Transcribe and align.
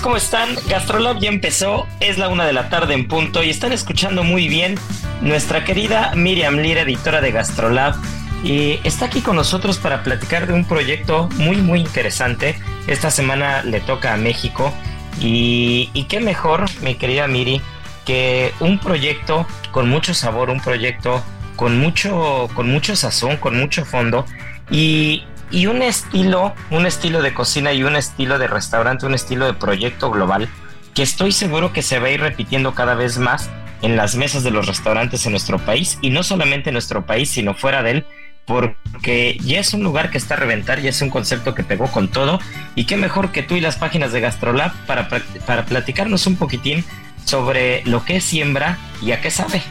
¿cómo 0.00 0.16
están? 0.16 0.56
Gastrolab 0.68 1.18
ya 1.18 1.28
empezó, 1.28 1.86
es 2.00 2.18
la 2.18 2.28
una 2.28 2.46
de 2.46 2.52
la 2.52 2.68
tarde 2.68 2.94
en 2.94 3.08
punto 3.08 3.42
y 3.42 3.50
están 3.50 3.72
escuchando 3.72 4.24
muy 4.24 4.48
bien 4.48 4.76
nuestra 5.20 5.64
querida 5.64 6.12
Miriam 6.14 6.56
Lira, 6.56 6.82
editora 6.82 7.20
de 7.20 7.32
Gastrolab, 7.32 7.94
y 8.44 8.80
está 8.84 9.06
aquí 9.06 9.20
con 9.20 9.36
nosotros 9.36 9.78
para 9.78 10.02
platicar 10.02 10.46
de 10.46 10.52
un 10.52 10.64
proyecto 10.64 11.28
muy 11.36 11.56
muy 11.56 11.80
interesante. 11.80 12.56
Esta 12.86 13.10
semana 13.10 13.62
le 13.62 13.80
toca 13.80 14.14
a 14.14 14.16
México 14.16 14.72
y, 15.20 15.90
y 15.94 16.04
qué 16.04 16.20
mejor, 16.20 16.66
mi 16.82 16.94
querida 16.94 17.26
Miri, 17.26 17.60
que 18.04 18.52
un 18.60 18.78
proyecto 18.78 19.46
con 19.70 19.88
mucho 19.88 20.14
sabor, 20.14 20.50
un 20.50 20.60
proyecto 20.60 21.22
con 21.56 21.78
mucho, 21.78 22.48
con 22.54 22.70
mucho 22.70 22.96
sazón, 22.96 23.36
con 23.36 23.58
mucho 23.58 23.84
fondo 23.84 24.24
y, 24.70 25.24
y 25.52 25.66
un 25.66 25.82
estilo, 25.82 26.54
un 26.70 26.86
estilo 26.86 27.22
de 27.22 27.34
cocina 27.34 27.72
y 27.72 27.84
un 27.84 27.94
estilo 27.94 28.38
de 28.38 28.48
restaurante, 28.48 29.06
un 29.06 29.14
estilo 29.14 29.46
de 29.46 29.54
proyecto 29.54 30.10
global 30.10 30.48
que 30.94 31.02
estoy 31.02 31.32
seguro 31.32 31.72
que 31.72 31.82
se 31.82 31.98
va 31.98 32.08
a 32.08 32.10
ir 32.10 32.20
repitiendo 32.20 32.74
cada 32.74 32.94
vez 32.94 33.18
más 33.18 33.50
en 33.82 33.96
las 33.96 34.14
mesas 34.14 34.42
de 34.42 34.50
los 34.50 34.66
restaurantes 34.66 35.24
en 35.26 35.32
nuestro 35.32 35.58
país 35.58 35.98
y 36.00 36.10
no 36.10 36.22
solamente 36.22 36.70
en 36.70 36.74
nuestro 36.74 37.06
país, 37.06 37.30
sino 37.30 37.54
fuera 37.54 37.82
de 37.82 37.90
él, 37.90 38.06
porque 38.46 39.38
ya 39.42 39.60
es 39.60 39.72
un 39.74 39.82
lugar 39.82 40.10
que 40.10 40.18
está 40.18 40.34
a 40.34 40.38
reventar, 40.38 40.80
ya 40.80 40.90
es 40.90 41.02
un 41.02 41.10
concepto 41.10 41.54
que 41.54 41.62
pegó 41.62 41.86
con 41.88 42.08
todo 42.08 42.40
y 42.74 42.84
qué 42.84 42.96
mejor 42.96 43.32
que 43.32 43.42
tú 43.42 43.56
y 43.56 43.60
las 43.60 43.76
páginas 43.76 44.12
de 44.12 44.20
Gastrolab 44.20 44.72
para, 44.86 45.08
para 45.46 45.64
platicarnos 45.64 46.26
un 46.26 46.36
poquitín 46.36 46.84
sobre 47.24 47.82
lo 47.84 48.04
que 48.04 48.16
es 48.16 48.24
siembra 48.24 48.78
y 49.00 49.12
a 49.12 49.20
qué 49.20 49.30
sabe. 49.30 49.62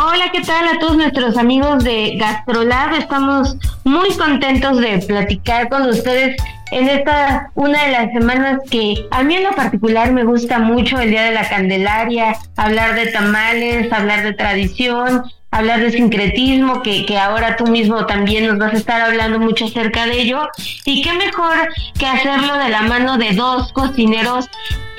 Hola, 0.00 0.30
¿qué 0.32 0.42
tal 0.42 0.68
a 0.68 0.78
todos 0.78 0.96
nuestros 0.96 1.36
amigos 1.36 1.82
de 1.82 2.14
Gastrolab? 2.18 2.94
Estamos 2.94 3.56
muy 3.82 4.08
contentos 4.16 4.78
de 4.78 4.98
platicar 4.98 5.68
con 5.68 5.88
ustedes 5.88 6.36
en 6.70 6.88
esta 6.88 7.50
una 7.56 7.84
de 7.84 7.90
las 7.90 8.12
semanas 8.12 8.60
que 8.70 8.94
a 9.10 9.24
mí 9.24 9.34
en 9.34 9.42
lo 9.42 9.50
particular 9.56 10.12
me 10.12 10.22
gusta 10.22 10.60
mucho 10.60 11.00
el 11.00 11.10
Día 11.10 11.24
de 11.24 11.32
la 11.32 11.48
Candelaria, 11.48 12.36
hablar 12.54 12.94
de 12.94 13.08
tamales, 13.08 13.92
hablar 13.92 14.22
de 14.22 14.34
tradición, 14.34 15.24
hablar 15.50 15.80
de 15.80 15.92
sincretismo, 15.92 16.82
que, 16.82 17.06
que 17.06 17.18
ahora 17.18 17.56
tú 17.56 17.66
mismo 17.66 18.06
también 18.06 18.46
nos 18.46 18.58
vas 18.58 18.74
a 18.74 18.76
estar 18.76 19.00
hablando 19.00 19.38
mucho 19.38 19.66
acerca 19.66 20.06
de 20.06 20.20
ello. 20.20 20.48
Y 20.84 21.02
qué 21.02 21.12
mejor 21.14 21.68
que 21.98 22.06
hacerlo 22.06 22.58
de 22.58 22.68
la 22.68 22.82
mano 22.82 23.18
de 23.18 23.32
dos 23.32 23.72
cocineros 23.72 24.48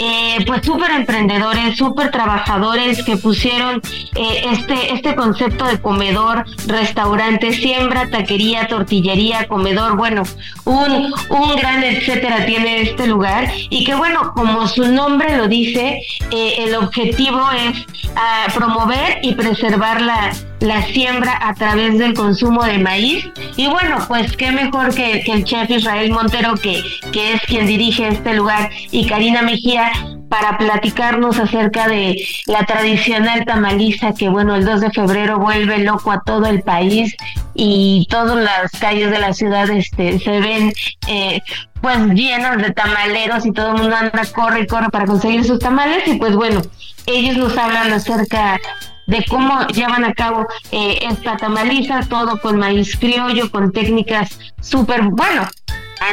eh, 0.01 0.45
pues 0.47 0.61
súper 0.65 0.91
emprendedores, 0.91 1.75
súper 1.75 2.09
trabajadores 2.09 3.03
que 3.03 3.17
pusieron 3.17 3.81
eh, 4.15 4.45
este, 4.53 4.93
este 4.93 5.13
concepto 5.13 5.65
de 5.65 5.81
comedor, 5.81 6.45
restaurante, 6.67 7.51
siembra, 7.51 8.09
taquería, 8.09 8.69
tortillería, 8.69 9.45
comedor, 9.49 9.97
bueno, 9.97 10.23
un, 10.63 11.13
un 11.29 11.55
gran 11.57 11.83
etcétera 11.83 12.45
tiene 12.45 12.83
este 12.83 13.07
lugar 13.07 13.51
y 13.69 13.83
que 13.83 13.93
bueno, 13.93 14.31
como 14.33 14.67
su 14.69 14.87
nombre 14.87 15.35
lo 15.35 15.49
dice, 15.49 15.99
eh, 16.31 16.55
el 16.59 16.75
objetivo 16.75 17.41
es 17.51 17.85
ah, 18.15 18.47
promover 18.55 19.19
y 19.21 19.35
preservar 19.35 19.99
la, 19.99 20.31
la 20.59 20.83
siembra 20.87 21.37
a 21.41 21.53
través 21.53 21.97
del 21.97 22.13
consumo 22.13 22.63
de 22.63 22.79
maíz. 22.79 23.29
Y 23.55 23.67
bueno, 23.67 23.97
pues 24.07 24.35
qué 24.35 24.51
mejor 24.51 24.93
que, 24.93 25.21
el 25.25 25.43
chef 25.43 25.69
Israel 25.69 26.11
Montero, 26.11 26.55
que, 26.55 26.83
que 27.11 27.33
es 27.33 27.41
quien 27.43 27.65
dirige 27.65 28.07
este 28.07 28.33
lugar, 28.33 28.69
y 28.91 29.07
Karina 29.07 29.41
Mejía, 29.41 29.91
para 30.29 30.57
platicarnos 30.57 31.39
acerca 31.39 31.87
de 31.87 32.23
la 32.45 32.63
tradicional 32.65 33.45
tamaliza 33.45 34.13
que 34.13 34.29
bueno 34.29 34.55
el 34.55 34.63
2 34.63 34.81
de 34.81 34.91
febrero 34.91 35.39
vuelve 35.39 35.79
loco 35.79 36.11
a 36.11 36.21
todo 36.21 36.45
el 36.45 36.61
país 36.61 37.15
y 37.55 38.07
todas 38.09 38.37
las 38.37 38.71
calles 38.79 39.09
de 39.09 39.19
la 39.19 39.33
ciudad 39.33 39.69
este 39.71 40.19
se 40.19 40.39
ven 40.39 40.71
eh, 41.07 41.41
pues 41.81 41.97
llenas 42.09 42.57
de 42.57 42.71
tamaleros 42.71 43.45
y 43.45 43.51
todo 43.51 43.71
el 43.71 43.81
mundo 43.81 43.95
anda 43.95 44.21
corre 44.33 44.61
y 44.61 44.67
corre 44.67 44.89
para 44.89 45.05
conseguir 45.05 45.43
sus 45.43 45.59
tamales 45.59 46.07
y 46.07 46.15
pues 46.17 46.35
bueno 46.35 46.61
ellos 47.07 47.37
nos 47.37 47.57
hablan 47.57 47.91
acerca 47.91 48.59
de 49.09 49.25
cómo 49.27 49.67
llevan 49.67 50.05
a 50.05 50.13
cabo 50.13 50.47
eh, 50.71 50.99
esta 51.09 51.35
tamaliza, 51.35 52.01
todo 52.07 52.39
con 52.39 52.57
maíz 52.57 52.95
criollo, 52.95 53.49
con 53.51 53.71
técnicas 53.71 54.39
súper, 54.61 55.01
bueno, 55.03 55.47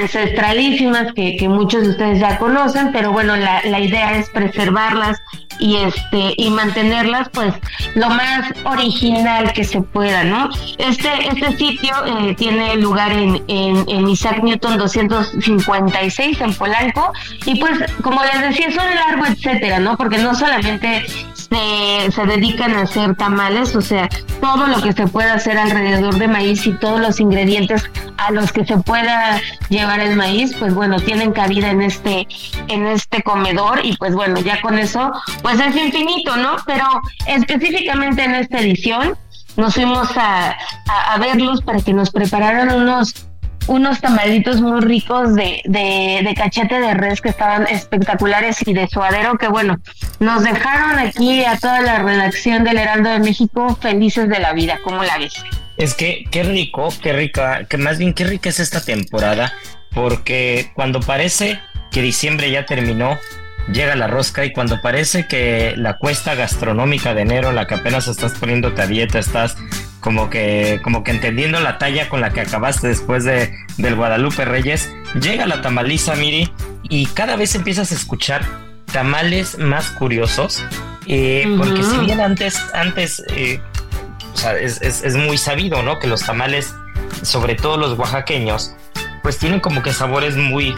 ancestralísimas 0.01 1.13
que, 1.13 1.37
que, 1.37 1.49
muchos 1.49 1.83
de 1.83 1.91
ustedes 1.91 2.21
ya 2.21 2.39
conocen, 2.39 2.91
pero 2.93 3.13
bueno, 3.13 3.37
la, 3.37 3.63
la, 3.65 3.81
idea 3.81 4.17
es 4.17 4.29
preservarlas 4.31 5.19
y 5.61 5.77
este 5.77 6.35
y 6.37 6.51
mantenerlas 6.51 7.29
pues 7.31 7.55
lo 7.95 8.09
más 8.11 8.53
original 8.65 9.53
que 9.53 9.65
se 9.65 9.81
pueda, 9.81 10.25
¿no? 10.25 10.51
Este, 10.79 11.09
este 11.29 11.57
sitio 11.57 11.95
eh, 12.05 12.35
tiene 12.35 12.77
lugar 12.77 13.13
en, 13.13 13.43
en, 13.49 13.85
en, 13.89 14.09
Isaac 14.09 14.43
Newton 14.43 14.77
256 14.77 16.41
en 16.41 16.55
Polanco 16.55 17.13
y 17.45 17.59
pues 17.61 17.79
como 18.03 18.23
les 18.25 18.43
decía 18.43 18.69
es 18.69 18.77
un 18.77 18.95
largo 18.95 19.27
etcétera, 19.27 19.79
¿no? 19.79 19.97
Porque 19.97 20.19
no 20.19 20.35
solamente 20.35 21.07
se, 21.49 22.13
se 22.13 22.27
dedican 22.27 22.75
a 22.75 22.83
hacer 22.83 23.15
tamales, 23.17 23.75
o 23.77 23.81
sea, 23.81 24.09
todo 24.41 24.67
lo 24.67 24.81
que 24.83 24.93
se 24.93 25.07
pueda 25.07 25.35
hacer 25.35 25.59
alrededor 25.59 26.19
de 26.19 26.29
maíz 26.29 26.67
y 26.67 26.73
todos 26.73 27.01
los 27.01 27.21
ingredientes 27.21 27.89
a 28.19 28.31
los 28.31 28.53
que 28.53 28.65
se 28.65 28.77
pueda 28.79 29.41
llevar 29.69 30.01
el 30.01 30.17
maíz, 30.17 30.55
pues 30.59 30.75
bueno, 30.75 30.99
tienen 31.01 31.33
cabida 31.33 31.71
en 31.71 31.83
este, 31.83 32.27
en 32.69 32.87
este 32.87 33.23
comedor 33.23 33.85
y 33.85 33.97
pues 33.97 34.15
bueno, 34.15 34.41
ya 34.41 34.61
con 34.61 34.79
eso, 34.79 35.13
pues 35.43 35.61
es 35.61 35.77
infinito, 35.77 36.37
¿no? 36.37 36.57
Pero 36.67 36.85
específicamente 37.27 38.25
en 38.25 38.35
esta 38.35 38.61
edición 38.61 39.17
nos 39.57 39.75
fuimos 39.75 40.17
a, 40.17 40.57
a, 40.87 41.19
verlos 41.19 41.63
para 41.63 41.81
que 41.81 41.95
nos 41.95 42.11
prepararan 42.11 42.71
unos 42.71 43.27
unos 43.67 44.01
tamalitos 44.01 44.61
muy 44.61 44.81
ricos 44.81 45.35
de, 45.35 45.63
de, 45.65 46.21
de, 46.25 46.35
cachete 46.35 46.79
de 46.81 46.95
res 46.95 47.21
que 47.21 47.31
estaban 47.31 47.67
espectaculares 47.67 48.59
y 48.67 48.73
de 48.73 48.87
suadero 48.89 49.37
que 49.39 49.49
bueno, 49.49 49.81
nos 50.21 50.43
dejaron 50.43 50.99
aquí 50.99 51.45
a 51.45 51.59
toda 51.59 51.81
la 51.81 51.99
redacción 51.99 52.65
del 52.65 52.79
Heraldo 52.79 53.11
de 53.11 53.19
México 53.21 53.77
felices 53.81 54.29
de 54.29 54.39
la 54.39 54.53
vida, 54.53 54.79
¿cómo 54.85 55.03
la 55.03 55.19
ves? 55.19 55.35
Es 55.77 55.95
que 55.95 56.25
qué 56.31 56.43
rico, 56.43 56.89
qué 57.03 57.13
rica, 57.13 57.65
que 57.65 57.77
más 57.77 57.99
bien 57.99 58.15
qué 58.15 58.25
rica 58.25 58.49
es 58.49 58.61
esta 58.61 58.81
temporada, 58.81 59.53
porque 59.93 60.71
cuando 60.75 61.01
parece 61.01 61.61
que 61.91 62.03
diciembre 62.03 62.51
ya 62.51 62.67
terminó, 62.67 63.19
llega 63.73 63.97
la 63.97 64.07
rosca 64.07 64.45
y 64.45 64.53
cuando 64.53 64.81
parece 64.81 65.27
que 65.27 65.75
la 65.77 65.99
cuesta 65.99 66.35
gastronómica 66.35 67.15
de 67.15 67.23
enero, 67.23 67.53
la 67.53 67.67
que 67.67 67.75
apenas 67.75 68.09
estás 68.09 68.33
poniéndote 68.39 68.83
a 68.83 68.87
dieta, 68.87 69.19
estás 69.19 69.57
como 70.07 70.31
que, 70.31 70.79
como 70.85 71.03
que 71.03 71.11
entendiendo 71.11 71.59
la 71.59 71.79
talla 71.79 72.09
con 72.09 72.21
la 72.21 72.31
que 72.31 72.41
acabaste 72.41 72.87
después 72.87 73.25
de, 73.25 73.53
del 73.77 73.97
Guadalupe 73.97 74.45
Reyes, 74.45 74.89
llega 75.21 75.49
la 75.49 75.63
tamaliza, 75.63 76.15
Miri, 76.15 76.49
y 76.85 77.07
cada 77.07 77.35
vez 77.35 77.57
empiezas 77.57 77.91
a 77.91 77.97
escuchar 77.97 78.45
tamales 78.93 79.59
más 79.59 79.91
curiosos, 79.91 80.65
eh, 81.09 81.53
porque 81.59 81.83
si 81.83 81.97
bien 81.99 82.21
antes, 82.21 82.57
antes 82.73 83.21
eh, 83.31 83.61
o 84.33 84.37
sea, 84.37 84.57
es, 84.57 84.81
es, 84.81 85.03
es, 85.03 85.17
muy 85.17 85.39
sabido, 85.39 85.83
¿no? 85.83 85.99
Que 85.99 86.07
los 86.07 86.23
tamales 86.23 86.73
sobre 87.23 87.57
todo 87.57 87.77
los 87.77 87.99
oaxaqueños, 87.99 88.77
pues 89.25 89.39
tienen 89.39 89.59
como 89.59 89.83
que 89.83 89.93
sabores 89.93 90.37
muy, 90.37 90.73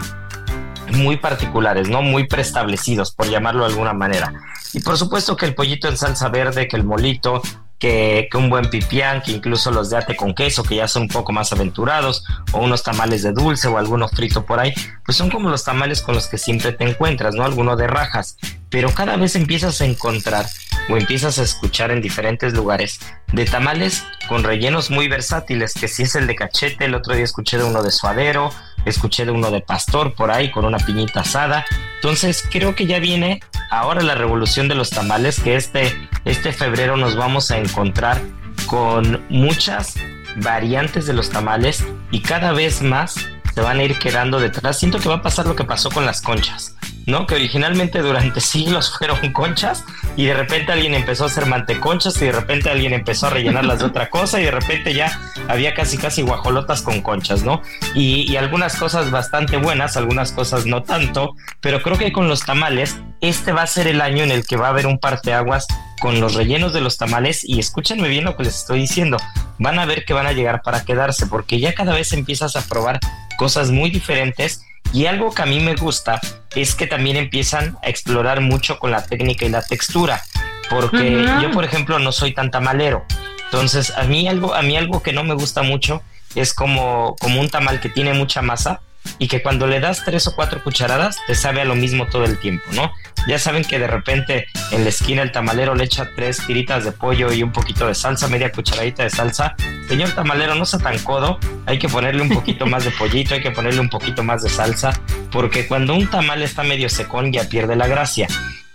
muy 0.93 1.17
particulares, 1.17 1.87
¿no? 1.87 2.01
Muy 2.01 2.25
preestablecidos, 2.25 3.13
por 3.13 3.29
llamarlo 3.29 3.67
de 3.67 3.73
alguna 3.73 3.93
manera. 3.93 4.33
Y 4.73 4.79
por 4.79 4.97
supuesto 4.97 5.37
que 5.37 5.45
el 5.45 5.53
pollito 5.53 5.87
en 5.87 5.97
salsa 5.97 6.29
verde, 6.29 6.67
que 6.67 6.77
el 6.77 6.83
molito, 6.83 7.43
que, 7.79 8.27
un 8.35 8.49
buen 8.49 8.69
pipián, 8.69 9.21
que 9.21 9.31
incluso 9.31 9.71
los 9.71 9.89
de 9.89 9.97
ate 9.97 10.15
con 10.15 10.35
queso, 10.35 10.63
que 10.63 10.75
ya 10.75 10.87
son 10.87 11.03
un 11.03 11.07
poco 11.07 11.31
más 11.31 11.51
aventurados, 11.51 12.23
o 12.51 12.59
unos 12.59 12.83
tamales 12.83 13.23
de 13.23 13.31
dulce 13.31 13.67
o 13.67 13.77
alguno 13.77 14.07
frito 14.07 14.45
por 14.45 14.59
ahí, 14.59 14.73
pues 15.05 15.17
son 15.17 15.29
como 15.29 15.49
los 15.49 15.63
tamales 15.63 16.01
con 16.01 16.13
los 16.13 16.27
que 16.27 16.37
siempre 16.37 16.73
te 16.73 16.83
encuentras, 16.83 17.33
¿no? 17.33 17.43
Alguno 17.43 17.75
de 17.75 17.87
rajas. 17.87 18.37
Pero 18.69 18.93
cada 18.93 19.17
vez 19.17 19.35
empiezas 19.35 19.81
a 19.81 19.85
encontrar 19.85 20.45
o 20.89 20.97
empiezas 20.97 21.39
a 21.39 21.43
escuchar 21.43 21.91
en 21.91 22.01
diferentes 22.01 22.53
lugares 22.53 22.99
de 23.31 23.45
tamales 23.45 24.03
con 24.27 24.43
rellenos 24.43 24.91
muy 24.91 25.07
versátiles, 25.07 25.73
que 25.73 25.87
si 25.87 26.03
es 26.03 26.15
el 26.15 26.27
de 26.27 26.35
cachete, 26.35 26.85
el 26.85 26.95
otro 26.95 27.15
día 27.15 27.23
escuché 27.23 27.57
de 27.57 27.63
uno 27.63 27.81
de 27.81 27.91
suadero, 27.91 28.51
escuché 28.89 29.25
de 29.25 29.31
uno 29.31 29.51
de 29.51 29.61
pastor 29.61 30.13
por 30.13 30.31
ahí 30.31 30.51
con 30.51 30.65
una 30.65 30.77
piñita 30.77 31.21
asada. 31.21 31.65
Entonces 31.95 32.43
creo 32.49 32.75
que 32.75 32.85
ya 32.85 32.99
viene 32.99 33.41
ahora 33.69 34.01
la 34.01 34.15
revolución 34.15 34.67
de 34.67 34.75
los 34.75 34.89
tamales, 34.89 35.39
que 35.39 35.55
este, 35.55 35.95
este 36.25 36.51
febrero 36.51 36.97
nos 36.97 37.15
vamos 37.15 37.51
a 37.51 37.57
encontrar 37.57 38.21
con 38.67 39.25
muchas 39.29 39.95
variantes 40.37 41.05
de 41.05 41.13
los 41.13 41.29
tamales 41.29 41.85
y 42.11 42.21
cada 42.21 42.51
vez 42.51 42.81
más 42.81 43.15
se 43.53 43.61
van 43.61 43.79
a 43.79 43.83
ir 43.83 43.97
quedando 43.99 44.39
detrás. 44.39 44.79
Siento 44.79 44.99
que 44.99 45.09
va 45.09 45.15
a 45.15 45.21
pasar 45.21 45.45
lo 45.45 45.55
que 45.55 45.63
pasó 45.63 45.89
con 45.89 46.05
las 46.05 46.21
conchas. 46.21 46.75
¿No? 47.09 47.25
Que 47.25 47.35
originalmente 47.35 47.99
durante 47.99 48.39
siglos 48.41 48.95
fueron 48.97 49.33
conchas 49.33 49.83
y 50.15 50.25
de 50.25 50.33
repente 50.33 50.71
alguien 50.71 50.93
empezó 50.93 51.23
a 51.23 51.27
hacer 51.27 51.45
manteconchas 51.45 52.21
y 52.21 52.25
de 52.25 52.31
repente 52.31 52.69
alguien 52.69 52.93
empezó 52.93 53.27
a 53.27 53.29
rellenarlas 53.31 53.79
de 53.79 53.85
otra 53.85 54.09
cosa 54.09 54.39
y 54.39 54.43
de 54.43 54.51
repente 54.51 54.93
ya 54.93 55.19
había 55.47 55.73
casi 55.73 55.97
casi 55.97 56.21
guajolotas 56.21 56.81
con 56.81 57.01
conchas, 57.01 57.43
¿no? 57.43 57.61
Y, 57.95 58.31
y 58.31 58.37
algunas 58.37 58.75
cosas 58.75 59.11
bastante 59.11 59.57
buenas, 59.57 59.97
algunas 59.97 60.31
cosas 60.31 60.65
no 60.65 60.83
tanto, 60.83 61.35
pero 61.61 61.81
creo 61.81 61.97
que 61.97 62.11
con 62.11 62.27
los 62.27 62.45
tamales 62.45 62.97
este 63.21 63.51
va 63.51 63.63
a 63.63 63.67
ser 63.67 63.87
el 63.87 64.01
año 64.01 64.23
en 64.23 64.31
el 64.31 64.45
que 64.45 64.55
va 64.55 64.67
a 64.67 64.69
haber 64.69 64.87
un 64.87 64.99
parteaguas 64.99 65.67
con 65.99 66.19
los 66.19 66.35
rellenos 66.35 66.73
de 66.73 66.81
los 66.81 66.97
tamales 66.97 67.43
y 67.43 67.59
escúchenme 67.59 68.07
bien 68.07 68.23
lo 68.25 68.35
que 68.37 68.43
les 68.43 68.55
estoy 68.55 68.79
diciendo, 68.79 69.17
van 69.57 69.79
a 69.79 69.85
ver 69.85 70.05
que 70.05 70.13
van 70.13 70.27
a 70.27 70.31
llegar 70.31 70.61
para 70.61 70.83
quedarse 70.85 71.27
porque 71.27 71.59
ya 71.59 71.73
cada 71.73 71.93
vez 71.93 72.13
empiezas 72.13 72.55
a 72.55 72.61
probar 72.61 72.99
cosas 73.37 73.71
muy 73.71 73.89
diferentes 73.89 74.63
y 74.91 75.05
algo 75.05 75.31
que 75.31 75.41
a 75.41 75.45
mí 75.45 75.59
me 75.59 75.75
gusta 75.75 76.19
es 76.55 76.75
que 76.75 76.87
también 76.87 77.15
empiezan 77.15 77.77
a 77.83 77.89
explorar 77.89 78.41
mucho 78.41 78.79
con 78.79 78.91
la 78.91 79.03
técnica 79.03 79.45
y 79.45 79.49
la 79.49 79.61
textura, 79.61 80.21
porque 80.69 81.25
yo 81.41 81.51
por 81.51 81.63
ejemplo 81.63 81.99
no 81.99 82.11
soy 82.11 82.33
tan 82.33 82.51
tamalero. 82.51 83.05
Entonces, 83.45 83.91
a 83.97 84.03
mí 84.03 84.27
algo 84.27 84.53
a 84.53 84.61
mí 84.61 84.77
algo 84.77 85.01
que 85.01 85.13
no 85.13 85.23
me 85.23 85.33
gusta 85.33 85.63
mucho 85.63 86.03
es 86.35 86.53
como 86.53 87.15
como 87.19 87.39
un 87.41 87.49
tamal 87.49 87.79
que 87.79 87.89
tiene 87.89 88.13
mucha 88.13 88.41
masa 88.41 88.81
y 89.17 89.27
que 89.27 89.41
cuando 89.41 89.67
le 89.67 89.79
das 89.79 90.03
tres 90.05 90.27
o 90.27 90.35
cuatro 90.35 90.63
cucharadas 90.63 91.17
te 91.27 91.35
sabe 91.35 91.61
a 91.61 91.65
lo 91.65 91.75
mismo 91.75 92.07
todo 92.07 92.25
el 92.25 92.39
tiempo, 92.39 92.65
¿no? 92.73 92.91
Ya 93.27 93.37
saben 93.37 93.63
que 93.63 93.79
de 93.79 93.87
repente 93.87 94.47
en 94.71 94.83
la 94.83 94.89
esquina 94.89 95.21
el 95.21 95.31
tamalero 95.31 95.75
le 95.75 95.83
echa 95.83 96.09
tres 96.15 96.45
tiritas 96.45 96.83
de 96.85 96.91
pollo 96.91 97.31
y 97.31 97.43
un 97.43 97.51
poquito 97.51 97.87
de 97.87 97.95
salsa, 97.95 98.27
media 98.27 98.51
cucharadita 98.51 99.03
de 99.03 99.09
salsa. 99.09 99.55
Señor 99.87 100.11
tamalero, 100.11 100.55
no 100.55 100.65
sea 100.65 100.79
tan 100.79 100.97
codo, 100.99 101.39
hay 101.65 101.79
que 101.79 101.89
ponerle 101.89 102.21
un 102.21 102.29
poquito 102.29 102.65
más 102.65 102.85
de 102.85 102.91
pollito, 102.91 103.33
hay 103.33 103.41
que 103.41 103.51
ponerle 103.51 103.81
un 103.81 103.89
poquito 103.89 104.23
más 104.23 104.43
de 104.43 104.49
salsa, 104.49 104.93
porque 105.31 105.67
cuando 105.67 105.93
un 105.95 106.09
tamal 106.09 106.41
está 106.41 106.63
medio 106.63 106.89
secón 106.89 107.31
ya 107.31 107.43
pierde 107.43 107.75
la 107.75 107.87
gracia. 107.87 108.27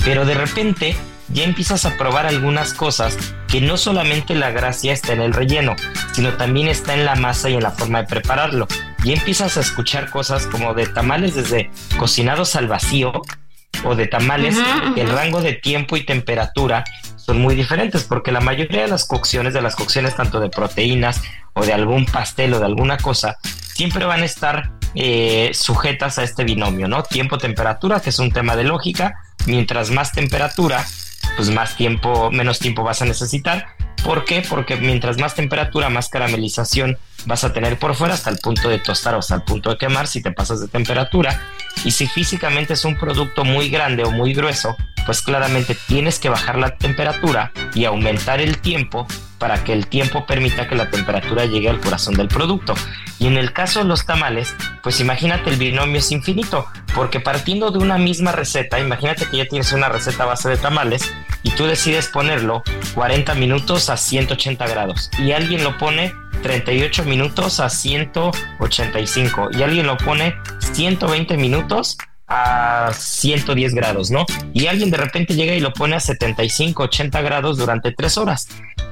Pero 0.05 0.27
de 0.27 0.35
repente 0.35 0.97
ya 1.29 1.45
empiezas 1.45 1.87
a 1.87 1.97
probar 1.97 2.27
algunas 2.27 2.75
cosas 2.75 3.17
que 3.49 3.61
no 3.61 3.77
solamente 3.77 4.35
la 4.35 4.51
gracia 4.51 4.93
está 4.93 5.15
en 5.15 5.23
el 5.23 5.33
relleno, 5.33 5.75
sino 6.13 6.35
también 6.35 6.69
está 6.69 6.95
en 6.95 7.05
la 7.05 7.15
masa 7.15 7.49
y 7.49 7.55
en 7.55 7.63
la 7.63 7.71
forma 7.71 8.03
de 8.03 8.09
prepararlo. 8.09 8.69
Y 9.05 9.13
empiezas 9.13 9.57
a 9.57 9.61
escuchar 9.61 10.11
cosas 10.11 10.47
como 10.47 10.75
de 10.75 10.87
tamales 10.87 11.35
desde 11.35 11.71
cocinados 11.99 12.57
al 12.57 12.67
vacío, 12.67 13.23
o 13.85 13.95
de 13.95 14.07
tamales, 14.07 14.57
el 14.97 15.09
rango 15.11 15.41
de 15.41 15.55
tiempo 15.55 15.97
y 15.97 16.05
temperatura 16.05 16.85
son 17.17 17.41
muy 17.41 17.55
diferentes 17.55 18.05
porque 18.05 18.33
la 18.33 18.41
mayoría 18.41 18.83
de 18.83 18.89
las 18.89 19.07
cocciones, 19.07 19.55
de 19.55 19.63
las 19.63 19.77
cocciones 19.77 20.15
tanto 20.15 20.41
de 20.41 20.49
proteínas 20.49 21.23
o 21.55 21.65
de 21.65 21.73
algún 21.73 22.07
pastel 22.07 22.55
o 22.55 22.59
de 22.59 22.67
alguna 22.67 22.99
cosa, 22.99 23.37
siempre 23.43 24.05
van 24.05 24.23
a 24.23 24.25
estar 24.25 24.73
eh, 24.95 25.51
sujetas 25.55 26.19
a 26.19 26.23
este 26.23 26.45
binomio, 26.45 26.87
¿no? 26.87 27.03
Tiempo-temperatura, 27.03 28.01
que 28.01 28.11
es 28.11 28.19
un 28.19 28.31
tema 28.31 28.57
de 28.57 28.65
lógica. 28.65 29.15
Mientras 29.47 29.91
más 29.91 30.13
temperatura, 30.13 30.85
pues 31.37 31.51
más 31.51 31.77
tiempo, 31.77 32.31
menos 32.31 32.59
tiempo 32.59 32.83
vas 32.83 33.03
a 33.03 33.05
necesitar. 33.05 33.74
¿Por 34.03 34.25
qué? 34.25 34.43
Porque 34.49 34.77
mientras 34.77 35.19
más 35.19 35.35
temperatura, 35.35 35.89
más 35.89 36.09
caramelización 36.09 36.99
vas 37.27 37.45
a 37.45 37.53
tener 37.53 37.79
por 37.79 37.95
fuera 37.95 38.15
hasta 38.15 38.31
el 38.31 38.39
punto 38.39 38.69
de 38.69 38.79
tostar 38.79 39.15
o 39.15 39.19
hasta 39.19 39.37
el 39.37 39.43
punto 39.43 39.71
de 39.71 39.79
quemar 39.79 40.07
si 40.07 40.23
te 40.23 40.33
pasas 40.33 40.61
de 40.61 40.69
temperatura. 40.69 41.41
Y 41.85 41.91
si 41.91 42.07
físicamente 42.07 42.75
es 42.75 42.85
un 42.85 42.97
producto 42.97 43.45
muy 43.45 43.71
grande 43.71 44.05
o 44.05 44.11
muy 44.11 44.35
grueso, 44.35 44.77
pues 45.07 45.23
claramente 45.23 45.77
tienes 45.87 46.19
que 46.19 46.29
bajar 46.29 46.57
la 46.57 46.77
temperatura 46.77 47.53
y 47.75 47.85
aumentar 47.85 48.41
el 48.41 48.59
tiempo 48.59 49.07
para 49.39 49.63
que 49.65 49.73
el 49.73 49.87
tiempo 49.89 50.25
permita 50.27 50.69
que 50.69 50.75
la 50.75 50.91
temperatura 50.91 51.45
llegue 51.45 51.69
al 51.69 51.81
corazón 51.81 52.15
del 52.15 52.29
producto. 52.29 52.75
Y 53.19 53.27
en 53.27 53.37
el 53.37 53.53
caso 53.53 53.81
de 53.81 53.85
los 53.85 54.07
tamales, 54.07 54.55
pues 54.83 55.01
imagínate 55.01 55.51
el 55.51 55.57
binomio 55.57 55.99
es 55.99 56.11
infinito, 56.13 56.67
porque 56.95 57.21
partiendo 57.21 57.71
de 57.71 57.79
una 57.79 57.99
misma 57.99 58.33
receta, 58.33 58.81
imagínate 58.81 59.27
que 59.27 59.39
ya 59.39 59.47
tienes 59.47 59.73
una 59.73 59.89
receta 59.89 60.25
base 60.25 60.49
de 60.49 60.57
tamales 60.57 61.13
y 61.45 61.51
tú 61.51 61.67
decides 61.67 62.09
ponerlo 62.09 62.65
40 62.95 63.35
minutos 63.35 63.89
a 63.91 63.97
180 63.97 64.67
grados 64.67 65.11
y 65.19 65.31
alguien 65.31 65.63
lo 65.63 65.79
pone 65.79 66.13
38 66.43 67.05
minutos 67.05 67.61
a 67.61 67.71
185 67.71 69.51
y 69.53 69.63
alguien 69.63 69.87
lo 69.87 69.97
pone 69.97 70.35
120 70.73 71.37
minutos 71.37 71.97
a 72.27 72.91
110 72.93 73.75
grados, 73.75 74.11
¿no? 74.11 74.27
Y 74.53 74.67
alguien 74.67 74.91
de 74.91 74.97
repente 74.97 75.35
llega 75.35 75.55
y 75.55 75.61
lo 75.61 75.73
pone 75.73 75.97
a 75.97 76.01
75, 76.01 76.85
80 76.85 77.23
grados 77.23 77.59
durante 77.59 77.93
3 77.93 78.19
horas. 78.19 78.49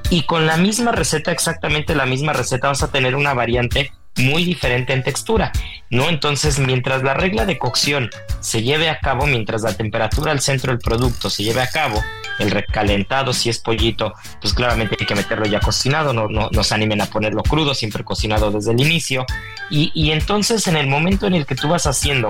Y 0.09 0.23
con 0.23 0.45
la 0.45 0.57
misma 0.57 0.91
receta, 0.91 1.31
exactamente 1.31 1.95
la 1.95 2.05
misma 2.05 2.33
receta, 2.33 2.67
vas 2.67 2.83
a 2.83 2.91
tener 2.91 3.15
una 3.15 3.33
variante 3.33 3.91
muy 4.17 4.45
diferente 4.45 4.93
en 4.93 5.03
textura, 5.03 5.51
¿no? 5.89 6.09
Entonces, 6.09 6.59
mientras 6.59 7.03
la 7.03 7.13
regla 7.13 7.45
de 7.45 7.57
cocción 7.57 8.09
se 8.39 8.61
lleve 8.61 8.89
a 8.89 8.99
cabo, 8.99 9.25
mientras 9.25 9.63
la 9.63 9.75
temperatura 9.75 10.31
al 10.31 10.39
centro 10.39 10.71
del 10.71 10.79
producto 10.79 11.29
se 11.29 11.43
lleve 11.43 11.61
a 11.61 11.69
cabo, 11.69 12.01
el 12.39 12.51
recalentado, 12.51 13.33
si 13.33 13.49
es 13.49 13.59
pollito, 13.59 14.13
pues 14.41 14.53
claramente 14.53 14.97
hay 14.99 15.05
que 15.05 15.15
meterlo 15.15 15.45
ya 15.45 15.59
cocinado, 15.59 16.13
no, 16.13 16.27
no 16.27 16.49
nos 16.51 16.71
animen 16.71 17.01
a 17.01 17.05
ponerlo 17.05 17.43
crudo, 17.43 17.73
siempre 17.73 18.03
cocinado 18.03 18.51
desde 18.51 18.71
el 18.71 18.79
inicio. 18.79 19.25
Y, 19.69 19.91
y 19.93 20.11
entonces, 20.11 20.67
en 20.67 20.75
el 20.75 20.87
momento 20.87 21.27
en 21.27 21.35
el 21.35 21.45
que 21.45 21.55
tú 21.55 21.67
vas 21.67 21.87
haciendo 21.87 22.29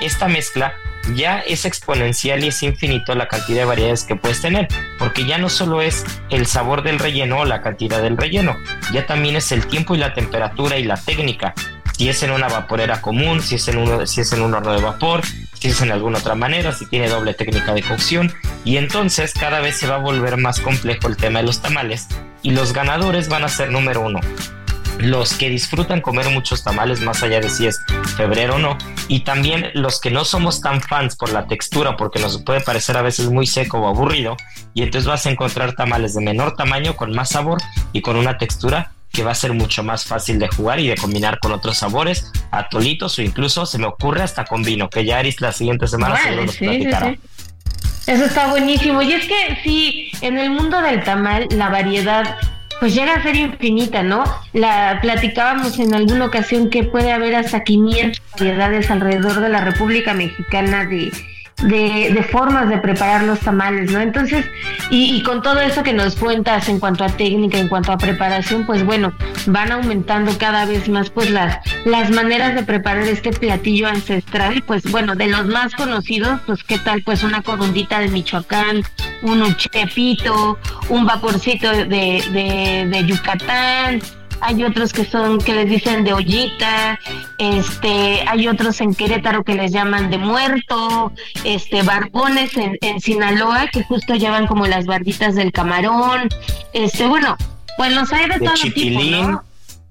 esta 0.00 0.28
mezcla, 0.28 0.74
ya 1.14 1.40
es 1.40 1.64
exponencial 1.64 2.44
y 2.44 2.48
es 2.48 2.62
infinito 2.62 3.14
la 3.14 3.28
cantidad 3.28 3.60
de 3.60 3.64
variedades 3.64 4.04
que 4.04 4.16
puedes 4.16 4.40
tener, 4.40 4.68
porque 4.98 5.24
ya 5.24 5.38
no 5.38 5.48
solo 5.48 5.82
es 5.82 6.04
el 6.30 6.46
sabor 6.46 6.82
del 6.82 6.98
relleno 6.98 7.40
o 7.40 7.44
la 7.44 7.62
cantidad 7.62 8.02
del 8.02 8.16
relleno, 8.16 8.56
ya 8.92 9.06
también 9.06 9.36
es 9.36 9.52
el 9.52 9.66
tiempo 9.66 9.94
y 9.94 9.98
la 9.98 10.14
temperatura 10.14 10.78
y 10.78 10.84
la 10.84 10.96
técnica. 10.96 11.54
Si 11.96 12.08
es 12.08 12.22
en 12.22 12.30
una 12.30 12.48
vaporera 12.48 13.02
común, 13.02 13.42
si 13.42 13.56
es 13.56 13.68
en, 13.68 13.76
uno, 13.76 14.06
si 14.06 14.22
es 14.22 14.32
en 14.32 14.40
un 14.40 14.54
horno 14.54 14.72
de 14.72 14.80
vapor, 14.80 15.20
si 15.52 15.68
es 15.68 15.82
en 15.82 15.92
alguna 15.92 16.18
otra 16.18 16.34
manera, 16.34 16.72
si 16.72 16.86
tiene 16.86 17.08
doble 17.08 17.34
técnica 17.34 17.74
de 17.74 17.82
cocción. 17.82 18.32
Y 18.64 18.78
entonces 18.78 19.34
cada 19.34 19.60
vez 19.60 19.76
se 19.76 19.86
va 19.86 19.96
a 19.96 19.98
volver 19.98 20.38
más 20.38 20.60
complejo 20.60 21.08
el 21.08 21.18
tema 21.18 21.40
de 21.40 21.46
los 21.46 21.60
tamales 21.60 22.08
y 22.42 22.52
los 22.52 22.72
ganadores 22.72 23.28
van 23.28 23.44
a 23.44 23.48
ser 23.48 23.70
número 23.70 24.00
uno, 24.00 24.20
los 25.00 25.34
que 25.34 25.48
disfrutan 25.48 26.00
comer 26.00 26.28
muchos 26.30 26.62
tamales, 26.62 27.00
más 27.00 27.22
allá 27.22 27.40
de 27.40 27.48
si 27.48 27.66
es 27.66 27.80
febrero 28.16 28.56
o 28.56 28.58
no, 28.58 28.76
y 29.08 29.20
también 29.20 29.70
los 29.74 30.00
que 30.00 30.10
no 30.10 30.24
somos 30.24 30.60
tan 30.60 30.80
fans 30.80 31.16
por 31.16 31.32
la 31.32 31.46
textura, 31.46 31.96
porque 31.96 32.20
nos 32.20 32.42
puede 32.42 32.60
parecer 32.60 32.96
a 32.96 33.02
veces 33.02 33.30
muy 33.30 33.46
seco 33.46 33.78
o 33.78 33.88
aburrido, 33.88 34.36
y 34.74 34.82
entonces 34.82 35.08
vas 35.08 35.26
a 35.26 35.30
encontrar 35.30 35.74
tamales 35.74 36.14
de 36.14 36.22
menor 36.22 36.56
tamaño, 36.56 36.96
con 36.96 37.12
más 37.12 37.30
sabor 37.30 37.58
y 37.92 38.02
con 38.02 38.16
una 38.16 38.38
textura 38.38 38.92
que 39.12 39.24
va 39.24 39.32
a 39.32 39.34
ser 39.34 39.52
mucho 39.52 39.82
más 39.82 40.04
fácil 40.04 40.38
de 40.38 40.48
jugar 40.48 40.78
y 40.78 40.86
de 40.86 40.96
combinar 40.96 41.40
con 41.40 41.52
otros 41.52 41.78
sabores, 41.78 42.30
atolitos 42.52 43.18
o 43.18 43.22
incluso 43.22 43.66
se 43.66 43.78
me 43.78 43.86
ocurre 43.86 44.22
hasta 44.22 44.44
con 44.44 44.62
vino, 44.62 44.88
que 44.88 45.04
ya 45.04 45.18
Aris 45.18 45.40
la 45.40 45.52
siguiente 45.52 45.86
semana 45.88 46.16
seguro 46.16 46.46
nos 46.46 46.56
platicará. 46.56 47.16
Eso 48.06 48.24
está 48.24 48.48
buenísimo. 48.48 49.02
Y 49.02 49.12
es 49.12 49.26
que 49.26 49.58
sí, 49.62 50.10
en 50.20 50.38
el 50.38 50.50
mundo 50.50 50.80
del 50.80 51.02
tamal 51.04 51.46
la 51.50 51.68
variedad 51.68 52.38
pues 52.80 52.94
llega 52.94 53.14
a 53.14 53.22
ser 53.22 53.36
infinita, 53.36 54.02
¿no? 54.02 54.24
La 54.54 54.98
platicábamos 55.02 55.78
en 55.78 55.94
alguna 55.94 56.24
ocasión 56.24 56.70
que 56.70 56.82
puede 56.82 57.12
haber 57.12 57.36
hasta 57.36 57.62
500 57.62 58.20
variedades 58.32 58.90
alrededor 58.90 59.40
de 59.40 59.50
la 59.50 59.60
República 59.60 60.14
Mexicana 60.14 60.86
de 60.86 61.12
de, 61.62 62.26
formas 62.30 62.68
de 62.68 62.78
preparar 62.78 63.24
los 63.24 63.40
tamales, 63.40 63.90
¿no? 63.90 64.00
Entonces, 64.00 64.46
y, 64.90 65.22
con 65.22 65.42
todo 65.42 65.60
eso 65.60 65.82
que 65.82 65.92
nos 65.92 66.16
cuentas 66.16 66.68
en 66.68 66.80
cuanto 66.80 67.04
a 67.04 67.08
técnica, 67.08 67.58
en 67.58 67.68
cuanto 67.68 67.92
a 67.92 67.98
preparación, 67.98 68.66
pues 68.66 68.84
bueno, 68.84 69.12
van 69.46 69.72
aumentando 69.72 70.36
cada 70.38 70.64
vez 70.64 70.88
más 70.88 71.10
pues 71.10 71.30
las, 71.30 71.58
las 71.84 72.10
maneras 72.10 72.54
de 72.54 72.62
preparar 72.62 73.04
este 73.04 73.30
platillo 73.30 73.88
ancestral, 73.88 74.62
pues 74.66 74.90
bueno, 74.90 75.14
de 75.14 75.28
los 75.28 75.46
más 75.46 75.74
conocidos, 75.74 76.40
pues 76.46 76.64
qué 76.64 76.78
tal, 76.78 77.02
pues 77.02 77.22
una 77.22 77.42
corundita 77.42 78.00
de 78.00 78.08
Michoacán, 78.08 78.82
un 79.22 79.42
uchepito, 79.42 80.58
un 80.88 81.06
vaporcito 81.06 81.70
de, 81.70 81.84
de, 81.86 82.88
de 82.90 83.06
Yucatán, 83.06 84.00
hay 84.40 84.64
otros 84.64 84.92
que 84.92 85.04
son, 85.04 85.38
que 85.38 85.52
les 85.54 85.68
dicen 85.68 86.04
de 86.04 86.12
ollita, 86.12 86.98
este, 87.38 88.24
hay 88.26 88.48
otros 88.48 88.80
en 88.80 88.94
Querétaro 88.94 89.44
que 89.44 89.54
les 89.54 89.72
llaman 89.72 90.10
de 90.10 90.18
muerto, 90.18 91.12
este, 91.44 91.82
barbones 91.82 92.56
en, 92.56 92.76
en 92.80 93.00
Sinaloa 93.00 93.68
que 93.68 93.82
justo 93.82 94.14
llevan 94.14 94.46
como 94.46 94.66
las 94.66 94.86
barbitas 94.86 95.34
del 95.34 95.52
camarón, 95.52 96.28
este, 96.72 97.06
bueno, 97.06 97.36
pues 97.76 97.94
los 97.94 98.12
hay 98.12 98.28
de, 98.28 98.38
todo 98.38 98.54
tipo, 98.74 99.02
¿no? 99.02 99.42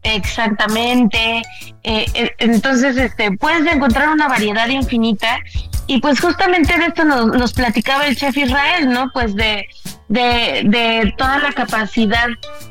Exactamente. 0.04 1.42
Eh, 1.84 2.06
eh, 2.14 2.32
entonces, 2.40 2.98
este, 2.98 3.32
puedes 3.32 3.66
encontrar 3.72 4.10
una 4.10 4.28
variedad 4.28 4.68
infinita. 4.68 5.40
Y 5.88 6.00
pues 6.02 6.20
justamente 6.20 6.78
de 6.78 6.86
esto 6.86 7.04
nos, 7.04 7.28
nos 7.28 7.54
platicaba 7.54 8.06
el 8.06 8.16
chef 8.16 8.38
Israel, 8.38 8.90
¿no? 8.90 9.10
Pues 9.12 9.36
de, 9.36 9.66
de, 10.08 10.62
de 10.66 11.14
toda 11.18 11.40
la 11.40 11.52
capacidad 11.52 12.28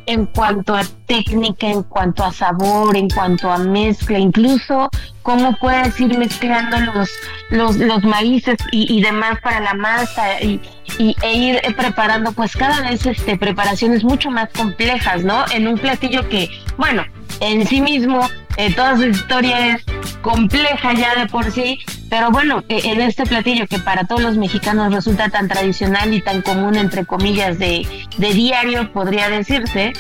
en 0.07 0.27
cuanto 0.27 0.77
a 0.77 0.83
técnica, 1.07 1.67
en 1.67 1.83
cuanto 1.83 2.23
a 2.23 2.33
sabor, 2.33 2.97
en 2.97 3.09
cuanto 3.11 3.51
a 3.51 3.59
mezcla, 3.59 4.21
incluso 4.21 4.89
cómo 5.23 5.57
puedes 5.57 5.99
ir 6.01 6.17
mezclando 6.17 6.79
los, 6.79 7.11
los, 7.51 7.77
los 7.77 8.05
maíces 8.05 8.57
y, 8.71 8.97
y 8.97 9.03
demás 9.03 9.41
para 9.43 9.61
la 9.61 9.75
masa 9.75 10.41
y, 10.41 10.61
y, 10.99 11.17
e 11.23 11.33
ir 11.35 11.61
preparando 11.77 12.33
pues 12.33 12.57
cada 12.57 12.89
vez 12.89 13.05
este 13.05 13.37
preparaciones 13.37 14.05
mucho 14.05 14.31
más 14.31 14.49
complejas, 14.51 15.25
¿no? 15.25 15.45
En 15.51 15.67
un 15.67 15.77
platillo 15.77 16.29
que, 16.29 16.49
bueno, 16.77 17.05
en 17.41 17.67
sí 17.67 17.81
mismo, 17.81 18.21
eh, 18.59 18.75
toda 18.75 18.97
su 18.97 19.05
historia 19.05 19.75
es 19.75 19.85
compleja 20.21 20.93
ya 20.93 21.15
de 21.15 21.27
por 21.27 21.51
sí, 21.51 21.79
pero 22.11 22.31
bueno, 22.31 22.65
eh, 22.69 22.81
en 22.85 23.01
este 23.01 23.25
platillo 23.25 23.67
que 23.69 23.79
para 23.79 24.05
todos 24.05 24.21
los 24.21 24.37
mexicanos 24.37 24.93
resulta 24.93 25.29
tan 25.31 25.47
tradicional 25.47 26.13
y 26.13 26.21
tan 26.21 26.43
común, 26.43 26.77
entre 26.77 27.07
comillas, 27.07 27.59
de, 27.59 27.87
diario, 28.19 28.93
podría 28.93 29.31
decirse, 29.31 29.93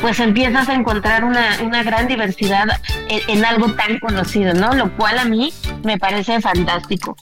pues 0.00 0.20
empiezas 0.20 0.68
a 0.68 0.74
encontrar 0.74 1.24
una, 1.24 1.58
una 1.62 1.82
gran 1.82 2.06
diversidad 2.06 2.80
en 3.08 3.44
algo 3.44 3.72
tan 3.72 3.98
conocido, 3.98 4.54
¿no? 4.54 4.72
Lo 4.74 4.96
cual 4.96 5.18
a 5.18 5.24
mí 5.24 5.52
me 5.82 5.98
parece 5.98 6.40
fantástico. 6.40 7.16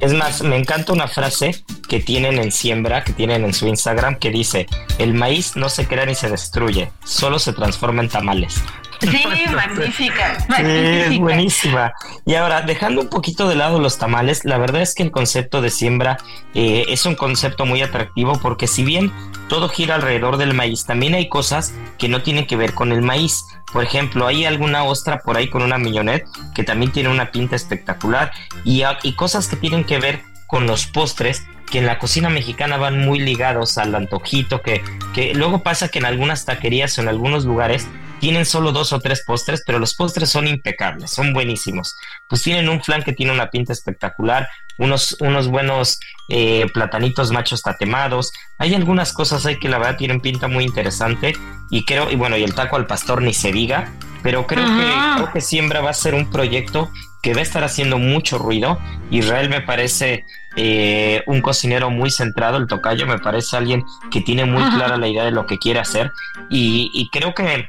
Es 0.00 0.14
más, 0.14 0.42
me 0.42 0.56
encanta 0.56 0.92
una 0.92 1.08
frase 1.08 1.56
que 1.88 1.98
tienen 1.98 2.38
en 2.38 2.52
Siembra, 2.52 3.02
que 3.02 3.12
tienen 3.12 3.44
en 3.44 3.52
su 3.52 3.66
Instagram, 3.66 4.16
que 4.16 4.30
dice, 4.30 4.66
el 4.98 5.12
maíz 5.12 5.56
no 5.56 5.68
se 5.68 5.88
crea 5.88 6.06
ni 6.06 6.14
se 6.14 6.28
destruye, 6.28 6.92
solo 7.04 7.40
se 7.40 7.52
transforma 7.52 8.02
en 8.02 8.08
tamales. 8.08 8.62
Sí, 9.00 9.24
magnífica, 9.54 10.38
magnífica. 10.48 11.06
Sí, 11.08 11.14
es 11.14 11.18
buenísima. 11.18 11.92
Y 12.24 12.34
ahora, 12.34 12.62
dejando 12.62 13.02
un 13.02 13.08
poquito 13.08 13.48
de 13.48 13.54
lado 13.54 13.80
los 13.80 13.98
tamales, 13.98 14.44
la 14.44 14.58
verdad 14.58 14.82
es 14.82 14.94
que 14.94 15.02
el 15.02 15.10
concepto 15.10 15.60
de 15.60 15.70
siembra 15.70 16.18
eh, 16.54 16.86
es 16.88 17.06
un 17.06 17.14
concepto 17.14 17.66
muy 17.66 17.82
atractivo 17.82 18.38
porque 18.40 18.66
si 18.66 18.84
bien 18.84 19.12
todo 19.48 19.68
gira 19.68 19.94
alrededor 19.96 20.36
del 20.36 20.54
maíz, 20.54 20.84
también 20.84 21.14
hay 21.14 21.28
cosas 21.28 21.74
que 21.98 22.08
no 22.08 22.22
tienen 22.22 22.46
que 22.46 22.56
ver 22.56 22.74
con 22.74 22.92
el 22.92 23.02
maíz. 23.02 23.44
Por 23.72 23.84
ejemplo, 23.84 24.26
hay 24.26 24.44
alguna 24.44 24.84
ostra 24.84 25.20
por 25.20 25.36
ahí 25.36 25.48
con 25.48 25.62
una 25.62 25.78
millonette 25.78 26.26
que 26.54 26.64
también 26.64 26.92
tiene 26.92 27.08
una 27.08 27.30
pinta 27.30 27.56
espectacular 27.56 28.32
y, 28.64 28.82
y 29.02 29.14
cosas 29.14 29.48
que 29.48 29.56
tienen 29.56 29.84
que 29.84 29.98
ver 29.98 30.22
con 30.46 30.66
los 30.66 30.86
postres 30.86 31.44
que 31.70 31.78
en 31.78 31.86
la 31.86 31.98
cocina 31.98 32.30
mexicana 32.30 32.78
van 32.78 33.04
muy 33.04 33.20
ligados 33.20 33.76
al 33.76 33.94
antojito, 33.94 34.62
que, 34.62 34.82
que 35.14 35.34
luego 35.34 35.62
pasa 35.62 35.88
que 35.88 35.98
en 35.98 36.06
algunas 36.06 36.46
taquerías 36.46 36.96
o 36.98 37.02
en 37.02 37.08
algunos 37.08 37.44
lugares 37.44 37.86
tienen 38.20 38.44
solo 38.44 38.72
dos 38.72 38.92
o 38.92 39.00
tres 39.00 39.22
postres, 39.26 39.62
pero 39.66 39.78
los 39.78 39.94
postres 39.94 40.30
son 40.30 40.46
impecables, 40.46 41.10
son 41.10 41.32
buenísimos. 41.32 41.94
Pues 42.28 42.42
tienen 42.42 42.68
un 42.68 42.82
flan 42.82 43.02
que 43.02 43.12
tiene 43.12 43.32
una 43.32 43.50
pinta 43.50 43.72
espectacular, 43.72 44.48
unos, 44.78 45.16
unos 45.20 45.48
buenos 45.48 45.98
eh, 46.28 46.66
platanitos 46.72 47.30
machos 47.30 47.62
tatemados. 47.62 48.32
Hay 48.58 48.74
algunas 48.74 49.12
cosas 49.12 49.44
ahí 49.46 49.58
que 49.58 49.68
la 49.68 49.78
verdad 49.78 49.96
tienen 49.96 50.20
pinta 50.20 50.48
muy 50.48 50.64
interesante 50.64 51.34
y 51.70 51.84
creo, 51.84 52.10
y 52.10 52.16
bueno, 52.16 52.36
y 52.36 52.44
el 52.44 52.54
taco 52.54 52.76
al 52.76 52.86
pastor 52.86 53.22
ni 53.22 53.34
se 53.34 53.52
diga, 53.52 53.92
pero 54.22 54.46
creo, 54.46 54.64
que, 54.64 55.14
creo 55.16 55.32
que 55.32 55.40
Siembra 55.40 55.80
va 55.80 55.90
a 55.90 55.94
ser 55.94 56.14
un 56.14 56.30
proyecto 56.30 56.90
que 57.22 57.34
va 57.34 57.40
a 57.40 57.42
estar 57.42 57.64
haciendo 57.64 57.98
mucho 57.98 58.38
ruido. 58.38 58.78
Israel 59.10 59.48
me 59.48 59.60
parece 59.60 60.24
eh, 60.56 61.22
un 61.26 61.40
cocinero 61.40 61.90
muy 61.90 62.10
centrado, 62.10 62.56
el 62.56 62.66
tocayo 62.66 63.06
me 63.06 63.18
parece 63.18 63.56
alguien 63.56 63.84
que 64.10 64.20
tiene 64.20 64.44
muy 64.44 64.62
clara 64.70 64.96
la 64.96 65.08
idea 65.08 65.24
de 65.24 65.30
lo 65.30 65.46
que 65.46 65.58
quiere 65.58 65.80
hacer 65.80 66.12
y, 66.50 66.90
y 66.94 67.10
creo 67.10 67.34
que 67.34 67.68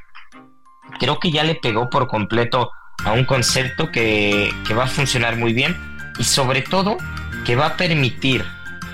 creo 0.99 1.19
que 1.19 1.31
ya 1.31 1.43
le 1.43 1.55
pegó 1.55 1.89
por 1.89 2.07
completo 2.07 2.71
a 3.05 3.11
un 3.13 3.25
concepto 3.25 3.91
que, 3.91 4.51
va 4.77 4.83
a 4.83 4.87
funcionar 4.87 5.37
muy 5.37 5.53
bien 5.53 5.77
y 6.17 6.23
sobre 6.23 6.61
todo 6.61 6.97
que 7.45 7.55
va 7.55 7.67
a 7.67 7.77
permitir 7.77 8.45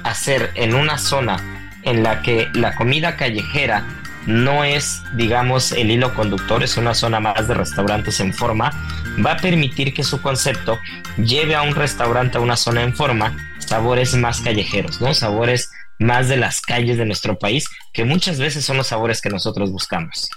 hacer 0.04 0.52
en 0.56 0.75
una 0.75 0.98
zona 0.98 1.38
en 1.84 2.04
la 2.04 2.22
que 2.22 2.50
la 2.54 2.75
comida 2.75 3.16
callejera 3.16 3.86
no 4.25 4.64
es, 4.64 5.04
digamos, 5.14 5.72
el 5.72 5.92
hilo 5.92 6.14
conductor, 6.16 6.64
es 6.64 6.78
una 6.78 6.96
zona 6.96 7.20
más 7.20 7.48
de 7.48 7.54
restaurantes 7.54 8.20
en 8.20 8.34
forma, 8.34 8.72
va 9.24 9.34
a 9.34 9.38
permitir 9.38 9.94
que 9.94 10.04
su 10.04 10.22
concepto 10.22 10.80
lleve 11.18 11.56
a 11.56 11.62
un 11.62 11.75
restaurante 11.75 12.38
a 12.38 12.42
una 12.42 12.58
zona 12.58 12.82
en 12.82 12.96
forma 12.96 13.36
sabores 13.60 14.16
más 14.16 14.42
callejeros, 14.42 15.00
¿no? 15.02 15.14
Sabores 15.14 15.70
más 16.00 16.28
de 16.28 16.38
las 16.38 16.62
calles 16.62 16.98
de 16.98 17.06
nuestro 17.06 17.38
país, 17.38 17.70
que 17.94 18.04
muchas 18.04 18.40
veces 18.40 18.66
son 18.66 18.78
los 18.78 18.88
sabores 18.88 19.22
que 19.22 19.30
nosotros 19.30 19.72
buscamos. 19.72 20.30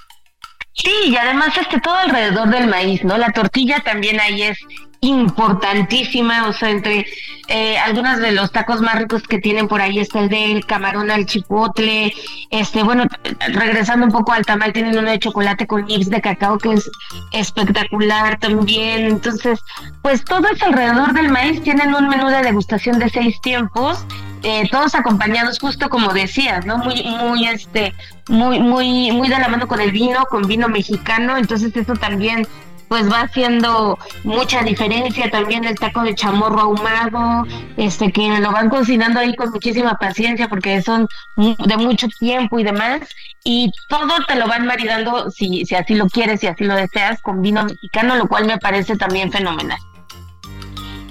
Sí, 0.82 0.92
y 1.06 1.16
además 1.16 1.56
este 1.60 1.80
todo 1.80 1.94
alrededor 1.94 2.48
del 2.50 2.68
maíz, 2.68 3.04
¿no? 3.04 3.18
La 3.18 3.32
tortilla 3.32 3.80
también 3.80 4.20
ahí 4.20 4.42
es 4.42 4.58
importantísima, 5.00 6.48
o 6.48 6.52
sea, 6.52 6.70
entre 6.70 7.06
eh, 7.48 7.78
algunos 7.78 8.18
de 8.18 8.32
los 8.32 8.50
tacos 8.50 8.80
más 8.80 8.96
ricos 8.96 9.22
que 9.22 9.38
tienen 9.38 9.68
por 9.68 9.80
ahí 9.80 9.98
está 9.98 10.20
el 10.20 10.28
del 10.28 10.66
camarón 10.66 11.10
al 11.10 11.26
chipotle, 11.26 12.12
este, 12.50 12.82
bueno, 12.82 13.04
regresando 13.48 14.06
un 14.06 14.12
poco 14.12 14.32
al 14.32 14.44
tamal, 14.44 14.72
tienen 14.72 14.98
uno 14.98 15.10
de 15.10 15.18
chocolate 15.18 15.66
con 15.66 15.84
nips 15.86 16.10
de 16.10 16.20
cacao 16.20 16.58
que 16.58 16.72
es 16.72 16.90
espectacular 17.32 18.38
también, 18.38 19.06
entonces, 19.06 19.60
pues 20.02 20.24
todo 20.24 20.48
es 20.48 20.62
alrededor 20.62 21.12
del 21.12 21.28
maíz, 21.28 21.62
tienen 21.62 21.94
un 21.94 22.08
menú 22.08 22.28
de 22.28 22.42
degustación 22.42 22.98
de 22.98 23.08
seis 23.08 23.40
tiempos, 23.40 24.04
eh, 24.42 24.68
todos 24.70 24.94
acompañados 24.94 25.58
justo 25.58 25.88
como 25.88 26.12
decías, 26.12 26.64
¿no? 26.66 26.78
Muy, 26.78 27.02
muy, 27.02 27.46
este, 27.46 27.94
muy, 28.28 28.60
muy, 28.60 29.12
muy 29.12 29.28
de 29.28 29.38
la 29.38 29.48
mano 29.48 29.66
con 29.66 29.80
el 29.80 29.90
vino, 29.90 30.24
con 30.26 30.46
vino 30.46 30.68
mexicano, 30.68 31.36
entonces 31.36 31.74
eso 31.76 31.94
también 31.94 32.46
pues 32.88 33.10
va 33.10 33.22
haciendo 33.22 33.98
mucha 34.24 34.62
diferencia 34.62 35.30
también 35.30 35.64
el 35.64 35.78
taco 35.78 36.02
de 36.02 36.14
chamorro 36.14 36.60
ahumado, 36.60 37.46
este 37.76 38.10
que 38.10 38.40
lo 38.40 38.50
van 38.50 38.70
cocinando 38.70 39.20
ahí 39.20 39.36
con 39.36 39.50
muchísima 39.50 39.98
paciencia 39.98 40.48
porque 40.48 40.80
son 40.82 41.06
de 41.36 41.76
mucho 41.76 42.08
tiempo 42.18 42.58
y 42.58 42.64
demás 42.64 43.00
y 43.44 43.70
todo 43.88 44.24
te 44.26 44.36
lo 44.36 44.46
van 44.46 44.66
maridando 44.66 45.30
si, 45.30 45.66
si 45.66 45.74
así 45.74 45.94
lo 45.94 46.08
quieres, 46.08 46.40
si 46.40 46.46
así 46.46 46.64
lo 46.64 46.74
deseas 46.74 47.20
con 47.20 47.42
vino 47.42 47.64
mexicano, 47.64 48.16
lo 48.16 48.26
cual 48.26 48.46
me 48.46 48.58
parece 48.58 48.96
también 48.96 49.30
fenomenal 49.30 49.78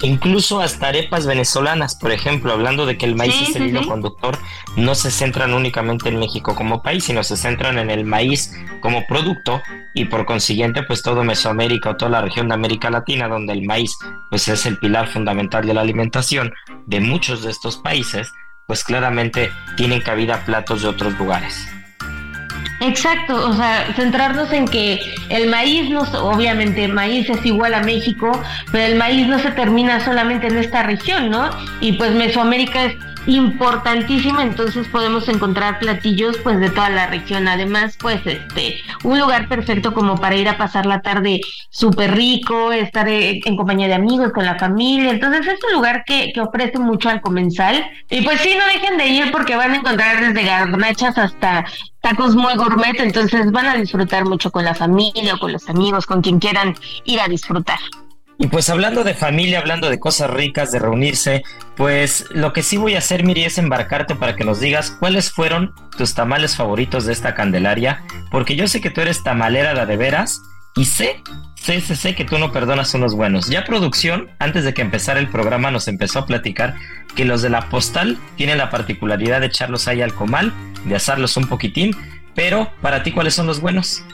incluso 0.02 0.60
hasta 0.60 0.88
arepas 0.88 1.26
venezolanas, 1.26 1.94
por 1.96 2.12
ejemplo, 2.12 2.52
hablando 2.52 2.86
de 2.86 2.96
que 2.96 3.06
el 3.06 3.14
maíz 3.14 3.34
Sí, 3.34 3.44
es 3.50 3.56
el 3.56 3.62
sí, 3.62 3.68
hilo 3.68 3.82
sí. 3.82 3.88
conductor, 3.88 4.38
no 4.76 4.94
se 4.94 5.10
centran 5.10 5.54
únicamente 5.54 6.08
en 6.08 6.18
México 6.18 6.54
como 6.54 6.82
país, 6.82 7.04
sino 7.04 7.22
se 7.22 7.36
centran 7.36 7.78
en 7.78 7.90
el 7.90 8.04
maíz 8.04 8.52
como 8.80 9.06
producto 9.06 9.60
y 9.94 10.04
por 10.06 10.24
consiguiente 10.26 10.82
pues 10.82 11.02
todo 11.02 11.24
Mesoamérica 11.24 11.90
o 11.90 11.96
toda 11.96 12.10
la 12.10 12.20
región 12.22 12.48
de 12.48 12.54
América 12.54 12.90
Latina 12.90 13.28
donde 13.28 13.52
el 13.52 13.66
maíz 13.66 13.96
pues 14.30 14.48
es 14.48 14.66
el 14.66 14.78
pilar 14.78 15.08
fundamental 15.08 15.66
de 15.66 15.74
la 15.74 15.80
alimentación 15.80 16.52
de 16.86 17.00
muchos 17.00 17.42
de 17.42 17.50
estos 17.50 17.76
países, 17.78 18.32
pues 18.66 18.84
claramente 18.84 19.50
tienen 19.76 20.00
cabida 20.00 20.44
platos 20.44 20.82
de 20.82 20.88
otros 20.88 21.18
lugares. 21.18 21.66
Exacto, 22.80 23.34
o 23.48 23.54
sea, 23.54 23.92
centrarnos 23.96 24.52
en 24.52 24.66
que 24.66 25.14
el 25.30 25.48
maíz 25.48 25.90
no, 25.90 26.02
obviamente 26.02 26.86
maíz 26.86 27.28
es 27.28 27.44
igual 27.44 27.74
a 27.74 27.82
México, 27.82 28.40
pero 28.70 28.84
el 28.84 28.96
maíz 28.96 29.26
no 29.26 29.38
se 29.40 29.50
termina 29.50 29.98
solamente 30.04 30.46
en 30.46 30.58
esta 30.58 30.84
región, 30.84 31.28
¿no? 31.28 31.50
Y 31.80 31.92
pues 31.94 32.12
Mesoamérica 32.12 32.84
es 32.84 32.96
importantísima, 33.28 34.42
entonces 34.42 34.88
podemos 34.88 35.28
encontrar 35.28 35.78
platillos 35.78 36.38
pues 36.38 36.58
de 36.58 36.70
toda 36.70 36.88
la 36.88 37.06
región. 37.08 37.46
Además, 37.46 37.96
pues 38.00 38.20
este, 38.24 38.80
un 39.04 39.18
lugar 39.18 39.48
perfecto 39.48 39.92
como 39.92 40.16
para 40.16 40.36
ir 40.36 40.48
a 40.48 40.56
pasar 40.56 40.86
la 40.86 41.02
tarde 41.02 41.40
súper 41.68 42.14
rico, 42.16 42.72
estar 42.72 43.06
eh, 43.08 43.40
en 43.44 43.56
compañía 43.56 43.86
de 43.86 43.94
amigos, 43.94 44.32
con 44.32 44.46
la 44.46 44.58
familia. 44.58 45.10
Entonces 45.10 45.46
es 45.46 45.58
un 45.62 45.74
lugar 45.74 46.04
que, 46.06 46.32
que 46.32 46.40
ofrece 46.40 46.78
mucho 46.78 47.10
al 47.10 47.20
comensal. 47.20 47.84
Y 48.08 48.22
pues 48.22 48.40
sí, 48.40 48.56
no 48.58 48.66
dejen 48.66 48.96
de 48.96 49.06
ir 49.06 49.30
porque 49.30 49.56
van 49.56 49.72
a 49.72 49.76
encontrar 49.76 50.20
desde 50.20 50.46
garnachas 50.46 51.18
hasta 51.18 51.66
tacos 52.00 52.34
muy 52.34 52.54
gourmet, 52.54 52.98
entonces 53.00 53.52
van 53.52 53.66
a 53.66 53.76
disfrutar 53.76 54.24
mucho 54.24 54.50
con 54.50 54.64
la 54.64 54.74
familia 54.74 55.34
o 55.34 55.38
con 55.38 55.52
los 55.52 55.68
amigos, 55.68 56.06
con 56.06 56.22
quien 56.22 56.38
quieran 56.38 56.74
ir 57.04 57.20
a 57.20 57.28
disfrutar. 57.28 57.78
Y 58.40 58.46
pues 58.46 58.70
hablando 58.70 59.02
de 59.02 59.14
familia, 59.14 59.58
hablando 59.58 59.90
de 59.90 59.98
cosas 59.98 60.30
ricas, 60.30 60.70
de 60.70 60.78
reunirse, 60.78 61.42
pues 61.76 62.26
lo 62.30 62.52
que 62.52 62.62
sí 62.62 62.76
voy 62.76 62.94
a 62.94 62.98
hacer, 62.98 63.24
Miri, 63.24 63.44
es 63.44 63.58
embarcarte 63.58 64.14
para 64.14 64.36
que 64.36 64.44
nos 64.44 64.60
digas 64.60 64.92
cuáles 65.00 65.32
fueron 65.32 65.74
tus 65.96 66.14
tamales 66.14 66.54
favoritos 66.54 67.04
de 67.04 67.12
esta 67.12 67.34
Candelaria, 67.34 68.04
porque 68.30 68.54
yo 68.54 68.68
sé 68.68 68.80
que 68.80 68.90
tú 68.90 69.00
eres 69.00 69.24
tamalera 69.24 69.84
de 69.84 69.96
veras 69.96 70.40
y 70.76 70.84
sé, 70.84 71.20
sé, 71.56 71.80
sé, 71.80 71.96
sé 71.96 72.14
que 72.14 72.24
tú 72.24 72.38
no 72.38 72.52
perdonas 72.52 72.94
unos 72.94 73.16
buenos. 73.16 73.48
Ya 73.50 73.64
producción, 73.64 74.30
antes 74.38 74.62
de 74.62 74.72
que 74.72 74.82
empezara 74.82 75.18
el 75.18 75.28
programa, 75.28 75.72
nos 75.72 75.88
empezó 75.88 76.20
a 76.20 76.26
platicar 76.26 76.76
que 77.16 77.24
los 77.24 77.42
de 77.42 77.50
la 77.50 77.68
postal 77.68 78.18
tienen 78.36 78.58
la 78.58 78.70
particularidad 78.70 79.40
de 79.40 79.46
echarlos 79.46 79.88
ahí 79.88 80.00
al 80.00 80.14
comal, 80.14 80.52
de 80.84 80.94
asarlos 80.94 81.36
un 81.36 81.48
poquitín, 81.48 81.96
pero 82.36 82.72
para 82.82 83.02
ti, 83.02 83.10
¿cuáles 83.10 83.34
son 83.34 83.48
los 83.48 83.60
buenos? 83.60 84.04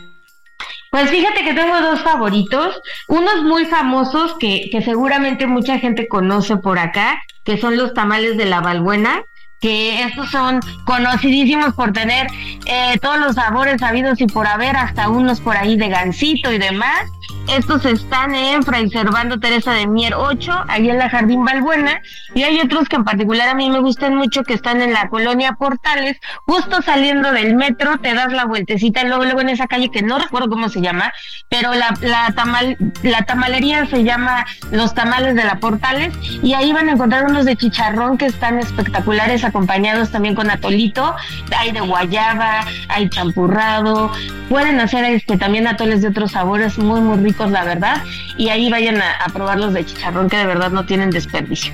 Pues 0.95 1.11
fíjate 1.11 1.43
que 1.43 1.55
tengo 1.55 1.81
dos 1.81 2.03
favoritos, 2.03 2.81
unos 3.09 3.43
muy 3.43 3.65
famosos 3.65 4.37
que, 4.39 4.69
que 4.71 4.81
seguramente 4.81 5.49
mucha 5.49 5.81
gente 5.81 6.07
conoce 6.07 6.57
por 6.57 6.79
acá, 6.79 7.21
que 7.43 7.59
son 7.59 7.77
los 7.77 7.95
tamales 7.95 8.37
de 8.37 8.45
la 8.45 8.61
Balbuena 8.61 9.25
que 9.61 10.03
estos 10.03 10.31
son 10.31 10.61
conocidísimos 10.85 11.73
por 11.73 11.93
tener 11.93 12.27
eh, 12.67 12.99
todos 13.01 13.19
los 13.19 13.35
sabores 13.35 13.81
sabidos 13.81 14.21
y 14.21 14.27
por 14.27 14.47
haber, 14.47 14.77
hasta 14.77 15.09
unos 15.09 15.41
por 15.41 15.57
ahí 15.57 15.77
de 15.77 15.89
gansito 15.89 16.53
y 16.53 16.59
demás. 16.59 17.11
Estos 17.49 17.85
están 17.85 18.35
en 18.35 18.62
Fray 18.62 18.88
Servando 18.88 19.38
Teresa 19.38 19.73
de 19.73 19.87
Mier 19.87 20.14
8, 20.14 20.64
ahí 20.66 20.88
en 20.88 20.99
la 20.99 21.11
Jardín 21.11 21.45
Balbuena, 21.45 22.00
y 22.35 22.43
hay 22.43 22.59
otros 22.61 22.88
que 22.88 22.97
en 22.97 23.04
particular 23.04 23.49
a 23.49 23.54
mí 23.54 23.69
me 23.69 23.81
gustan 23.81 24.16
mucho 24.16 24.45
que 24.45 24.54
están 24.54 24.81
en 24.81 24.95
la 24.95 25.09
colonia 25.09 25.52
Portales, 25.52 26.19
justo 26.47 26.81
saliendo 26.81 27.33
del 27.33 27.54
metro, 27.54 27.99
te 27.99 28.14
das 28.14 28.33
la 28.33 28.47
vueltecita, 28.47 29.04
luego, 29.04 29.25
luego 29.25 29.43
en 29.43 29.50
esa 29.50 29.66
calle 29.66 29.90
que 29.90 30.02
no 30.02 30.19
recuerdo 30.19 30.49
cómo 30.49 30.71
se 30.71 30.81
llama, 30.81 31.12
pero 31.50 31.73
la, 31.75 32.33
tamal, 32.35 32.78
la 33.02 33.23
tamalería 33.23 33.87
se 33.87 34.04
llama 34.04 34.47
Los 34.71 34.95
Tamales 34.95 35.35
de 35.35 35.45
la 35.45 35.57
Portales, 35.57 36.14
y 36.43 36.54
ahí 36.54 36.73
van 36.73 36.88
a 36.88 36.93
encontrar 36.93 37.26
unos 37.26 37.45
de 37.45 37.57
chicharrón 37.57 38.16
que 38.16 38.26
están 38.26 38.59
espectaculares, 38.59 39.45
acompañados 39.45 40.11
también 40.11 40.35
con 40.35 40.50
atolito, 40.50 41.14
hay 41.59 41.73
de 41.73 41.81
guayaba, 41.81 42.64
hay 42.88 43.09
champurrado, 43.11 44.11
pueden 44.49 44.81
hacer 44.81 45.04
este 45.04 45.37
también 45.37 45.66
atoles 45.66 46.00
de 46.00 46.09
otros 46.09 46.33
sabores 46.33 46.78
muy, 46.78 47.00
muy 47.00 47.13
ricos 47.21 47.50
la 47.50 47.64
verdad, 47.64 48.02
y 48.38 48.49
ahí 48.49 48.71
vayan 48.71 49.00
a, 49.00 49.26
probar 49.33 49.59
los 49.59 49.73
de 49.73 49.85
chicharrón 49.85 50.28
que 50.28 50.37
de 50.37 50.47
verdad 50.47 50.71
no 50.71 50.87
tienen 50.87 51.11
desperdicio. 51.11 51.73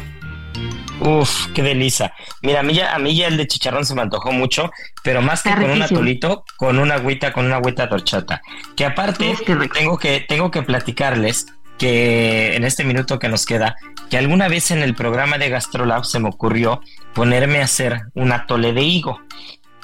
Uf, 1.00 1.46
qué 1.54 1.62
delicia. 1.62 2.12
Mira, 2.42 2.60
a 2.60 2.62
mí, 2.62 2.74
ya, 2.74 2.94
a 2.94 2.98
mí 2.98 3.16
ya 3.16 3.28
el 3.28 3.38
de 3.38 3.46
chicharrón 3.46 3.86
se 3.86 3.94
me 3.94 4.02
antojó 4.02 4.32
mucho, 4.32 4.70
pero 5.02 5.22
más 5.22 5.42
que 5.42 5.50
con 5.50 5.70
un 5.70 5.82
atolito, 5.82 6.44
con 6.56 6.78
una 6.78 6.96
agüita, 6.96 7.32
con 7.32 7.46
una 7.46 7.56
agüita 7.56 7.88
torchata. 7.88 8.42
Que 8.76 8.84
aparte, 8.84 9.34
tengo 9.72 9.96
que, 9.96 10.20
tengo 10.28 10.50
que 10.50 10.62
platicarles 10.62 11.46
que 11.78 12.54
en 12.56 12.64
este 12.64 12.84
minuto 12.84 13.18
que 13.18 13.30
nos 13.30 13.46
queda, 13.46 13.76
que 14.10 14.18
alguna 14.18 14.48
vez 14.48 14.70
en 14.70 14.82
el 14.82 14.94
programa 14.94 15.38
de 15.38 15.48
GastroLab 15.48 16.04
se 16.04 16.20
me 16.20 16.28
ocurrió 16.28 16.82
ponerme 17.14 17.62
a 17.62 17.64
hacer 17.64 18.02
un 18.14 18.32
atole 18.32 18.74
de 18.74 18.82
higo. 18.82 19.20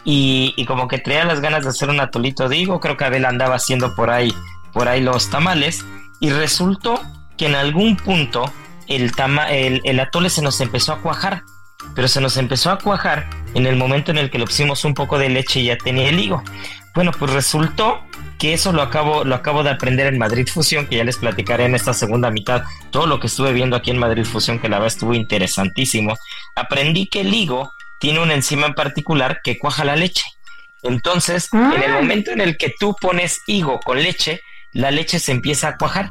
Y, 0.04 0.52
y 0.56 0.66
como 0.66 0.86
que 0.86 0.98
traía 0.98 1.24
las 1.24 1.40
ganas 1.40 1.64
de 1.64 1.70
hacer 1.70 1.88
un 1.88 1.98
atolito 1.98 2.50
de 2.50 2.58
higo, 2.58 2.80
creo 2.80 2.98
que 2.98 3.06
Abel 3.06 3.24
andaba 3.24 3.56
haciendo 3.56 3.94
por 3.96 4.10
ahí 4.10 4.32
por 4.76 4.88
ahí 4.88 5.00
los 5.00 5.30
tamales 5.30 5.86
y 6.20 6.28
resultó 6.28 7.00
que 7.38 7.46
en 7.46 7.54
algún 7.54 7.96
punto 7.96 8.52
el, 8.88 9.10
tama, 9.12 9.50
el, 9.50 9.98
atole 9.98 10.28
se 10.28 10.42
nos 10.42 10.60
empezó 10.60 10.92
a 10.92 11.00
cuajar, 11.00 11.44
pero 11.94 12.08
se 12.08 12.20
nos 12.20 12.36
empezó 12.36 12.70
a 12.70 12.76
cuajar 12.76 13.26
en 13.54 13.64
el 13.66 13.76
momento 13.76 14.10
en 14.10 14.18
el 14.18 14.28
que 14.28 14.38
le 14.38 14.44
pusimos 14.44 14.84
un 14.84 14.92
poco 14.92 15.18
de 15.18 15.30
leche 15.30 15.60
y 15.60 15.64
ya 15.64 15.78
tenía 15.78 16.10
el 16.10 16.20
higo. 16.20 16.44
Bueno, 16.94 17.10
pues 17.18 17.32
resultó 17.32 18.02
que 18.38 18.52
eso 18.52 18.70
lo 18.70 18.82
acabo, 18.82 19.24
lo 19.24 19.34
acabo 19.34 19.62
de 19.62 19.70
aprender 19.70 20.08
en 20.08 20.18
Madrid 20.18 20.46
Fusión, 20.46 20.86
que 20.86 20.96
ya 20.96 21.04
les 21.04 21.16
platicaré 21.16 21.64
en 21.64 21.74
esta 21.74 21.94
segunda 21.94 22.30
mitad 22.30 22.62
todo 22.90 23.06
lo 23.06 23.18
que 23.18 23.28
estuve 23.28 23.54
viendo 23.54 23.76
aquí 23.76 23.92
en 23.92 23.98
Madrid 23.98 24.26
Fusión, 24.26 24.58
que 24.58 24.68
la 24.68 24.76
verdad 24.76 24.88
estuvo 24.88 25.14
interesantísimo. 25.14 26.18
Aprendí 26.54 27.06
que 27.06 27.22
el 27.22 27.32
higo 27.32 27.72
tiene 27.98 28.20
una 28.20 28.34
enzima 28.34 28.66
en 28.66 28.74
particular 28.74 29.40
que 29.42 29.58
cuaja 29.58 29.86
la 29.86 29.96
leche. 29.96 30.24
Entonces, 30.82 31.48
en 31.54 31.82
el 31.82 31.92
momento 31.92 32.30
en 32.30 32.42
el 32.42 32.58
que 32.58 32.74
tú 32.78 32.94
pones 33.00 33.40
higo 33.46 33.80
con 33.80 34.02
leche, 34.02 34.42
la 34.76 34.90
leche 34.90 35.18
se 35.18 35.32
empieza 35.32 35.68
a 35.68 35.76
cuajar. 35.78 36.10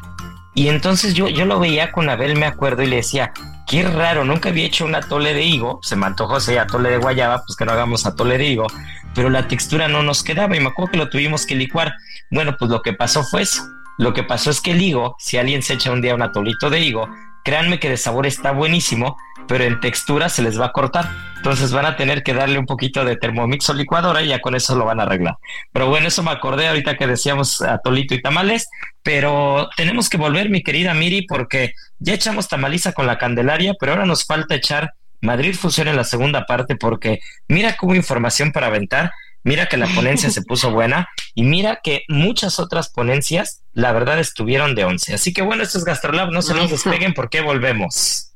Y 0.55 0.69
entonces 0.69 1.13
yo, 1.13 1.27
yo 1.27 1.45
lo 1.45 1.59
veía 1.59 1.91
con 1.91 2.09
Abel, 2.09 2.37
me 2.37 2.45
acuerdo, 2.45 2.81
y 2.81 2.87
le 2.87 2.97
decía, 2.97 3.31
qué 3.67 3.83
raro, 3.83 4.25
nunca 4.25 4.49
había 4.49 4.65
hecho 4.65 4.85
un 4.85 4.95
atole 4.95 5.33
de 5.33 5.43
higo, 5.43 5.79
se 5.83 5.95
me 5.95 6.05
antojó 6.05 6.37
ese 6.37 6.57
atole 6.59 6.89
de 6.89 6.97
guayaba, 6.97 7.43
pues 7.45 7.55
que 7.57 7.65
no 7.65 7.73
hagamos 7.73 8.05
atole 8.05 8.37
de 8.37 8.45
higo, 8.45 8.67
pero 9.13 9.29
la 9.29 9.47
textura 9.47 9.87
no 9.87 10.01
nos 10.01 10.23
quedaba 10.23 10.55
y 10.55 10.61
me 10.61 10.69
acuerdo 10.69 10.91
que 10.91 10.97
lo 10.97 11.09
tuvimos 11.09 11.45
que 11.45 11.55
licuar. 11.55 11.93
Bueno, 12.31 12.55
pues 12.57 12.71
lo 12.71 12.81
que 12.81 12.93
pasó 12.93 13.23
fue 13.23 13.43
eso. 13.43 13.63
Lo 13.97 14.13
que 14.13 14.23
pasó 14.23 14.49
es 14.49 14.61
que 14.61 14.71
el 14.71 14.81
higo, 14.81 15.15
si 15.19 15.37
alguien 15.37 15.61
se 15.61 15.73
echa 15.73 15.91
un 15.91 16.01
día 16.01 16.15
un 16.15 16.21
atolito 16.21 16.69
de 16.69 16.79
higo, 16.79 17.07
créanme 17.45 17.79
que 17.79 17.89
de 17.89 17.97
sabor 17.97 18.25
está 18.25 18.51
buenísimo, 18.51 19.17
pero 19.47 19.63
en 19.63 19.79
textura 19.79 20.29
se 20.29 20.41
les 20.41 20.59
va 20.59 20.65
a 20.65 20.71
cortar. 20.71 21.07
Entonces 21.37 21.71
van 21.71 21.85
a 21.85 21.95
tener 21.95 22.23
que 22.23 22.33
darle 22.33 22.57
un 22.57 22.65
poquito 22.65 23.05
de 23.05 23.17
termomix 23.17 23.69
o 23.69 23.73
licuadora 23.75 24.23
y 24.23 24.29
ya 24.29 24.41
con 24.41 24.55
eso 24.55 24.75
lo 24.75 24.83
van 24.83 24.99
a 24.99 25.03
arreglar. 25.03 25.37
Pero 25.71 25.87
bueno, 25.87 26.07
eso 26.07 26.23
me 26.23 26.31
acordé 26.31 26.67
ahorita 26.67 26.97
que 26.97 27.05
decíamos 27.05 27.61
atolito 27.61 28.15
y 28.15 28.21
tamales, 28.21 28.67
pero 29.03 29.69
tenemos 29.77 30.09
que 30.09 30.17
volver, 30.17 30.49
mi 30.49 30.63
querida 30.63 30.95
Miri, 30.95 31.27
porque 31.27 31.73
ya 31.99 32.15
echamos 32.15 32.47
tamaliza 32.47 32.93
con 32.93 33.05
la 33.05 33.19
Candelaria, 33.19 33.75
pero 33.79 33.91
ahora 33.91 34.07
nos 34.07 34.25
falta 34.25 34.55
echar 34.55 34.93
Madrid 35.21 35.55
Fusión 35.55 35.87
en 35.87 35.97
la 35.97 36.03
segunda 36.03 36.47
parte 36.47 36.75
porque 36.75 37.19
mira 37.47 37.77
cómo 37.77 37.93
información 37.93 38.51
para 38.51 38.67
aventar, 38.67 39.11
mira 39.45 39.67
que 39.67 39.77
la 39.77 39.87
ponencia 39.87 40.29
se 40.29 40.41
puso 40.41 40.71
buena 40.71 41.07
y 41.33 41.43
mira 41.43 41.79
que 41.81 42.03
muchas 42.09 42.59
otras 42.59 42.89
ponencias, 42.89 43.61
la 43.71 43.93
verdad, 43.93 44.19
estuvieron 44.19 44.75
de 44.75 44.83
once. 44.83 45.13
Así 45.13 45.31
que 45.31 45.43
bueno, 45.43 45.63
esto 45.63 45.77
es 45.77 45.85
Gastrolab, 45.85 46.31
no 46.31 46.41
se 46.41 46.53
nos 46.53 46.69
despeguen 46.69 47.13
porque 47.13 47.39
volvemos. 47.39 48.33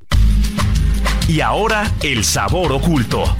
Y 1.27 1.41
ahora 1.41 1.91
el 2.01 2.23
sabor 2.23 2.71
oculto. 2.71 3.35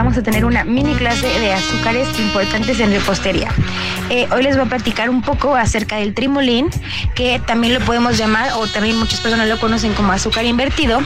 Vamos 0.00 0.16
a 0.16 0.22
tener 0.22 0.46
una 0.46 0.64
mini 0.64 0.94
clase 0.94 1.28
de 1.40 1.52
azúcares 1.52 2.08
importantes 2.18 2.80
en 2.80 2.90
repostería. 2.90 3.52
Eh, 4.08 4.26
hoy 4.32 4.42
les 4.42 4.56
voy 4.56 4.64
a 4.64 4.68
platicar 4.70 5.10
un 5.10 5.20
poco 5.20 5.54
acerca 5.54 5.96
del 5.96 6.14
trimolín, 6.14 6.70
que 7.14 7.38
también 7.46 7.74
lo 7.74 7.80
podemos 7.80 8.16
llamar, 8.16 8.52
o 8.54 8.66
también 8.66 8.98
muchas 8.98 9.20
personas 9.20 9.46
lo 9.46 9.60
conocen 9.60 9.92
como 9.92 10.12
azúcar 10.12 10.46
invertido, 10.46 11.02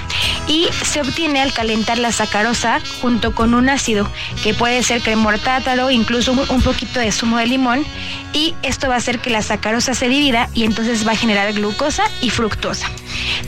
y 0.47 0.69
se 0.85 1.01
obtiene 1.01 1.43
al 1.43 1.53
calentar 1.53 1.99
la 1.99 2.13
sacarosa 2.13 2.79
junto 3.03 3.35
con 3.35 3.55
un 3.55 3.69
ácido, 3.69 4.09
que 4.45 4.55
puede 4.55 4.81
ser 4.85 5.03
cremor 5.03 5.41
tátaro, 5.41 5.91
incluso 5.91 6.31
un 6.31 6.63
poquito 6.63 7.01
de 7.01 7.11
zumo 7.11 7.39
de 7.39 7.47
limón, 7.47 7.85
y 8.33 8.55
esto 8.63 8.87
va 8.87 8.95
a 8.95 8.99
hacer 8.99 9.19
que 9.19 9.31
la 9.31 9.43
sacarosa 9.43 9.95
se 9.95 10.09
divida 10.09 10.49
y 10.55 10.63
entonces 10.63 11.05
va 11.05 11.13
a 11.13 11.17
generar 11.17 11.53
glucosa 11.53 12.05
y 12.21 12.31
fructosa. 12.31 12.89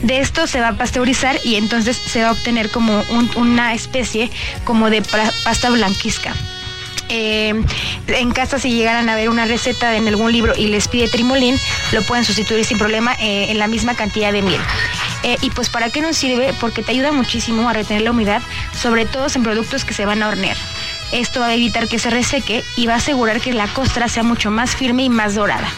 De 0.01 0.19
esto 0.19 0.47
se 0.47 0.59
va 0.59 0.69
a 0.69 0.77
pasteurizar 0.77 1.39
y 1.43 1.55
entonces 1.55 1.97
se 1.97 2.21
va 2.21 2.29
a 2.29 2.31
obtener 2.31 2.69
como 2.69 3.03
una 3.35 3.73
especie 3.73 4.29
como 4.63 4.89
de 4.89 5.01
pasta 5.01 5.69
blanquisca. 5.69 6.33
Eh, 7.09 7.53
en 8.07 8.31
casa 8.31 8.59
si 8.59 8.71
llegaran 8.71 9.07
a 9.07 9.15
ver 9.15 9.29
una 9.29 9.45
receta 9.45 9.95
en 9.95 10.07
algún 10.07 10.31
libro 10.31 10.53
y 10.57 10.67
les 10.67 10.87
pide 10.87 11.07
trimolín, 11.07 11.57
lo 11.93 12.01
pueden 12.01 12.25
sustituir 12.25 12.65
sin 12.65 12.77
problema 12.77 13.13
eh, 13.13 13.47
en 13.49 13.59
la 13.59 13.67
misma 13.67 13.95
cantidad 13.95 14.33
de 14.33 14.41
miel. 14.41 14.61
Eh, 15.23 15.37
y 15.41 15.49
pues 15.51 15.69
para 15.69 15.89
qué 15.89 16.01
nos 16.01 16.17
sirve? 16.17 16.53
Porque 16.59 16.83
te 16.83 16.91
ayuda 16.91 17.11
muchísimo 17.11 17.69
a 17.69 17.73
retener 17.73 18.03
la 18.03 18.11
humedad, 18.11 18.41
sobre 18.73 19.05
todo 19.05 19.27
en 19.33 19.43
productos 19.43 19.85
que 19.85 19.93
se 19.93 20.05
van 20.05 20.21
a 20.21 20.27
hornear. 20.27 20.57
Esto 21.11 21.39
va 21.39 21.47
a 21.47 21.53
evitar 21.53 21.87
que 21.87 21.99
se 21.99 22.09
reseque 22.09 22.63
y 22.75 22.87
va 22.87 22.93
a 22.93 22.97
asegurar 22.97 23.39
que 23.39 23.53
la 23.53 23.67
costra 23.67 24.07
sea 24.07 24.23
mucho 24.23 24.51
más 24.51 24.75
firme 24.75 25.03
y 25.03 25.09
más 25.09 25.35
dorada. 25.35 25.69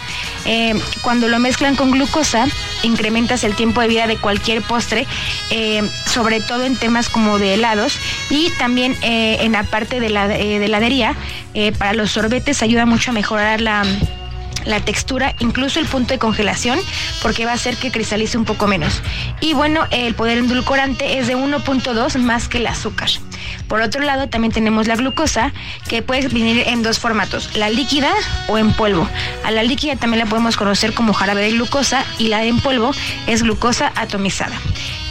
Eh, 0.45 0.73
cuando 1.01 1.27
lo 1.27 1.39
mezclan 1.39 1.75
con 1.75 1.91
glucosa, 1.91 2.47
incrementas 2.83 3.43
el 3.43 3.55
tiempo 3.55 3.81
de 3.81 3.87
vida 3.87 4.07
de 4.07 4.17
cualquier 4.17 4.61
postre, 4.61 5.05
eh, 5.51 5.87
sobre 6.05 6.41
todo 6.41 6.63
en 6.63 6.75
temas 6.75 7.09
como 7.09 7.37
de 7.37 7.53
helados 7.53 7.99
y 8.29 8.49
también 8.57 8.95
eh, 9.01 9.37
en 9.41 9.51
la 9.51 9.63
parte 9.63 9.99
de 9.99 10.09
la 10.09 10.27
de 10.27 10.63
heladería. 10.63 11.15
para 11.77 11.93
los 11.93 12.11
sorbetes 12.11 12.63
ayuda 12.63 12.85
mucho 12.85 13.11
a 13.11 13.13
mejorar 13.13 13.61
la 13.61 13.83
la 14.65 14.79
textura, 14.81 15.35
incluso 15.39 15.79
el 15.79 15.87
punto 15.87 16.13
de 16.13 16.19
congelación, 16.19 16.79
porque 17.21 17.45
va 17.45 17.51
a 17.51 17.55
hacer 17.55 17.77
que 17.77 17.91
cristalice 17.91 18.37
un 18.37 18.45
poco 18.45 18.67
menos. 18.67 19.01
Y 19.41 19.53
bueno, 19.53 19.87
el 19.91 20.15
poder 20.15 20.37
endulcorante 20.37 21.17
es 21.17 21.27
de 21.27 21.35
1.2 21.35 22.19
más 22.19 22.47
que 22.47 22.57
el 22.57 22.67
azúcar. 22.67 23.09
Por 23.67 23.81
otro 23.81 24.01
lado, 24.01 24.29
también 24.29 24.51
tenemos 24.51 24.87
la 24.87 24.95
glucosa, 24.95 25.51
que 25.87 26.01
puede 26.01 26.27
venir 26.27 26.63
en 26.67 26.83
dos 26.83 26.99
formatos, 26.99 27.55
la 27.55 27.69
líquida 27.69 28.11
o 28.47 28.57
en 28.57 28.73
polvo. 28.73 29.07
A 29.43 29.51
la 29.51 29.63
líquida 29.63 29.95
también 29.95 30.23
la 30.23 30.29
podemos 30.29 30.57
conocer 30.57 30.93
como 30.93 31.13
jarabe 31.13 31.41
de 31.41 31.51
glucosa 31.51 32.03
y 32.17 32.27
la 32.27 32.43
en 32.43 32.59
polvo 32.59 32.91
es 33.27 33.43
glucosa 33.43 33.91
atomizada. 33.95 34.55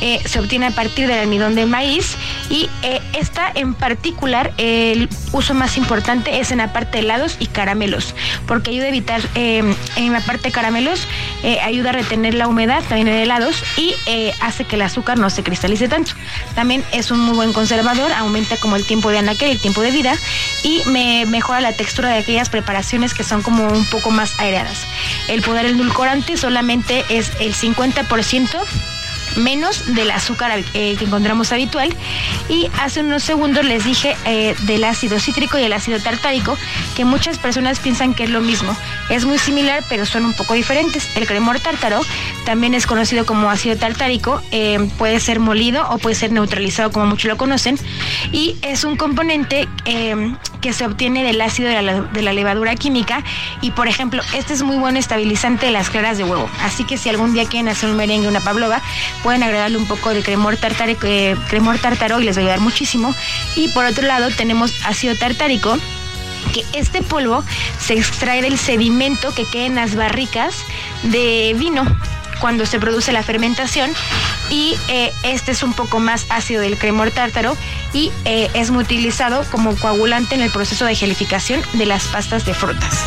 eh, 0.01 0.21
se 0.25 0.39
obtiene 0.39 0.67
a 0.67 0.71
partir 0.71 1.09
del 1.09 1.19
almidón 1.19 1.55
de 1.55 1.67
maíz 1.67 2.17
y 2.51 2.69
eh, 2.83 3.01
esta 3.15 3.51
en 3.55 3.75
particular, 3.75 4.53
el 4.57 5.09
uso 5.33 5.55
más 5.55 5.77
importante 5.77 6.39
es 6.41 6.53
en 6.53 6.59
la 6.59 6.73
parte 6.73 6.99
de 6.99 7.05
helados 7.05 7.37
y 7.41 7.47
caramelos, 7.47 8.15
porque 8.47 8.71
ayuda 8.71 8.87
a 8.87 8.89
evitar 8.89 9.21
en 9.35 10.13
la 10.13 10.21
parte 10.21 10.45
de 10.45 10.53
caramelos, 10.53 11.07
ayuda 11.63 11.91
a 11.91 11.93
retener 11.93 12.35
la 12.35 12.47
humedad 12.47 12.83
también 12.89 13.09
en 13.09 13.15
helados 13.15 13.57
y 13.77 13.95
hace 14.41 14.65
que 14.65 14.77
el 14.77 14.83
azúcar 14.83 15.19
no 15.19 15.31
se 15.31 15.43
cristalice 15.43 15.89
tanto. 15.89 16.13
También 16.55 16.85
es 16.93 17.11
un 17.11 17.21
muy 17.21 17.35
buen 17.35 17.53
conservador, 17.53 18.13
aumenta 18.19 18.57
como 18.57 18.77
el 18.77 18.85
tiempo 18.85 19.11
de 19.11 19.19
anaquel, 19.19 19.51
el 19.51 19.59
tiempo 19.59 19.83
de 19.83 19.91
vida 19.91 20.19
y 20.63 20.83
me 20.87 21.27
mejora 21.27 21.61
la 21.61 21.73
textura 21.73 22.09
de 22.11 22.19
aquellas 22.19 22.49
preparaciones 22.49 23.15
que 23.15 23.25
son 23.25 23.43
como 23.43 23.67
un 23.67 23.85
poco 23.87 24.11
más 24.11 24.39
aireadas. 24.39 24.87
El 25.29 25.43
poder 25.43 25.67
endulcorante 25.67 26.37
solamente 26.37 27.05
es 27.09 27.33
el 27.41 27.55
50% 27.55 28.59
menos 29.37 29.95
del 29.95 30.11
azúcar 30.11 30.63
eh, 30.75 30.97
que 30.99 31.05
encontramos 31.05 31.53
habitual. 31.53 31.95
Y 32.49 32.69
hace 32.81 33.01
unos 33.01 33.23
segundos 33.23 33.65
les 33.65 33.85
dije 33.85 34.17
eh, 34.25 34.55
del 34.63 34.85
ácido 34.85 35.19
cítrico 35.19 35.59
y 35.59 35.63
el 35.63 35.73
ácido 35.73 35.99
tartárico, 36.01 36.57
que 36.97 37.05
muchas 37.05 37.39
personas 37.39 37.79
piensan 37.79 38.15
que 38.15 38.25
es 38.25 38.31
lo 38.31 38.41
mismo. 38.41 38.75
Es 39.11 39.25
muy 39.25 39.39
similar, 39.39 39.85
pero 39.89 40.07
son 40.07 40.25
un 40.25 40.33
poco 40.35 40.55
diferentes. 40.55 41.09
El 41.17 41.27
cremor 41.27 41.61
tártaro 41.61 42.01
también 42.45 42.75
es 42.75 42.87
conocido 42.87 43.27
como 43.27 43.51
ácido 43.51 43.77
tartárico, 43.77 44.43
eh, 44.51 44.89
puede 44.99 45.21
ser 45.21 45.41
molido 45.41 45.89
o 45.91 45.99
puede 45.99 46.15
ser 46.15 46.33
neutralizado, 46.33 46.91
como 46.91 47.07
muchos 47.07 47.29
lo 47.29 47.37
conocen, 47.37 47.79
y 48.33 48.57
es 48.63 48.85
un 48.85 48.97
componente 48.97 49.69
que 50.61 50.73
se 50.73 50.85
obtiene 50.85 51.23
del 51.23 51.41
ácido 51.41 51.69
de 51.69 51.83
la, 51.83 52.01
de 52.01 52.23
la, 52.23 52.33
levadura 52.33 52.75
química. 52.75 53.23
Y 53.61 53.71
por 53.71 53.89
ejemplo, 53.89 54.23
este 54.35 54.55
es 54.55 54.63
muy 54.63 54.77
buen 54.77 54.97
estabilizante 54.97 55.67
de 55.67 55.73
las 55.73 55.91
claras 55.91 56.19
de 56.19 56.25
huevo. 56.25 56.49
Así 56.63 56.85
que 56.85 56.99
si 56.99 57.09
algún 57.09 57.33
día 57.33 57.45
quieren 57.47 57.69
hacer 57.69 57.91
un 57.91 57.97
merengue, 57.97 58.29
una 58.29 58.41
pavlova, 58.41 58.81
pueden 59.23 59.43
agregarle 59.43 59.77
un 59.77 59.87
poco 59.87 60.11
de 60.11 60.23
cremor, 60.23 60.57
tartárico, 60.57 61.07
eh, 61.07 61.37
cremor 61.49 61.77
y 61.77 62.25
les 62.25 62.37
va 62.37 62.41
a 62.41 62.45
ayudar 62.45 62.61
muchísimo. 62.61 63.15
Y 63.57 63.69
por 63.69 63.85
otro 63.85 64.07
lado 64.07 64.29
tenemos 64.31 64.73
ácido 64.85 65.15
tartárico 65.17 65.79
que 66.53 66.65
este 66.73 67.03
polvo 67.03 67.45
se 67.79 67.95
extrae 67.95 68.43
del 68.43 68.59
sedimento 68.59 69.35
que 69.35 69.45
queda 69.45 69.67
en 69.67 69.75
las 69.75 69.95
barricas 69.95 70.55
de 71.03 71.55
vino 71.59 71.85
cuando 72.41 72.67
se 72.67 72.79
produce 72.79 73.13
la 73.13 73.23
fermentación 73.23 73.91
y 74.51 74.77
eh, 74.89 75.13
este 75.23 75.53
es 75.53 75.63
un 75.63 75.73
poco 75.73 75.99
más 75.99 76.27
ácido 76.31 76.63
del 76.63 76.79
cremor 76.79 77.11
tártaro 77.11 77.57
y 77.93 78.13
eh, 78.25 78.49
es 78.55 78.71
muy 78.71 78.85
utilizado 78.85 79.45
como 79.51 79.77
coagulante 79.77 80.35
en 80.35 80.43
el 80.43 80.51
proceso 80.51 80.85
de 80.85 80.95
gelificación 80.95 81.61
de 81.75 81.87
las 81.87 82.05
pastas 82.05 82.45
de 82.45 82.55
frutas. 82.55 83.05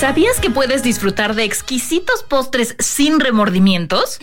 ¿Sabías 0.00 0.40
que 0.40 0.48
puedes 0.48 0.82
disfrutar 0.82 1.34
de 1.34 1.44
exquisitos 1.44 2.22
postres 2.22 2.74
sin 2.78 3.20
remordimientos? 3.20 4.20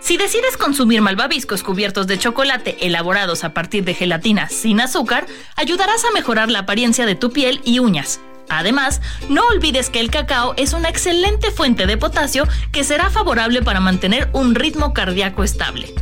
Si 0.00 0.16
decides 0.16 0.56
consumir 0.56 1.02
malvaviscos 1.02 1.62
cubiertos 1.62 2.08
de 2.08 2.18
chocolate 2.18 2.84
elaborados 2.84 3.44
a 3.44 3.54
partir 3.54 3.84
de 3.84 3.94
gelatina 3.94 4.48
sin 4.48 4.80
azúcar, 4.80 5.28
ayudarás 5.54 6.04
a 6.04 6.10
mejorar 6.10 6.50
la 6.50 6.58
apariencia 6.58 7.06
de 7.06 7.14
tu 7.14 7.30
piel 7.30 7.60
y 7.64 7.78
uñas. 7.78 8.18
Además, 8.48 9.00
no 9.28 9.46
olvides 9.46 9.88
que 9.88 10.00
el 10.00 10.10
cacao 10.10 10.54
es 10.56 10.72
una 10.72 10.88
excelente 10.88 11.52
fuente 11.52 11.86
de 11.86 11.96
potasio 11.96 12.48
que 12.72 12.82
será 12.82 13.08
favorable 13.08 13.62
para 13.62 13.78
mantener 13.78 14.30
un 14.32 14.56
ritmo 14.56 14.92
cardíaco 14.94 15.44
estable. 15.44 15.94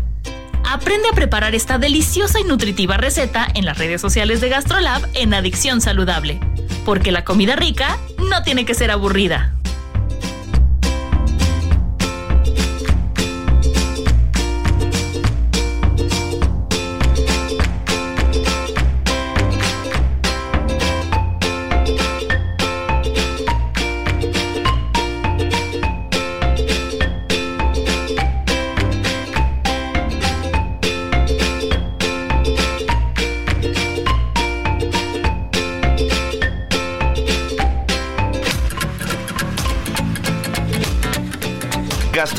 Aprende 0.64 1.06
a 1.06 1.14
preparar 1.14 1.54
esta 1.54 1.76
deliciosa 1.76 2.40
y 2.40 2.44
nutritiva 2.44 2.96
receta 2.96 3.46
en 3.54 3.66
las 3.66 3.76
redes 3.76 4.00
sociales 4.00 4.40
de 4.40 4.48
GastroLab 4.48 5.06
en 5.12 5.34
Adicción 5.34 5.82
Saludable 5.82 6.40
porque 6.88 7.12
la 7.12 7.22
comida 7.22 7.55
rica 7.55 7.98
no 8.31 8.42
tiene 8.42 8.64
que 8.64 8.72
ser 8.72 8.90
aburrida. 8.90 9.53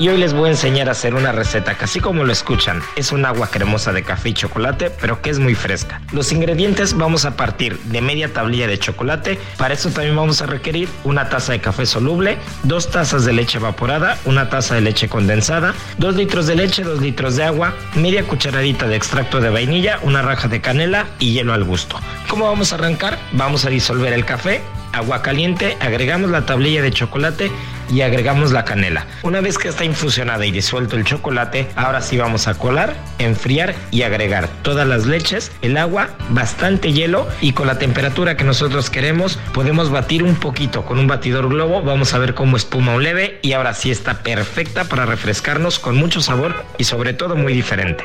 Y 0.00 0.08
hoy 0.08 0.16
les 0.16 0.32
voy 0.32 0.48
a 0.48 0.52
enseñar 0.52 0.88
a 0.88 0.92
hacer 0.92 1.14
una 1.14 1.30
receta 1.30 1.76
que 1.76 1.84
así 1.84 2.00
como 2.00 2.24
lo 2.24 2.32
escuchan, 2.32 2.80
es 2.96 3.12
un 3.12 3.26
agua 3.26 3.48
cremosa 3.50 3.92
de 3.92 4.02
café 4.02 4.30
y 4.30 4.32
chocolate, 4.32 4.88
pero 4.88 5.20
que 5.20 5.28
es 5.28 5.38
muy 5.38 5.54
fresca. 5.54 6.00
Los 6.10 6.32
ingredientes 6.32 6.96
vamos 6.96 7.26
a 7.26 7.36
partir 7.36 7.78
de 7.80 8.00
media 8.00 8.32
tablilla 8.32 8.66
de 8.66 8.78
chocolate, 8.78 9.38
para 9.58 9.74
eso 9.74 9.90
también 9.90 10.16
vamos 10.16 10.40
a 10.40 10.46
requerir 10.46 10.88
una 11.04 11.28
taza 11.28 11.52
de 11.52 11.60
café 11.60 11.84
soluble, 11.84 12.38
dos 12.62 12.90
tazas 12.90 13.26
de 13.26 13.34
leche 13.34 13.58
evaporada, 13.58 14.16
una 14.24 14.48
taza 14.48 14.74
de 14.74 14.80
leche 14.80 15.10
condensada, 15.10 15.74
dos 15.98 16.16
litros 16.16 16.46
de 16.46 16.56
leche, 16.56 16.82
dos 16.82 17.02
litros 17.02 17.36
de 17.36 17.44
agua, 17.44 17.74
media 17.94 18.24
cucharadita 18.24 18.88
de 18.88 18.96
extracto 18.96 19.38
de 19.38 19.50
vainilla, 19.50 19.98
una 20.00 20.22
raja 20.22 20.48
de 20.48 20.62
canela 20.62 21.08
y 21.18 21.34
hielo 21.34 21.52
al 21.52 21.64
gusto. 21.64 22.00
¿Cómo 22.26 22.46
vamos 22.46 22.72
a 22.72 22.76
arrancar? 22.76 23.18
Vamos 23.32 23.66
a 23.66 23.68
disolver 23.68 24.14
el 24.14 24.24
café 24.24 24.62
agua 24.92 25.22
caliente, 25.22 25.76
agregamos 25.80 26.30
la 26.30 26.46
tablilla 26.46 26.82
de 26.82 26.90
chocolate 26.90 27.50
y 27.90 28.02
agregamos 28.02 28.52
la 28.52 28.64
canela. 28.64 29.06
Una 29.22 29.40
vez 29.40 29.58
que 29.58 29.68
está 29.68 29.84
infusionada 29.84 30.46
y 30.46 30.50
disuelto 30.50 30.96
el 30.96 31.04
chocolate, 31.04 31.68
ahora 31.76 32.00
sí 32.00 32.16
vamos 32.16 32.48
a 32.48 32.54
colar, 32.54 32.94
enfriar 33.18 33.74
y 33.90 34.02
agregar 34.02 34.48
todas 34.62 34.86
las 34.86 35.06
leches, 35.06 35.52
el 35.62 35.76
agua, 35.76 36.10
bastante 36.30 36.92
hielo 36.92 37.28
y 37.40 37.52
con 37.52 37.66
la 37.66 37.78
temperatura 37.78 38.36
que 38.36 38.44
nosotros 38.44 38.90
queremos 38.90 39.38
podemos 39.52 39.90
batir 39.90 40.22
un 40.22 40.36
poquito 40.36 40.84
con 40.84 40.98
un 40.98 41.06
batidor 41.06 41.48
globo, 41.48 41.82
vamos 41.82 42.14
a 42.14 42.18
ver 42.18 42.34
cómo 42.34 42.56
espuma 42.56 42.94
un 42.94 43.02
leve 43.02 43.38
y 43.42 43.52
ahora 43.52 43.74
sí 43.74 43.90
está 43.90 44.22
perfecta 44.22 44.84
para 44.84 45.06
refrescarnos 45.06 45.78
con 45.78 45.96
mucho 45.96 46.20
sabor 46.20 46.54
y 46.78 46.84
sobre 46.84 47.12
todo 47.12 47.36
muy 47.36 47.52
diferente. 47.52 48.04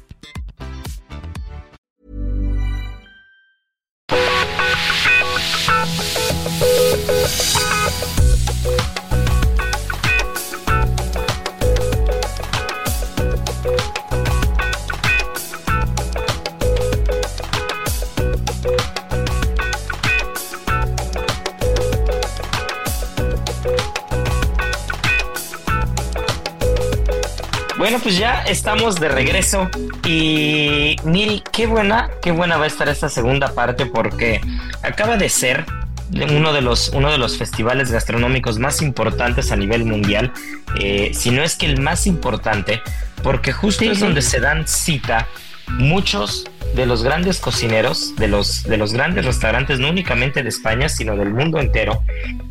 Bueno, 27.77 27.97
pues 28.03 28.17
ya 28.17 28.43
estamos 28.43 28.99
de 28.99 29.09
regreso 29.09 29.69
y 30.05 30.95
Miri, 31.03 31.43
qué 31.51 31.65
buena, 31.65 32.09
qué 32.21 32.31
buena 32.31 32.57
va 32.57 32.65
a 32.65 32.67
estar 32.67 32.87
esta 32.87 33.09
segunda 33.09 33.53
parte 33.53 33.85
porque 33.85 34.39
acaba 34.83 35.17
de 35.17 35.29
ser 35.29 35.65
uno 36.13 36.53
de 36.53 36.61
los, 36.61 36.89
uno 36.89 37.11
de 37.11 37.17
los 37.17 37.37
festivales 37.37 37.91
gastronómicos 37.91 38.59
más 38.59 38.81
importantes 38.81 39.51
a 39.51 39.55
nivel 39.55 39.85
mundial, 39.85 40.31
eh, 40.79 41.11
si 41.13 41.31
no 41.31 41.43
es 41.43 41.55
que 41.55 41.65
el 41.65 41.81
más 41.81 42.07
importante, 42.07 42.81
porque 43.23 43.51
justo 43.51 43.85
es 43.85 43.99
donde 43.99 44.21
se 44.21 44.39
dan 44.39 44.67
cita 44.67 45.27
muchos 45.67 46.45
de 46.75 46.85
los 46.85 47.03
grandes 47.03 47.39
cocineros, 47.39 48.15
de 48.15 48.27
los, 48.27 48.63
de 48.63 48.77
los 48.77 48.93
grandes 48.93 49.25
restaurantes, 49.25 49.79
no 49.79 49.89
únicamente 49.89 50.43
de 50.43 50.49
España, 50.49 50.89
sino 50.89 51.15
del 51.15 51.33
mundo 51.33 51.59
entero. 51.59 52.03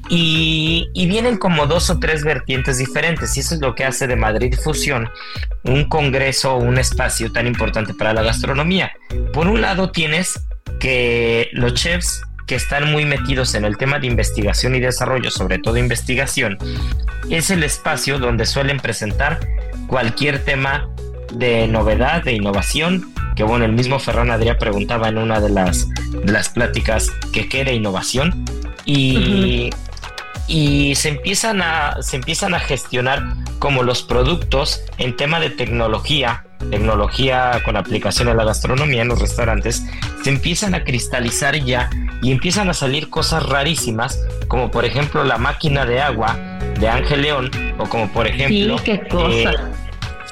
Y, 0.08 0.90
y, 0.92 1.06
vienen 1.06 1.36
como 1.36 1.66
dos 1.66 1.88
o 1.88 1.98
tres 2.00 2.24
vertientes 2.24 2.78
diferentes. 2.78 3.36
Y 3.36 3.40
eso 3.40 3.54
es 3.54 3.60
lo 3.60 3.74
que 3.74 3.84
hace 3.84 4.08
de 4.08 4.16
Madrid 4.16 4.54
Fusión 4.62 5.08
un 5.62 5.84
congreso, 5.84 6.56
un 6.56 6.78
espacio 6.78 7.30
tan 7.32 7.46
importante 7.46 7.94
para 7.94 8.12
la 8.12 8.22
gastronomía. 8.22 8.92
Por 9.32 9.46
un 9.46 9.60
lado 9.60 9.90
tienes 9.90 10.40
que 10.80 11.48
los 11.52 11.74
chefs 11.74 12.22
que 12.50 12.56
están 12.56 12.90
muy 12.90 13.04
metidos 13.04 13.54
en 13.54 13.64
el 13.64 13.76
tema 13.76 14.00
de 14.00 14.08
investigación 14.08 14.74
y 14.74 14.80
desarrollo, 14.80 15.30
sobre 15.30 15.60
todo 15.60 15.76
investigación, 15.76 16.58
es 17.30 17.48
el 17.50 17.62
espacio 17.62 18.18
donde 18.18 18.44
suelen 18.44 18.80
presentar 18.80 19.38
cualquier 19.86 20.42
tema 20.44 20.90
de 21.32 21.68
novedad, 21.68 22.24
de 22.24 22.32
innovación, 22.32 23.14
que 23.36 23.44
bueno, 23.44 23.66
el 23.66 23.72
mismo 23.72 24.00
Ferran 24.00 24.32
Adrià 24.32 24.58
preguntaba 24.58 25.08
en 25.08 25.18
una 25.18 25.38
de 25.38 25.48
las, 25.50 25.88
de 26.24 26.32
las 26.32 26.48
pláticas 26.48 27.12
que 27.32 27.48
qué 27.48 27.60
era 27.60 27.70
innovación 27.70 28.44
y, 28.84 29.70
y 30.48 30.96
se, 30.96 31.10
empiezan 31.10 31.62
a, 31.62 32.02
se 32.02 32.16
empiezan 32.16 32.52
a 32.54 32.58
gestionar 32.58 33.22
como 33.60 33.84
los 33.84 34.02
productos 34.02 34.82
en 34.98 35.14
tema 35.14 35.38
de 35.38 35.50
tecnología, 35.50 36.46
tecnología 36.68 37.62
con 37.64 37.76
aplicación 37.76 38.26
a 38.26 38.34
la 38.34 38.42
gastronomía 38.42 39.02
en 39.02 39.08
los 39.08 39.20
restaurantes, 39.20 39.84
se 40.24 40.30
empiezan 40.30 40.74
a 40.74 40.82
cristalizar 40.82 41.54
ya 41.54 41.88
y 42.22 42.32
empiezan 42.32 42.68
a 42.68 42.74
salir 42.74 43.10
cosas 43.10 43.44
rarísimas, 43.44 44.20
como 44.48 44.70
por 44.70 44.84
ejemplo 44.84 45.24
la 45.24 45.38
máquina 45.38 45.86
de 45.86 46.00
agua 46.00 46.36
de 46.78 46.88
Ángel 46.88 47.22
León, 47.22 47.50
o 47.78 47.88
como 47.88 48.12
por 48.12 48.26
ejemplo... 48.26 48.78
Sí, 48.78 48.84
qué 48.84 49.08
cosa. 49.08 49.52
Eh, 49.52 49.56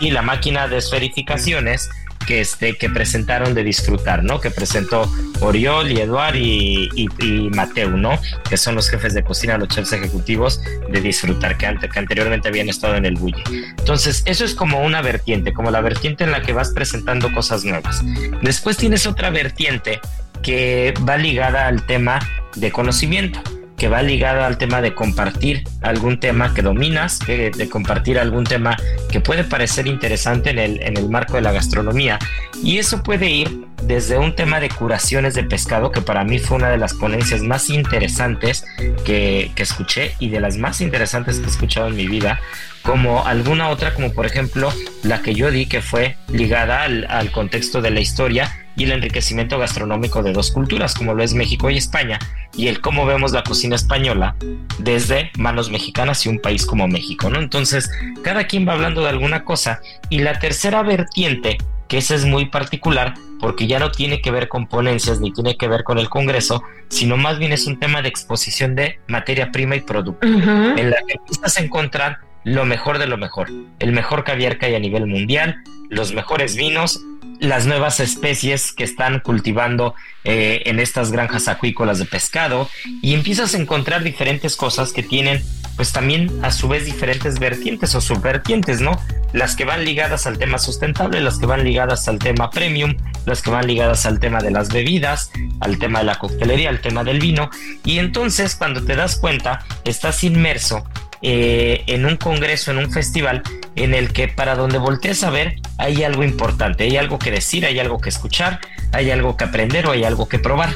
y 0.01 0.11
la 0.11 0.23
máquina 0.23 0.69
de 0.69 0.79
esferificaciones 0.79 1.91
que, 2.29 2.41
este, 2.41 2.77
que 2.77 2.91
presentaron 2.91 3.55
de 3.55 3.65
disfrutar, 3.65 4.23
¿no? 4.23 4.39
Que 4.39 4.51
presentó 4.51 5.11
Oriol 5.41 5.91
y 5.91 6.01
Eduard 6.01 6.37
y, 6.37 6.91
y, 6.95 7.09
y, 7.25 7.49
Mateu, 7.49 7.97
¿no? 7.97 8.19
Que 8.49 8.59
son 8.59 8.75
los 8.75 8.91
jefes 8.91 9.15
de 9.15 9.25
cocina, 9.25 9.57
los 9.57 9.69
chefs 9.69 9.95
ejecutivos 9.95 10.61
de 10.91 11.01
disfrutar, 11.01 11.57
que, 11.57 11.65
ante, 11.65 11.89
que 11.89 11.99
anteriormente 11.99 12.49
habían 12.49 12.69
estado 12.69 12.97
en 12.97 13.07
el 13.07 13.15
Bulli. 13.15 13.43
Entonces, 13.79 14.23
eso 14.27 14.45
es 14.45 14.55
como 14.55 14.83
una 14.83 15.01
vertiente, 15.01 15.55
como 15.55 15.71
la 15.71 15.81
vertiente 15.81 16.25
en 16.25 16.31
la 16.31 16.43
que 16.43 16.53
vas 16.53 16.71
presentando 16.75 17.33
cosas 17.33 17.65
nuevas. 17.65 18.03
Después 18.43 18.77
tienes 18.77 19.07
otra 19.07 19.31
vertiente 19.31 19.99
que 20.43 20.95
va 21.09 21.17
ligada 21.17 21.67
al 21.67 21.85
tema 21.87 22.19
de 22.57 22.71
conocimiento 22.71 23.41
que 23.79 23.89
va 23.89 24.03
ligada 24.03 24.47
al 24.47 24.59
tema 24.59 24.83
de 24.83 24.95
compartir 24.95 25.63
algún 25.83 26.19
tema 26.19 26.53
que 26.53 26.63
dominas, 26.63 27.21
de, 27.21 27.69
compartir 27.71 28.19
algún 28.19 28.45
tema 28.45 28.77
que 29.09 29.21
puede 29.21 29.45
parecer 29.45 29.87
interesante 29.87 30.51
en 30.51 30.59
el, 30.59 30.83
en 30.83 30.97
el 30.97 31.09
marco 31.09 31.35
de 31.35 31.43
la 31.43 31.53
gastronomía. 31.53 32.19
Y 32.63 32.79
eso 32.79 33.05
puede 33.05 33.31
ir 33.31 33.69
desde 33.85 34.19
un 34.19 34.35
tema 34.35 34.59
de 34.59 34.69
curaciones 34.69 35.35
de 35.35 35.45
pescado, 35.45 35.93
que 35.93 36.03
para 36.03 36.25
mí 36.25 36.41
fue 36.41 36.57
una 36.57 36.69
de 36.71 36.79
las 36.79 36.93
ponencias 36.95 37.43
más 37.43 37.71
interesantes 37.71 38.65
que, 39.05 39.53
que 39.55 39.63
escuché 39.63 40.15
y 40.19 40.29
de 40.29 40.41
las 40.41 40.57
más 40.57 40.81
interesantes 40.81 41.39
que 41.39 41.47
he 41.47 41.49
escuchado 41.51 41.87
en 41.87 41.97
mi 41.97 42.09
vida, 42.09 42.41
como 42.83 43.27
alguna 43.27 43.69
otra, 43.69 43.95
como 43.95 44.13
por 44.13 44.27
ejemplo 44.27 44.73
la 45.05 45.23
que 45.23 45.35
yo 45.35 45.53
di, 45.53 45.67
que 45.67 45.83
fue 45.83 46.17
ligada 46.33 46.83
al, 46.83 47.07
al 47.09 47.31
contexto 47.31 47.81
de 47.81 47.91
la 47.93 48.01
historia 48.01 48.51
y 48.79 48.85
el 48.85 48.93
enriquecimiento 48.93 49.59
gastronómico 49.59 50.23
de 50.23 50.33
dos 50.33 50.53
culturas, 50.53 50.95
como 50.95 51.13
lo 51.13 51.23
es 51.23 51.35
México 51.35 51.69
y 51.69 51.77
España, 51.77 52.19
y 52.57 52.69
el 52.69 52.81
cómo 52.81 53.05
vemos 53.05 53.33
la 53.33 53.43
cocina 53.43 53.75
española 53.75 54.37
desde 54.79 55.33
manos 55.37 55.71
mexicanas 55.71 56.25
y 56.25 56.29
un 56.29 56.39
país 56.39 56.65
como 56.65 56.87
México, 56.87 57.29
¿no? 57.29 57.41
Entonces, 57.41 57.91
cada 58.23 58.47
quien 58.47 58.67
va 58.67 58.75
hablando 58.75 59.03
de 59.03 59.09
alguna 59.09 59.45
cosa, 59.45 59.81
y 60.09 60.21
la 60.21 60.39
tercera 60.39 60.83
vertiente, 60.85 61.59
que 61.89 61.99
esa 61.99 62.15
es 62.15 62.25
muy 62.25 62.47
particular, 62.47 63.15
porque 63.41 63.67
ya 63.67 63.81
no 63.81 63.91
tiene 63.91 64.21
que 64.21 64.31
ver 64.31 64.47
con 64.47 64.69
ponencias 64.69 65.21
ni 65.21 65.33
tiene 65.33 65.57
que 65.57 65.67
ver 65.67 65.83
con 65.83 65.99
el 65.99 66.09
Congreso, 66.09 66.63
sino 66.89 67.17
más 67.17 67.39
bien 67.39 67.53
es 67.53 67.67
un 67.67 67.81
tema 67.81 68.01
de 68.01 68.09
exposición 68.09 68.77
de 68.77 69.01
materia 69.09 69.51
prima 69.51 69.75
y 69.75 69.81
producto, 69.81 70.25
uh 70.27 70.31
-huh. 70.31 70.79
en 70.79 70.91
la 70.91 70.97
que 71.07 71.15
empiezas 71.15 71.59
a 71.59 71.63
encontrar 71.63 72.19
lo 72.45 72.65
mejor 72.65 72.99
de 72.99 73.07
lo 73.07 73.17
mejor, 73.17 73.49
el 73.81 73.93
mejor 73.93 74.23
caviar 74.23 74.59
que 74.59 74.67
hay 74.67 74.75
a 74.75 74.79
nivel 74.79 75.07
mundial, 75.07 75.57
los 75.89 76.13
mejores 76.13 76.57
vinos, 76.57 77.01
las 77.41 77.67
nuevas 77.67 78.01
especies 78.01 78.73
que 78.73 78.85
están 78.85 79.21
cultivando 79.21 79.95
eh, 80.25 80.63
en 80.67 80.81
estas 80.81 81.13
granjas 81.13 81.49
acuícolas 81.49 81.99
de 81.99 82.05
pescado 82.05 82.69
y 83.03 83.15
empiezas 83.15 83.55
a 83.55 83.59
encontrar 83.59 84.03
diferentes 84.03 84.57
cosas 84.57 84.93
que 84.93 85.03
tienen 85.03 85.43
pues 85.77 85.93
también 85.93 86.41
a 86.43 86.51
su 86.51 86.67
vez 86.67 86.85
diferentes 86.85 87.39
vertientes 87.39 87.95
o 87.95 88.01
subvertientes, 88.01 88.81
¿no? 88.81 89.01
Las 89.33 89.55
que 89.55 89.65
van 89.65 89.85
ligadas 89.85 90.27
al 90.27 90.37
tema 90.37 90.59
sustentable, 90.59 91.21
las 91.21 91.39
que 91.39 91.47
van 91.47 91.63
ligadas 91.63 92.09
al 92.09 92.19
tema 92.19 92.51
premium, 92.51 92.97
las 93.27 93.43
que 93.43 93.51
van 93.51 93.69
ligadas 93.69 94.05
al 94.05 94.19
tema 94.19 94.41
de 94.41 94.51
las 94.51 94.71
bebidas, 94.71 95.31
al 95.61 95.79
tema 95.79 96.01
de 96.01 96.07
la 96.07 96.17
coctelería, 96.17 96.71
al 96.71 96.81
tema 96.81 97.05
del 97.05 97.21
vino 97.21 97.49
y 97.85 97.99
entonces 97.99 98.57
cuando 98.57 98.85
te 98.85 98.97
das 98.97 99.17
cuenta 99.17 99.65
estás 99.85 100.25
inmerso 100.25 100.85
eh, 101.23 101.85
en 101.87 102.07
un 102.07 102.17
congreso, 102.17 102.71
en 102.71 102.79
un 102.79 102.93
festival, 102.93 103.43
en 103.77 103.95
el 103.95 104.13
que 104.13 104.29
para 104.29 104.55
donde 104.55 104.79
voltees 104.79 105.23
a 105.25 105.31
ver 105.31 105.57
hay 105.79 106.05
algo 106.05 106.25
importante, 106.25 106.85
hay 106.85 106.97
algo 106.97 107.19
que 107.19 107.31
decir, 107.31 107.67
hay 107.67 107.79
algo 107.79 108.01
que 108.01 108.09
escuchar, 108.09 108.61
hay 108.93 109.11
algo 109.11 109.37
que 109.37 109.45
aprender 109.45 109.87
o 109.87 109.93
hay 109.93 110.05
algo 110.05 110.29
que 110.29 110.39
probar. 110.39 110.71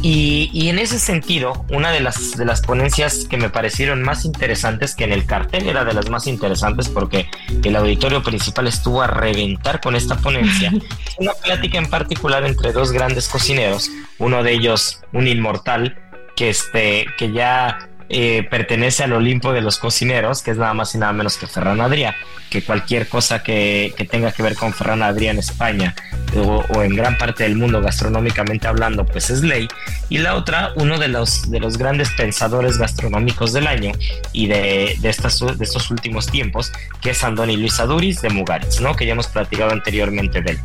Y, 0.00 0.48
y, 0.52 0.68
en 0.68 0.78
ese 0.78 1.00
sentido, 1.00 1.64
una 1.70 1.90
de 1.90 1.98
las, 1.98 2.36
de 2.36 2.44
las 2.44 2.60
ponencias 2.60 3.26
que 3.28 3.36
me 3.36 3.50
parecieron 3.50 4.00
más 4.00 4.24
interesantes, 4.24 4.94
que 4.94 5.02
en 5.02 5.12
el 5.12 5.26
cartel 5.26 5.68
era 5.68 5.84
de 5.84 5.92
las 5.92 6.08
más 6.08 6.28
interesantes 6.28 6.88
porque 6.88 7.26
el 7.64 7.74
auditorio 7.74 8.22
principal 8.22 8.68
estuvo 8.68 9.02
a 9.02 9.08
reventar 9.08 9.80
con 9.80 9.96
esta 9.96 10.16
ponencia, 10.16 10.72
una 11.18 11.32
plática 11.32 11.78
en 11.78 11.90
particular 11.90 12.46
entre 12.46 12.72
dos 12.72 12.92
grandes 12.92 13.26
cocineros, 13.26 13.90
uno 14.18 14.44
de 14.44 14.52
ellos 14.52 15.00
un 15.12 15.26
inmortal 15.26 15.98
que, 16.36 16.50
este, 16.50 17.06
que 17.18 17.32
ya 17.32 17.87
eh, 18.10 18.46
pertenece 18.50 19.04
al 19.04 19.12
Olimpo 19.12 19.52
de 19.52 19.60
los 19.60 19.78
cocineros, 19.78 20.42
que 20.42 20.52
es 20.52 20.56
nada 20.56 20.72
más 20.72 20.94
y 20.94 20.98
nada 20.98 21.12
menos 21.12 21.36
que 21.36 21.46
Ferran 21.46 21.80
Adrià, 21.80 22.14
que 22.48 22.62
cualquier 22.62 23.06
cosa 23.08 23.42
que, 23.42 23.94
tenga 24.10 24.32
que 24.32 24.42
ver 24.42 24.54
con 24.54 24.72
Ferran 24.72 25.02
Adrià 25.02 25.30
en 25.30 25.38
España 25.38 25.94
o, 26.34 26.82
en 26.82 26.96
gran 26.96 27.18
parte 27.18 27.42
del 27.42 27.56
mundo 27.56 27.82
gastronómicamente 27.82 28.66
hablando, 28.66 29.04
pues 29.04 29.28
es 29.28 29.42
ley. 29.42 29.68
Y 30.08 30.18
la 30.18 30.36
otra, 30.36 30.72
uno 30.76 30.98
de 30.98 31.08
los, 31.08 31.50
de 31.50 31.60
los 31.60 31.76
grandes 31.76 32.10
pensadores 32.10 32.78
gastronómicos 32.78 33.52
del 33.52 33.66
año 33.66 33.92
y 34.32 34.46
de, 34.46 34.96
de 35.00 35.08
estos 35.10 35.90
últimos 35.90 36.26
tiempos, 36.28 36.72
que 37.02 37.10
es 37.10 37.22
Andoni 37.24 37.56
Luis 37.56 37.78
Aduris 37.78 38.22
de 38.22 38.30
Mugaritz, 38.30 38.80
¿no? 38.80 38.96
que 38.96 39.04
ya 39.04 39.12
hemos 39.12 39.26
platicado 39.26 39.70
anteriormente 39.72 40.40
de 40.40 40.52
él. 40.52 40.58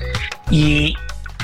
Y, 0.49 0.95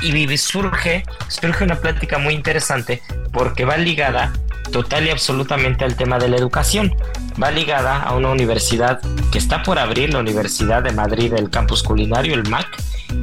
y 0.01 0.37
surge, 0.37 1.03
surge 1.27 1.65
una 1.65 1.75
plática 1.75 2.17
muy 2.19 2.33
interesante 2.33 3.01
porque 3.33 3.65
va 3.65 3.75
ligada 3.75 4.31
total 4.71 5.07
y 5.07 5.09
absolutamente 5.09 5.85
al 5.85 5.95
tema 5.95 6.19
de 6.19 6.29
la 6.29 6.37
educación. 6.37 6.93
Va 7.41 7.51
ligada 7.51 8.01
a 8.01 8.15
una 8.15 8.29
universidad 8.29 9.01
que 9.31 9.37
está 9.37 9.63
por 9.63 9.79
abrir, 9.79 10.13
la 10.13 10.19
Universidad 10.19 10.83
de 10.83 10.91
Madrid, 10.91 11.33
el 11.33 11.49
campus 11.49 11.83
culinario, 11.83 12.33
el 12.33 12.47
MAC, 12.49 12.67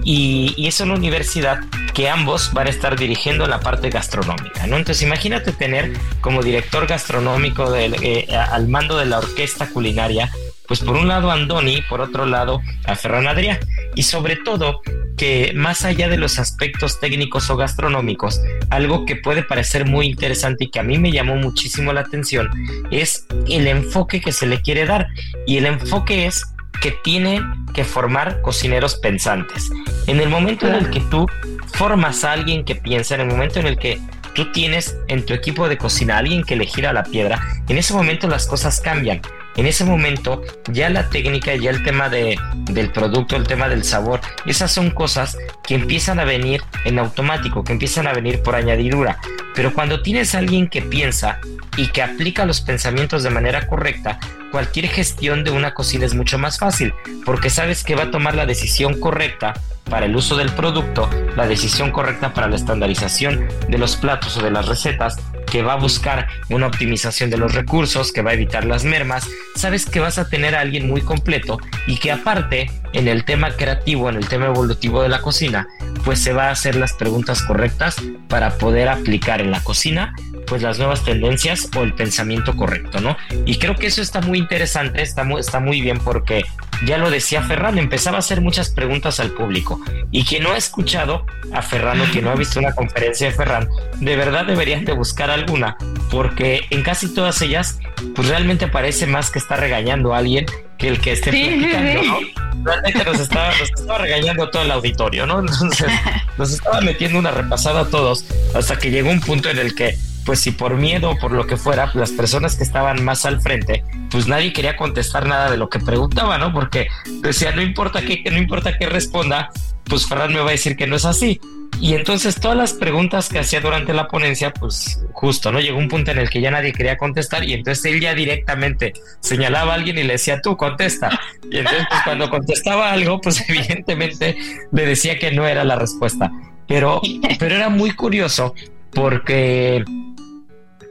y, 0.05 0.67
es 0.67 0.81
una 0.81 0.95
universidad 0.95 1.61
que 1.95 2.09
ambos 2.09 2.53
van 2.53 2.67
a 2.67 2.71
estar 2.71 2.97
dirigiendo 2.99 3.47
la 3.47 3.61
parte 3.61 3.91
gastronómica, 3.91 4.67
¿no? 4.67 4.77
Entonces 4.77 5.03
imagínate 5.03 5.53
tener 5.53 5.93
como 6.21 6.43
director 6.43 6.87
gastronómico 6.87 7.75
eh, 7.75 8.27
al 8.37 8.69
mando 8.69 8.99
de 8.99 9.07
la 9.07 9.19
orquesta 9.19 9.69
culinaria, 9.69 10.31
pues 10.66 10.81
por 10.81 10.96
un 10.96 11.09
lado 11.09 11.31
Andoni, 11.31 11.83
por 11.88 12.00
otro 12.00 12.26
lado 12.26 12.61
a 12.87 12.94
Ferran 12.94 13.26
Adrià, 13.26 13.59
y 13.94 14.02
sobre 14.02 14.37
todo 14.37 14.81
que 15.16 15.52
más 15.55 15.85
allá 15.85 16.09
de 16.09 16.18
los 16.18 16.38
aspectos 16.38 17.00
técnicos 17.00 17.48
o 17.50 17.57
gastronómicos, 17.57 18.40
algo 18.70 19.07
que 19.07 19.16
puede 19.16 19.42
parecer 19.42 19.87
muy 19.87 20.07
interesante 20.07 20.64
y 20.64 20.70
que 20.70 20.79
a 20.79 20.83
mí 20.83 20.98
me 20.98 21.12
llamó 21.12 21.37
muchísimo 21.37 21.92
la 21.92 22.02
atención 22.02 22.50
es 22.90 23.26
el 23.48 23.66
enfoque 23.66 24.20
que 24.20 24.33
se 24.33 24.46
le 24.46 24.61
quiere 24.61 24.87
dar. 24.87 25.09
Y 25.46 25.57
el 25.57 25.66
enfoque 25.66 26.26
es 26.26 26.44
que 26.81 26.92
tiene 26.92 27.40
que 27.72 27.85
formar 27.85 28.42
cocineros 28.42 28.96
pensantes. 28.96 29.70
En 30.07 30.20
el 30.20 30.29
momento 30.29 30.66
en 30.68 30.74
el 30.74 30.90
que 30.90 31.00
tú 31.00 31.26
formas 31.72 32.24
a 32.24 32.33
alguien 32.33 32.64
que 32.64 32.74
piensa, 32.74 33.14
en 33.14 33.22
el 33.22 33.29
momento 33.29 33.61
en 33.61 33.66
el 33.66 33.79
que 33.79 34.00
tú 34.35 34.52
tienes 34.52 34.96
en 35.09 35.24
tu 35.24 35.33
equipo 35.33 35.68
de 35.68 35.79
cocina 35.79 36.16
a 36.16 36.18
alguien 36.18 36.44
que 36.44 36.57
le 36.57 36.66
gira 36.66 36.92
la 36.92 37.05
piedra, 37.05 37.40
en 37.68 37.79
ese 37.79 37.94
momento 37.94 38.29
las 38.29 38.46
cosas 38.46 38.81
cambian. 38.81 39.22
En 39.57 39.66
ese 39.66 39.85
momento 39.85 40.42
ya 40.71 40.90
la 40.90 41.09
técnica, 41.09 41.55
ya 41.57 41.71
el 41.71 41.83
tema 41.83 42.09
de, 42.09 42.38
del 42.71 42.92
producto, 42.92 43.37
el 43.37 43.47
tema 43.47 43.69
del 43.69 43.85
sabor, 43.85 44.21
esas 44.45 44.71
son 44.71 44.90
cosas 44.90 45.37
que 45.66 45.75
empiezan 45.75 46.21
a 46.21 46.25
venir 46.25 46.62
en 46.85 46.99
automático, 46.99 47.64
que 47.64 47.73
empiezan 47.73 48.07
a 48.07 48.12
venir 48.12 48.42
por 48.42 48.55
añadidura. 48.55 49.19
Pero 49.55 49.73
cuando 49.73 50.03
tienes 50.03 50.35
a 50.35 50.38
alguien 50.38 50.69
que 50.69 50.83
piensa 50.83 51.40
y 51.77 51.88
que 51.88 52.03
aplica 52.03 52.45
los 52.45 52.61
pensamientos 52.61 53.23
de 53.23 53.31
manera 53.31 53.66
correcta, 53.66 54.19
cualquier 54.57 54.88
gestión 54.88 55.45
de 55.45 55.51
una 55.51 55.75
cocina 55.75 56.07
es 56.07 56.14
mucho 56.14 56.38
más 56.38 56.59
fácil, 56.59 56.95
porque 57.27 57.51
sabes 57.51 57.85
que 57.85 57.95
va 57.95 58.05
a 58.05 58.11
tomar 58.11 58.35
la 58.35 58.47
decisión 58.47 58.99
correcta 58.99 59.53
para 59.85 60.07
el 60.07 60.16
uso 60.16 60.35
del 60.35 60.49
producto, 60.49 61.11
la 61.37 61.47
decisión 61.47 61.90
correcta 61.90 62.33
para 62.33 62.49
la 62.49 62.57
estandarización 62.57 63.49
de 63.69 63.77
los 63.77 63.97
platos 63.97 64.35
o 64.38 64.42
de 64.42 64.51
las 64.51 64.64
recetas, 64.64 65.19
que 65.45 65.61
va 65.61 65.75
a 65.75 65.77
buscar 65.77 66.29
una 66.49 66.69
optimización 66.69 67.29
de 67.29 67.37
los 67.37 67.55
recursos, 67.55 68.12
que 68.12 68.23
va 68.23 68.31
a 68.31 68.33
evitar 68.33 68.64
las 68.64 68.85
mermas, 68.85 69.29
sabes 69.57 69.85
que 69.85 70.01
vas 70.01 70.16
a 70.16 70.31
tener 70.31 70.55
a 70.55 70.61
alguien 70.61 70.88
muy 70.88 71.03
completo 71.03 71.59
y 71.87 71.99
que 71.99 72.11
aparte 72.11 72.71
en 72.95 73.09
el 73.09 73.27
tema 73.27 73.51
creativo, 73.51 74.09
en 74.09 74.16
el 74.16 74.27
tema 74.27 74.47
evolutivo 74.47 75.03
de 75.03 75.11
la 75.11 75.21
cocina, 75.21 75.69
pues 76.03 76.19
se 76.19 76.33
va 76.33 76.45
a 76.45 76.53
hacer 76.53 76.77
las 76.77 76.95
preguntas 76.95 77.42
correctas 77.42 77.97
para 78.29 78.57
poder 78.57 78.88
aplicar 78.88 79.42
en 79.42 79.51
la 79.51 79.62
cocina 79.62 80.14
pues 80.47 80.63
las 80.63 80.79
nuevas 80.79 81.05
tendencias 81.05 81.69
o 81.77 81.83
el 81.83 81.95
pensamiento 81.95 82.57
correcto, 82.57 83.01
¿no? 83.01 83.17
Y 83.45 83.59
creo 83.59 83.75
que 83.77 83.87
eso 83.87 84.03
está 84.03 84.21
muy 84.21 84.39
interesante, 84.39 85.03
está 85.03 85.25
muy, 85.25 85.41
está 85.41 85.61
muy 85.61 85.81
bien 85.81 85.99
porque 85.99 86.45
ya 86.85 86.99
lo 86.99 87.11
decía 87.11 87.43
Ferran, 87.43 87.79
empezaba 87.79 88.17
a 88.17 88.21
hacer 88.21 88.41
muchas 88.41 88.71
preguntas 88.71 89.21
al 89.21 89.31
público. 89.31 89.81
Y 90.11 90.25
quien 90.25 90.43
no 90.43 90.53
ha 90.53 90.57
escuchado 90.57 91.25
a 91.53 91.63
Ferran 91.63 92.01
o 92.01 92.05
quien 92.05 92.25
no 92.25 92.31
ha 92.31 92.35
visto 92.35 92.59
una 92.59 92.73
conferencia 92.73 93.29
de 93.29 93.35
Ferran, 93.35 93.69
de 93.97 94.17
verdad 94.17 94.47
deberían 94.47 94.85
de 94.85 94.93
buscar 94.93 95.31
alguna, 95.31 95.77
porque 96.11 96.63
en 96.71 96.83
casi 96.83 97.13
todas 97.13 97.41
ellas, 97.43 97.79
pues 98.15 98.29
realmente 98.29 98.69
parece 98.69 99.07
más 99.07 99.31
que 99.31 99.39
está 99.39 99.57
regañando 99.57 100.15
a 100.15 100.19
alguien 100.19 100.47
que 100.79 100.89
el 100.89 101.01
que 101.01 101.13
esté 101.13 101.31
platicando, 101.31 102.03
¿no? 102.03 102.19
Realmente 102.65 103.05
nos 103.05 103.21
estaba, 103.21 103.51
nos 103.59 103.71
estaba 103.71 103.99
regañando 103.99 104.51
todo 104.51 104.63
el 104.63 104.71
auditorio, 104.71 105.27
¿no? 105.27 105.41
Entonces 105.41 105.89
nos 106.37 106.53
estaba 106.53 106.81
metiendo 106.81 107.19
una 107.19 107.31
repasada 107.31 107.83
a 107.83 107.85
todos 107.87 108.25
hasta 108.55 108.77
que 108.77 108.91
llegó 108.91 109.11
un 109.11 109.21
punto 109.21 109.49
en 109.49 109.59
el 109.59 109.75
que 109.75 109.97
pues 110.27 110.41
si 110.41 110.51
por 110.51 110.75
miedo 110.75 111.11
o 111.11 111.17
por 111.17 111.31
lo 111.31 111.47
que 111.47 111.57
fuera, 111.57 111.91
las 111.95 112.11
personas 112.11 112.57
que 112.57 112.65
estaban 112.65 113.03
más 113.05 113.25
al 113.25 113.41
frente, 113.41 113.85
pues 114.11 114.27
nadie 114.27 114.53
quería 114.53 114.77
contestar 114.77 115.27
nada 115.27 115.51
de 115.51 115.57
lo 115.57 115.71
que 115.71 115.79
preguntaba, 115.79 116.37
¿no? 116.37 116.53
Porque 116.53 116.89
decía, 117.23 117.53
no 117.53 117.62
importa 117.62 118.03
qué, 118.03 118.23
no 118.31 118.37
importa 118.37 118.77
qué 118.77 118.87
responda, 118.87 119.51
pues 119.85 120.07
Ferran 120.07 120.35
me 120.35 120.41
va 120.41 120.49
a 120.49 120.53
decir 120.53 120.77
que 120.77 120.89
no 120.89 120.97
es 120.97 121.05
así. 121.05 121.41
Y 121.81 121.95
entonces 121.95 122.41
todas 122.41 122.57
las 122.57 122.73
preguntas 122.73 123.29
que 123.29 123.39
hacía 123.39 123.61
durante 123.61 123.93
la 123.93 124.09
ponencia, 124.09 124.53
pues 124.53 125.01
justo, 125.12 125.53
¿no? 125.53 125.61
Llegó 125.61 125.79
un 125.79 125.89
punto 125.89 126.11
en 126.11 126.19
el 126.19 126.29
que 126.29 126.41
ya 126.41 126.51
nadie 126.51 126.73
quería 126.73 126.97
contestar 126.97 127.45
y 127.45 127.53
entonces 127.53 127.85
él 127.85 128.01
ya 128.01 128.15
directamente 128.15 128.95
señalaba 129.21 129.73
a 129.73 129.75
alguien 129.77 129.99
y 129.99 130.03
le 130.03 130.15
decía, 130.15 130.41
tú 130.43 130.57
contesta. 130.57 131.21
Y 131.51 131.59
entonces 131.59 131.87
pues, 131.89 132.03
cuando 132.03 132.31
contestaba 132.31 132.91
algo, 132.91 133.21
pues 133.21 133.45
evidentemente 133.49 134.37
le 134.73 134.87
decía 134.87 135.19
que 135.19 135.31
no 135.31 135.47
era 135.47 135.65
la 135.65 135.77
respuesta. 135.77 136.33
Pero, 136.67 137.01
pero 137.39 137.55
era 137.55 137.69
muy 137.69 137.93
curioso 137.93 138.55
porque 138.93 139.85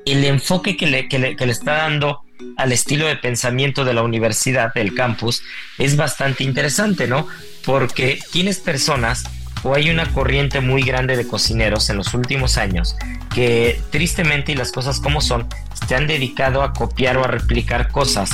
el 0.06 0.24
enfoque 0.24 0.78
que 0.78 0.88
le, 0.88 1.08
que 1.08 1.20
le, 1.20 1.36
está 1.52 1.74
dando 1.74 2.22
al 2.58 2.72
estilo 2.72 3.08
de 3.08 3.16
pensamiento 3.16 3.84
de 3.86 3.94
la 3.94 4.04
universidad, 4.04 4.74
del 4.74 4.94
campus, 4.94 5.42
es 5.78 5.98
bastante 5.98 6.44
interesante, 6.44 7.08
¿no? 7.08 7.28
Porque 7.66 8.20
tienes 8.32 8.60
personas 8.60 9.24
o 9.64 9.74
hay 9.74 9.90
una 9.90 10.06
corriente 10.14 10.62
muy 10.62 10.84
grande 10.84 11.18
de 11.18 11.28
cocineros 11.28 11.90
en 11.90 11.98
los 11.98 12.14
últimos 12.14 12.58
años 12.58 12.96
que 13.34 13.82
tristemente 13.90 14.52
y 14.52 14.56
las 14.56 14.72
cosas 14.72 15.00
como 15.00 15.22
son, 15.22 15.48
se 15.88 15.96
han 15.96 16.06
dedicado 16.06 16.62
a 16.62 16.72
copiar 16.74 17.18
o 17.18 17.24
a 17.24 17.28
replicar 17.28 17.92
cosas 17.92 18.30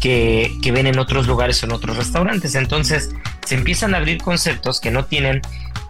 que, 0.00 0.52
que 0.62 0.72
ven 0.72 0.86
en 0.86 0.98
otros 0.98 1.26
lugares 1.26 1.62
o 1.62 1.66
en 1.66 1.72
otros 1.72 1.96
restaurantes. 1.96 2.54
Entonces 2.54 3.10
se 3.46 3.54
empiezan 3.54 3.94
a 3.94 3.96
abrir 3.98 4.18
conceptos 4.18 4.78
que 4.78 4.90
no 4.90 5.06
tienen 5.06 5.40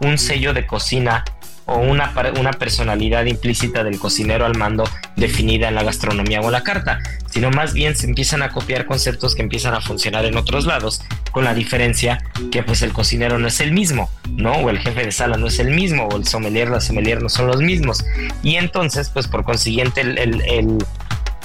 un 0.00 0.16
sello 0.16 0.54
de 0.54 0.66
cocina 0.66 1.24
o 1.66 1.78
una, 1.78 2.12
una 2.38 2.52
personalidad 2.52 3.24
implícita 3.24 3.84
del 3.84 3.98
cocinero 3.98 4.44
al 4.44 4.56
mando 4.56 4.84
definida 5.16 5.68
en 5.68 5.74
la 5.74 5.82
gastronomía 5.82 6.40
o 6.40 6.50
la 6.50 6.62
carta, 6.62 6.98
sino 7.30 7.50
más 7.50 7.72
bien 7.72 7.96
se 7.96 8.06
empiezan 8.06 8.42
a 8.42 8.50
copiar 8.50 8.86
conceptos 8.86 9.34
que 9.34 9.42
empiezan 9.42 9.74
a 9.74 9.80
funcionar 9.80 10.24
en 10.24 10.36
otros 10.36 10.66
lados, 10.66 11.02
con 11.32 11.44
la 11.44 11.54
diferencia 11.54 12.22
que 12.52 12.62
pues 12.62 12.82
el 12.82 12.92
cocinero 12.92 13.38
no 13.38 13.48
es 13.48 13.60
el 13.60 13.72
mismo, 13.72 14.10
¿no? 14.30 14.52
O 14.52 14.70
el 14.70 14.78
jefe 14.78 15.04
de 15.04 15.12
sala 15.12 15.36
no 15.36 15.46
es 15.46 15.58
el 15.58 15.70
mismo, 15.70 16.06
o 16.06 16.16
el 16.16 16.26
sommelier, 16.26 16.68
la 16.68 16.80
sommelier 16.80 17.22
no 17.22 17.28
son 17.28 17.46
los 17.46 17.60
mismos. 17.60 18.04
Y 18.42 18.56
entonces, 18.56 19.10
pues 19.10 19.26
por 19.26 19.44
consiguiente 19.44 20.02
el, 20.02 20.18
el, 20.18 20.84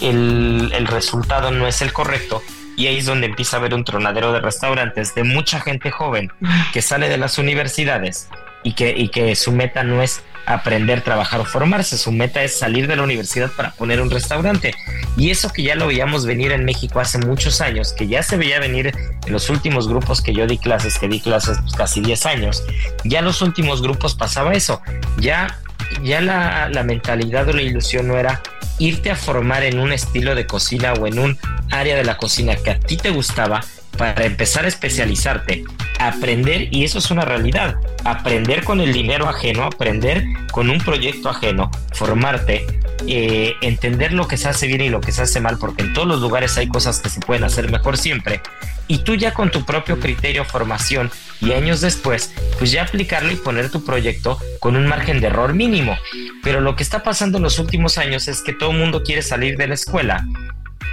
el, 0.02 0.72
el 0.74 0.88
resultado 0.88 1.52
no 1.52 1.68
es 1.68 1.82
el 1.82 1.94
correcto 1.94 2.42
y 2.76 2.88
ahí 2.88 2.98
es 2.98 3.06
donde 3.06 3.28
empieza 3.28 3.58
a 3.58 3.60
haber 3.60 3.74
un 3.74 3.84
tronadero 3.84 4.32
de 4.32 4.40
restaurantes 4.40 5.14
de 5.14 5.24
mucha 5.24 5.60
gente 5.60 5.92
joven 5.92 6.32
que 6.72 6.82
sale 6.82 7.10
de 7.10 7.18
las 7.18 7.38
universidades 7.38 8.30
y 8.64 8.74
que, 8.74 8.94
y 8.98 9.10
que 9.10 9.36
su 9.36 9.52
meta 9.52 9.84
no 9.84 10.02
es 10.02 10.22
aprender, 10.46 11.02
trabajar 11.02 11.40
o 11.42 11.46
formarse, 11.46 11.98
su 11.98 12.12
meta 12.12 12.44
es 12.44 12.58
salir 12.58 12.88
de 12.88 12.96
la 12.96 13.04
universidad 13.04 13.52
para 13.52 13.72
poner 13.72 14.02
un 14.02 14.10
restaurante. 14.10 14.74
Y 15.16 15.30
eso 15.30 15.50
que 15.50 15.64
ya 15.64 15.76
lo 15.76 15.88
veíamos 15.88 16.26
venir 16.26 16.52
en 16.52 16.66
México 16.66 17.00
hace 17.00 17.20
muchos 17.20 17.62
años, 17.62 17.94
que 17.94 18.08
ya 18.08 18.24
se 18.24 18.36
veía 18.36 18.60
venir 18.60 18.92
en 19.26 19.34
los 19.34 19.50
últimos 19.50 19.88
grupos 19.88 20.22
que 20.22 20.34
yo 20.34 20.48
di 20.48 20.58
clases, 20.58 20.98
que 20.98 21.08
di 21.08 21.20
clases 21.20 21.60
pues, 21.62 21.74
casi 21.74 22.02
10 22.02 22.26
años, 22.26 22.64
ya 23.04 23.20
en 23.20 23.26
los 23.26 23.42
últimos 23.42 23.82
grupos 23.82 24.16
pasaba 24.16 24.54
eso, 24.54 24.82
ya, 25.20 25.60
ya 26.04 26.20
la, 26.20 26.70
la 26.70 26.84
mentalidad 26.84 27.48
o 27.48 27.54
la 27.54 27.62
ilusión 27.62 28.08
no 28.08 28.18
era 28.18 28.42
irte 28.80 29.12
a 29.12 29.16
formar 29.16 29.64
en 29.64 29.80
un 29.80 29.92
estilo 29.92 30.34
de 30.34 30.48
cocina 30.48 30.94
o 30.94 31.06
en 31.06 31.20
un 31.20 31.38
área 31.70 31.96
de 31.96 32.04
la 32.04 32.18
cocina 32.18 32.56
que 32.56 32.72
a 32.72 32.80
ti 32.80 32.98
te 32.98 33.12
gustaba, 33.12 33.64
para 34.00 34.24
empezar 34.24 34.64
a 34.64 34.70
especializarte, 34.70 35.66
aprender, 36.00 36.70
y 36.72 36.86
eso 36.86 37.00
es 37.00 37.12
una 37.12 37.26
realidad, 37.26 37.76
aprender 38.06 38.64
con 38.64 38.80
el 38.80 38.94
dinero 38.94 39.28
ajeno, 39.28 39.66
aprender 39.66 40.24
con 40.54 40.70
un 40.70 40.78
proyecto 40.78 41.28
ajeno, 41.28 41.70
formarte, 41.94 42.66
eh, 43.08 43.56
entender 43.62 44.14
lo 44.14 44.26
que 44.26 44.38
se 44.38 44.48
hace 44.48 44.68
bien 44.68 44.80
y 44.80 44.90
lo 44.90 45.02
que 45.02 45.12
se 45.12 45.24
hace 45.24 45.42
mal, 45.42 45.58
porque 45.60 45.84
en 45.84 45.94
todos 45.94 46.08
los 46.08 46.22
lugares 46.22 46.58
hay 46.58 46.70
cosas 46.70 47.02
que 47.02 47.10
se 47.10 47.20
pueden 47.20 47.44
hacer 47.44 47.70
mejor 47.70 47.98
siempre, 47.98 48.42
y 48.88 49.00
tú 49.00 49.16
ya 49.16 49.34
con 49.34 49.52
tu 49.52 49.66
propio 49.66 50.00
criterio, 50.00 50.46
formación 50.46 51.12
y 51.42 51.52
años 51.52 51.82
después, 51.82 52.34
pues 52.58 52.72
ya 52.72 52.84
aplicarlo 52.84 53.34
y 53.34 53.36
poner 53.36 53.70
tu 53.70 53.84
proyecto 53.84 54.40
con 54.62 54.78
un 54.78 54.88
margen 54.88 55.20
de 55.20 55.28
error 55.28 55.54
mínimo. 55.54 55.96
Pero 56.42 56.60
lo 56.60 56.76
que 56.76 56.82
está 56.82 57.04
pasando 57.04 57.38
en 57.38 57.44
los 57.44 57.60
últimos 57.60 58.00
años 58.00 58.28
es 58.28 58.42
que 58.42 58.54
todo 58.54 58.72
el 58.72 58.78
mundo 58.78 59.04
quiere 59.04 59.22
salir 59.22 59.58
de 59.58 59.68
la 59.68 59.76
escuela 59.76 60.26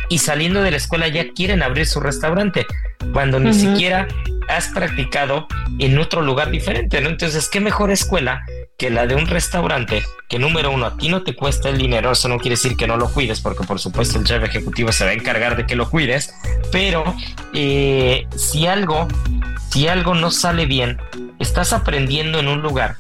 y 0.09 0.19
saliendo 0.19 0.63
de 0.63 0.71
la 0.71 0.77
escuela 0.77 1.09
ya 1.09 1.33
quieren 1.33 1.63
abrir 1.63 1.87
su 1.87 2.01
restaurante 2.01 2.67
cuando 3.13 3.41
ni 3.41 3.55
siquiera 3.55 4.07
has 4.49 4.69
practicado 4.69 5.47
en 5.79 5.99
otro 5.99 6.23
lugar 6.23 6.51
diferente, 6.51 7.01
¿no? 7.01 7.09
Entonces, 7.09 7.49
¿qué 7.49 7.61
mejor 7.61 7.91
escuela 7.91 8.45
que 8.77 8.91
la 8.91 9.07
de 9.07 9.15
un 9.15 9.27
restaurante 9.27 10.03
que 10.29 10.39
número 10.39 10.71
uno 10.71 10.87
a 10.87 10.97
ti 10.97 11.09
no 11.09 11.23
te 11.23 11.35
cuesta 11.35 11.69
el 11.69 11.79
dinero, 11.79 12.13
eso 12.13 12.29
no 12.29 12.39
quiere 12.39 12.51
decir 12.51 12.77
que 12.77 12.87
no 12.87 12.97
lo 12.97 13.11
cuides, 13.11 13.41
porque 13.41 13.65
por 13.65 13.79
supuesto 13.79 14.19
el 14.19 14.25
chef 14.25 14.43
ejecutivo 14.45 14.93
se 14.93 15.05
va 15.05 15.11
a 15.11 15.15
encargar 15.15 15.57
de 15.57 15.67
que 15.67 15.77
lo 15.77 15.89
cuides, 15.89 16.35
pero 16.71 17.05
eh, 17.55 18.27
si 18.37 18.67
algo, 18.67 19.09
si 19.71 19.89
algo 19.89 20.15
no 20.15 20.31
sale 20.31 20.67
bien, 20.67 20.99
estás 21.39 21.73
aprendiendo 21.73 22.39
en 22.39 22.49
un 22.49 22.61
lugar 22.61 22.97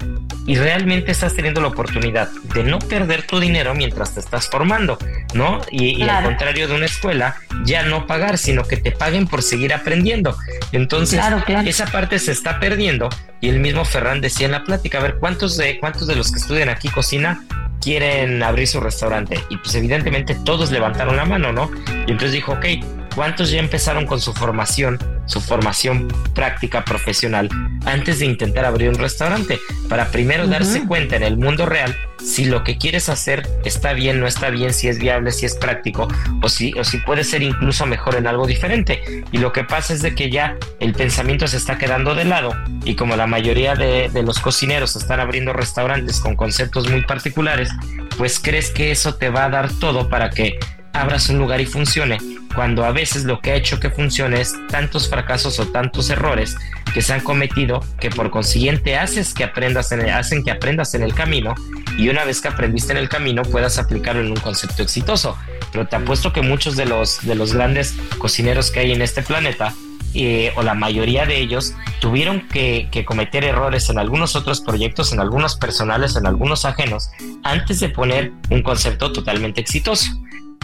y 0.46 0.56
realmente 0.56 1.10
estás 1.10 1.34
teniendo 1.34 1.60
la 1.60 1.68
oportunidad 1.68 2.28
de 2.54 2.62
no 2.62 2.78
perder 2.78 3.22
tu 3.22 3.40
dinero 3.40 3.74
mientras 3.74 4.14
te 4.14 4.20
estás 4.20 4.48
formando, 4.48 4.96
¿no? 5.34 5.60
Y, 5.70 6.02
al 6.02 6.24
contrario 6.24 6.68
de 6.68 6.74
una 6.74 6.86
escuela, 6.86 7.36
ya 7.64 7.82
no 7.82 8.06
pagar, 8.06 8.38
sino 8.38 8.64
que 8.64 8.76
te 8.76 8.92
paguen 8.92 9.26
por 9.26 9.42
seguir 9.42 9.74
aprendiendo. 9.74 10.36
Entonces, 10.72 11.20
esa 11.66 11.86
parte 11.86 12.18
se 12.18 12.32
está 12.32 12.60
perdiendo 12.60 13.08
y 13.40 13.48
el 13.48 13.58
mismo 13.58 13.84
Ferran 13.84 14.20
decía 14.20 14.46
en 14.46 14.52
la 14.52 14.64
plática, 14.64 14.98
a 14.98 15.02
ver, 15.02 15.16
¿cuántos 15.18 15.56
de, 15.56 15.78
cuántos 15.80 16.06
de 16.06 16.14
los 16.14 16.30
que 16.30 16.38
estudian 16.38 16.68
aquí 16.68 16.88
cocina 16.88 17.44
quieren 17.80 18.42
abrir 18.42 18.68
su 18.68 18.80
restaurante? 18.80 19.42
Y 19.50 19.56
pues 19.56 19.74
evidentemente 19.74 20.36
todos 20.44 20.70
levantaron 20.70 21.16
la 21.16 21.24
mano, 21.24 21.52
¿no? 21.52 21.70
Y 22.06 22.12
entonces 22.12 22.32
dijo, 22.32 22.52
ok, 22.52 22.66
¿cuántos 23.16 23.50
ya 23.50 23.58
empezaron 23.58 24.06
con 24.06 24.20
su 24.20 24.32
formación? 24.32 25.00
su 25.26 25.40
formación 25.40 26.08
práctica 26.34 26.84
profesional 26.84 27.48
antes 27.84 28.20
de 28.20 28.26
intentar 28.26 28.64
abrir 28.64 28.88
un 28.88 28.96
restaurante, 28.96 29.60
para 29.88 30.10
primero 30.10 30.46
darse 30.46 30.84
cuenta 30.86 31.16
en 31.16 31.22
el 31.22 31.36
mundo 31.36 31.66
real 31.66 31.96
si 32.18 32.46
lo 32.46 32.64
que 32.64 32.78
quieres 32.78 33.08
hacer 33.08 33.46
está 33.64 33.92
bien, 33.92 34.18
no 34.18 34.26
está 34.26 34.50
bien, 34.50 34.72
si 34.72 34.88
es 34.88 34.98
viable, 34.98 35.30
si 35.30 35.46
es 35.46 35.54
práctico 35.54 36.08
o 36.42 36.48
si, 36.48 36.72
o 36.72 36.82
si 36.82 36.98
puede 36.98 37.22
ser 37.22 37.42
incluso 37.42 37.86
mejor 37.86 38.16
en 38.16 38.26
algo 38.26 38.46
diferente. 38.46 39.24
Y 39.30 39.38
lo 39.38 39.52
que 39.52 39.62
pasa 39.62 39.92
es 39.92 40.02
de 40.02 40.14
que 40.14 40.30
ya 40.30 40.56
el 40.80 40.92
pensamiento 40.94 41.46
se 41.46 41.58
está 41.58 41.78
quedando 41.78 42.14
de 42.14 42.24
lado 42.24 42.52
y 42.84 42.96
como 42.96 43.14
la 43.14 43.26
mayoría 43.26 43.74
de, 43.74 44.08
de 44.08 44.22
los 44.22 44.40
cocineros 44.40 44.96
están 44.96 45.20
abriendo 45.20 45.52
restaurantes 45.52 46.18
con 46.18 46.34
conceptos 46.34 46.88
muy 46.90 47.02
particulares, 47.02 47.70
pues 48.16 48.40
crees 48.40 48.70
que 48.70 48.90
eso 48.90 49.14
te 49.14 49.28
va 49.28 49.44
a 49.44 49.50
dar 49.50 49.70
todo 49.74 50.08
para 50.08 50.30
que 50.30 50.58
abras 50.92 51.28
un 51.28 51.38
lugar 51.38 51.60
y 51.60 51.66
funcione, 51.66 52.18
cuando 52.56 52.84
a 52.84 52.90
veces 52.90 53.24
lo 53.24 53.38
que 53.40 53.52
ha 53.52 53.54
hecho 53.54 53.78
que 53.78 53.90
funcione 53.90 54.40
es 54.40 54.54
tantos 54.68 55.08
fracasos 55.08 55.60
o 55.60 55.66
tantos 55.66 56.08
errores 56.10 56.56
que 56.94 57.02
se 57.02 57.12
han 57.12 57.20
cometido 57.20 57.84
que 58.00 58.08
por 58.08 58.30
consiguiente 58.30 58.96
haces 58.96 59.34
que 59.34 59.44
aprendas 59.44 59.92
en 59.92 60.08
hacen 60.08 60.42
que 60.42 60.50
aprendas 60.50 60.94
en 60.94 61.02
el 61.02 61.14
camino 61.14 61.54
y 61.98 62.08
una 62.08 62.24
vez 62.24 62.40
que 62.40 62.48
aprendiste 62.48 62.92
en 62.92 62.98
el 62.98 63.10
camino 63.10 63.42
puedas 63.42 63.78
aplicarlo 63.78 64.22
en 64.22 64.30
un 64.30 64.40
concepto 64.40 64.82
exitoso. 64.82 65.36
Pero 65.70 65.86
te 65.86 65.96
apuesto 65.96 66.32
que 66.32 66.40
muchos 66.40 66.76
de 66.76 66.86
los, 66.86 67.24
de 67.26 67.34
los 67.34 67.52
grandes 67.52 67.94
cocineros 68.18 68.70
que 68.70 68.80
hay 68.80 68.92
en 68.92 69.02
este 69.02 69.22
planeta 69.22 69.74
eh, 70.14 70.52
o 70.56 70.62
la 70.62 70.72
mayoría 70.72 71.26
de 71.26 71.38
ellos 71.38 71.74
tuvieron 72.00 72.48
que, 72.48 72.88
que, 72.90 73.04
cometer 73.04 73.44
errores 73.44 73.90
en 73.90 73.98
algunos 73.98 74.34
otros 74.34 74.62
proyectos, 74.62 75.12
en 75.12 75.20
algunos 75.20 75.56
personales, 75.56 76.16
en 76.16 76.26
algunos 76.26 76.64
ajenos, 76.64 77.10
antes 77.42 77.80
de 77.80 77.90
poner 77.90 78.32
un 78.48 78.62
concepto 78.62 79.12
totalmente 79.12 79.60
exitoso. 79.60 80.06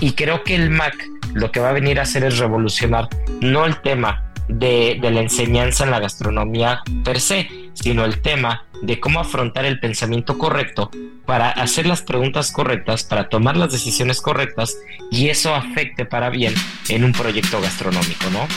Y 0.03 0.15
creo 0.15 0.43
que 0.43 0.57
el 0.57 0.71
Mac 0.71 0.97
lo 1.33 1.53
que 1.53 1.61
va 1.61 1.69
a 1.69 1.73
venir 1.73 2.01
a 2.01 2.03
hacer 2.03 2.25
es 2.25 2.39
revolucionar 2.39 3.09
no 3.41 3.65
el 3.65 3.81
tema 3.83 4.25
de, 4.49 4.99
la 5.01 5.21
enseñanza 5.21 5.85
en 5.85 5.93
la 5.93 6.01
gastronomía 6.01 6.81
per 7.05 7.21
se, 7.21 7.49
sino 7.73 8.05
el 8.05 8.21
tema 8.21 8.65
de 8.83 8.99
cómo 8.99 9.21
afrontar 9.21 9.65
el 9.65 9.79
pensamiento 9.79 10.39
correcto 10.39 10.91
para 11.25 11.51
hacer 11.51 11.87
las 11.87 12.03
preguntas 12.03 12.51
correctas, 12.51 13.05
para 13.05 13.29
tomar 13.29 13.57
las 13.57 13.71
decisiones 13.71 14.21
correctas 14.21 14.77
y 15.13 15.29
eso 15.29 15.55
afecte 15.55 16.05
para 16.05 16.31
bien 16.31 16.53
en 16.89 17.05
un 17.05 17.13
proyecto 17.13 17.61
gastronómico, 17.61 18.29
¿no? 18.33 18.49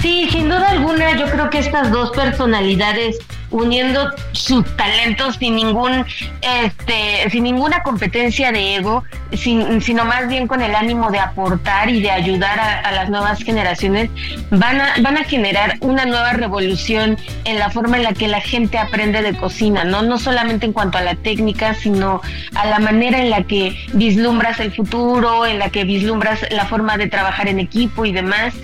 Sí, 0.00 0.28
sin 0.30 0.44
duda 0.44 0.70
alguna, 0.70 1.18
yo 1.18 1.26
creo 1.26 1.50
que 1.50 1.58
estas 1.58 1.90
dos 1.90 2.12
personalidades 2.12 3.18
uniendo 3.50 4.10
sus 4.32 4.64
talentos 4.76 5.36
sin 5.36 5.56
ningún 5.56 6.04
este 6.40 7.30
sin 7.30 7.44
ninguna 7.44 7.82
competencia 7.82 8.52
de 8.52 8.76
ego 8.76 9.04
sin, 9.32 9.80
sino 9.80 10.04
más 10.04 10.28
bien 10.28 10.46
con 10.46 10.62
el 10.62 10.74
ánimo 10.74 11.10
de 11.10 11.18
aportar 11.18 11.88
y 11.90 12.00
de 12.00 12.10
ayudar 12.10 12.58
a, 12.58 12.90
las 12.92 13.10
nuevas 13.10 13.42
generaciones 13.42 14.10
van 14.50 14.80
a 14.80 14.94
van 15.00 15.16
a 15.16 15.24
generar 15.24 15.76
una 15.80 16.04
nueva 16.06 16.32
revolución 16.32 17.16
en 17.44 17.58
la 17.58 17.70
forma 17.70 17.96
en 17.96 18.02
la 18.04 18.12
que 18.12 18.28
la 18.28 18.40
gente 18.40 18.78
aprende 18.78 19.22
de 19.22 19.36
cocina 19.36 19.84
no 19.84 20.02
no 20.02 20.18
solamente 20.18 20.66
en 20.66 20.72
cuanto 20.72 20.98
a 20.98 21.02
la 21.02 21.14
técnica 21.14 21.74
sino 21.74 22.20
a 22.54 22.66
la 22.66 22.78
manera 22.78 23.18
en 23.20 23.30
la 23.30 23.42
que 23.44 23.76
vislumbras 23.92 24.60
el 24.60 24.72
futuro 24.72 25.46
en 25.46 25.58
la 25.58 25.70
que 25.70 25.84
vislumbras 25.84 26.40
la 26.50 26.66
forma 26.66 26.96
de 26.96 27.06
trabajar 27.06 27.48
en 27.48 27.60
equipo 27.60 28.04
y 28.04 28.12
demás 28.12 28.54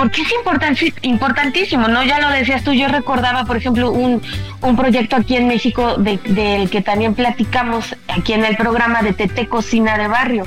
porque 0.00 0.22
es 0.22 0.32
importantísimo, 1.02 1.86
¿no? 1.86 2.02
Ya 2.02 2.20
lo 2.20 2.30
decías 2.30 2.64
tú, 2.64 2.72
yo 2.72 2.88
recordaba, 2.88 3.44
por 3.44 3.58
ejemplo, 3.58 3.90
un, 3.90 4.22
un 4.62 4.74
proyecto 4.74 5.16
aquí 5.16 5.36
en 5.36 5.46
México 5.46 5.96
del 5.98 6.18
de, 6.24 6.68
que 6.72 6.80
también 6.80 7.14
platicamos 7.14 7.94
aquí 8.08 8.32
en 8.32 8.46
el 8.46 8.56
programa 8.56 9.02
de 9.02 9.12
TT 9.12 9.46
Cocina 9.46 9.98
de 9.98 10.08
Barrio, 10.08 10.44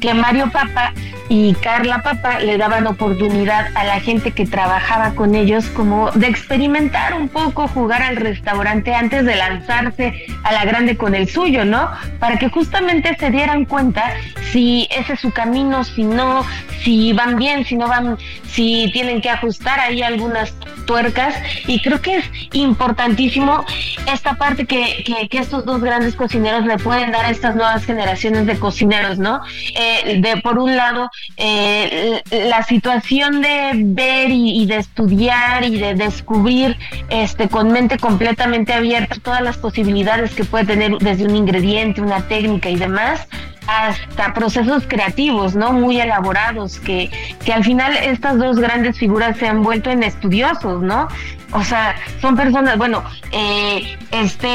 que 0.00 0.14
Mario 0.14 0.50
Papa 0.50 0.92
y 1.28 1.54
Carla 1.54 2.02
Papa 2.02 2.38
le 2.38 2.56
daban 2.56 2.86
oportunidad 2.86 3.68
a 3.74 3.84
la 3.84 4.00
gente 4.00 4.30
que 4.30 4.46
trabajaba 4.46 5.14
con 5.14 5.34
ellos 5.34 5.66
como 5.66 6.10
de 6.12 6.28
experimentar 6.28 7.14
un 7.14 7.28
poco, 7.28 7.66
jugar 7.68 8.02
al 8.02 8.16
restaurante 8.16 8.94
antes 8.94 9.24
de 9.24 9.34
lanzarse 9.34 10.26
a 10.44 10.52
la 10.52 10.64
grande 10.64 10.96
con 10.96 11.14
el 11.14 11.28
suyo, 11.28 11.64
¿no? 11.64 11.90
Para 12.20 12.38
que 12.38 12.48
justamente 12.48 13.16
se 13.18 13.30
dieran 13.30 13.64
cuenta 13.64 14.14
si 14.52 14.86
ese 14.96 15.14
es 15.14 15.20
su 15.20 15.32
camino, 15.32 15.82
si 15.84 16.04
no, 16.04 16.44
si 16.82 17.12
van 17.12 17.36
bien, 17.36 17.64
si 17.64 17.76
no 17.76 17.88
van, 17.88 18.18
si 18.48 18.90
tienen 18.92 19.20
que 19.20 19.30
ajustar 19.30 19.80
ahí 19.80 20.02
algunas 20.02 20.54
tuercas 20.86 21.34
y 21.66 21.82
creo 21.82 22.00
que 22.00 22.18
es 22.18 22.24
importantísimo 22.52 23.64
esta 24.12 24.34
parte 24.34 24.66
que, 24.66 25.02
que, 25.04 25.28
que 25.28 25.38
estos 25.38 25.64
dos 25.64 25.82
grandes 25.82 26.14
cocineros 26.14 26.64
le 26.64 26.78
pueden 26.78 27.10
dar 27.10 27.24
a 27.24 27.30
estas 27.30 27.56
nuevas 27.56 27.84
generaciones 27.84 28.46
de 28.46 28.56
cocineros, 28.58 29.18
¿no? 29.18 29.40
Eh, 29.74 29.85
de 30.20 30.40
por 30.42 30.58
un 30.58 30.76
lado 30.76 31.10
eh, 31.36 32.22
la 32.30 32.62
situación 32.62 33.42
de 33.42 33.72
ver 33.74 34.30
y, 34.30 34.62
y, 34.62 34.66
de 34.66 34.76
estudiar 34.76 35.64
y 35.64 35.78
de 35.78 35.94
descubrir 35.94 36.76
este 37.08 37.48
con 37.48 37.72
mente 37.72 37.98
completamente 37.98 38.72
abierta 38.72 39.16
todas 39.22 39.42
las 39.42 39.56
posibilidades 39.56 40.34
que 40.34 40.44
puede 40.44 40.66
tener 40.66 40.98
desde 40.98 41.24
un 41.24 41.36
ingrediente, 41.36 42.00
una 42.00 42.26
técnica 42.28 42.68
y 42.68 42.76
demás 42.76 43.26
hasta 43.66 44.32
procesos 44.34 44.84
creativos, 44.86 45.54
¿no? 45.54 45.72
Muy 45.72 46.00
elaborados, 46.00 46.78
que, 46.80 47.10
que 47.44 47.52
al 47.52 47.64
final 47.64 47.96
estas 47.96 48.38
dos 48.38 48.58
grandes 48.58 48.98
figuras 48.98 49.36
se 49.36 49.48
han 49.48 49.62
vuelto 49.62 49.90
en 49.90 50.02
estudiosos, 50.02 50.82
¿no? 50.82 51.08
O 51.52 51.62
sea, 51.62 51.94
son 52.20 52.36
personas, 52.36 52.76
bueno, 52.76 53.04
eh, 53.32 53.96
este 54.10 54.48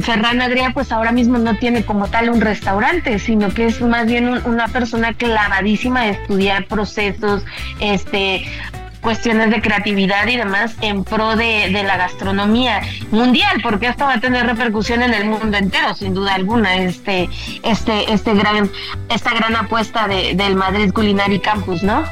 Ferran 0.00 0.40
Adrià 0.40 0.72
pues 0.72 0.90
ahora 0.92 1.12
mismo 1.12 1.38
no 1.38 1.56
tiene 1.56 1.84
como 1.84 2.08
tal 2.08 2.30
un 2.30 2.40
restaurante, 2.40 3.18
sino 3.18 3.50
que 3.50 3.66
es 3.66 3.80
más 3.82 4.06
bien 4.06 4.28
un, 4.28 4.42
una 4.46 4.68
persona 4.68 5.12
clavadísima 5.12 6.04
de 6.04 6.10
estudiar 6.10 6.64
procesos, 6.66 7.44
este 7.80 8.46
cuestiones 9.00 9.50
de 9.50 9.60
creatividad 9.60 10.26
y 10.26 10.36
demás 10.36 10.74
en 10.80 11.04
pro 11.04 11.36
de, 11.36 11.70
de, 11.70 11.82
la 11.82 11.96
gastronomía 11.96 12.82
mundial, 13.10 13.60
porque 13.62 13.86
esto 13.88 14.04
va 14.04 14.14
a 14.14 14.20
tener 14.20 14.46
repercusión 14.46 15.02
en 15.02 15.14
el 15.14 15.26
mundo 15.26 15.56
entero, 15.56 15.94
sin 15.94 16.14
duda 16.14 16.34
alguna, 16.34 16.76
este, 16.76 17.28
este, 17.62 18.12
este 18.12 18.34
gran, 18.34 18.70
esta 19.08 19.32
gran 19.34 19.56
apuesta 19.56 20.08
de, 20.08 20.34
del 20.34 20.56
Madrid 20.56 20.92
Culinary 20.92 21.38
Campus, 21.40 21.82
¿no? 21.82 22.04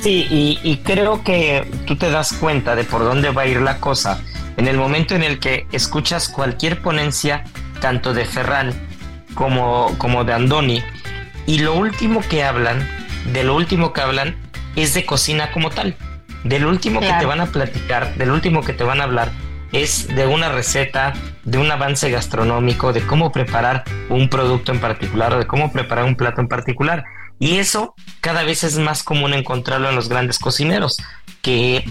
Sí, 0.00 0.58
y, 0.62 0.76
creo 0.84 1.24
que 1.24 1.68
tú 1.86 1.96
te 1.96 2.10
das 2.10 2.32
cuenta 2.34 2.76
de 2.76 2.84
por 2.84 3.02
dónde 3.02 3.30
va 3.30 3.42
a 3.42 3.46
ir 3.46 3.60
la 3.60 3.78
cosa 3.78 4.20
en 4.56 4.68
el 4.68 4.76
momento 4.76 5.14
en 5.14 5.22
el 5.22 5.38
que 5.38 5.66
escuchas 5.72 6.28
cualquier 6.28 6.80
ponencia, 6.80 7.44
tanto 7.80 8.14
de 8.14 8.24
Ferran 8.24 8.72
como, 9.34 9.94
como 9.98 10.24
de 10.24 10.34
Andoni, 10.34 10.82
y 11.46 11.58
lo 11.58 11.74
último 11.74 12.20
que 12.28 12.44
hablan, 12.44 12.86
de 13.32 13.42
lo 13.42 13.56
último 13.56 13.92
que 13.92 14.00
hablan, 14.00 14.36
es 14.76 14.94
de 14.94 15.04
cocina 15.04 15.50
como 15.50 15.70
tal. 15.70 15.96
Del 16.44 16.66
último 16.66 17.00
claro. 17.00 17.14
que 17.14 17.20
te 17.20 17.26
van 17.26 17.40
a 17.40 17.46
platicar, 17.46 18.14
del 18.14 18.30
último 18.30 18.62
que 18.62 18.72
te 18.72 18.84
van 18.84 19.00
a 19.00 19.04
hablar, 19.04 19.32
es 19.72 20.06
de 20.08 20.26
una 20.26 20.48
receta, 20.50 21.12
de 21.44 21.58
un 21.58 21.70
avance 21.70 22.10
gastronómico, 22.10 22.92
de 22.92 23.04
cómo 23.04 23.32
preparar 23.32 23.84
un 24.08 24.28
producto 24.28 24.72
en 24.72 24.80
particular 24.80 25.34
o 25.34 25.38
de 25.38 25.46
cómo 25.46 25.72
preparar 25.72 26.04
un 26.04 26.14
plato 26.14 26.40
en 26.40 26.48
particular. 26.48 27.04
Y 27.38 27.56
eso 27.56 27.94
cada 28.20 28.44
vez 28.44 28.64
es 28.64 28.78
más 28.78 29.02
común 29.02 29.34
encontrarlo 29.34 29.88
en 29.88 29.96
los 29.96 30.08
grandes 30.08 30.38
cocineros, 30.38 30.96
que 31.42 31.84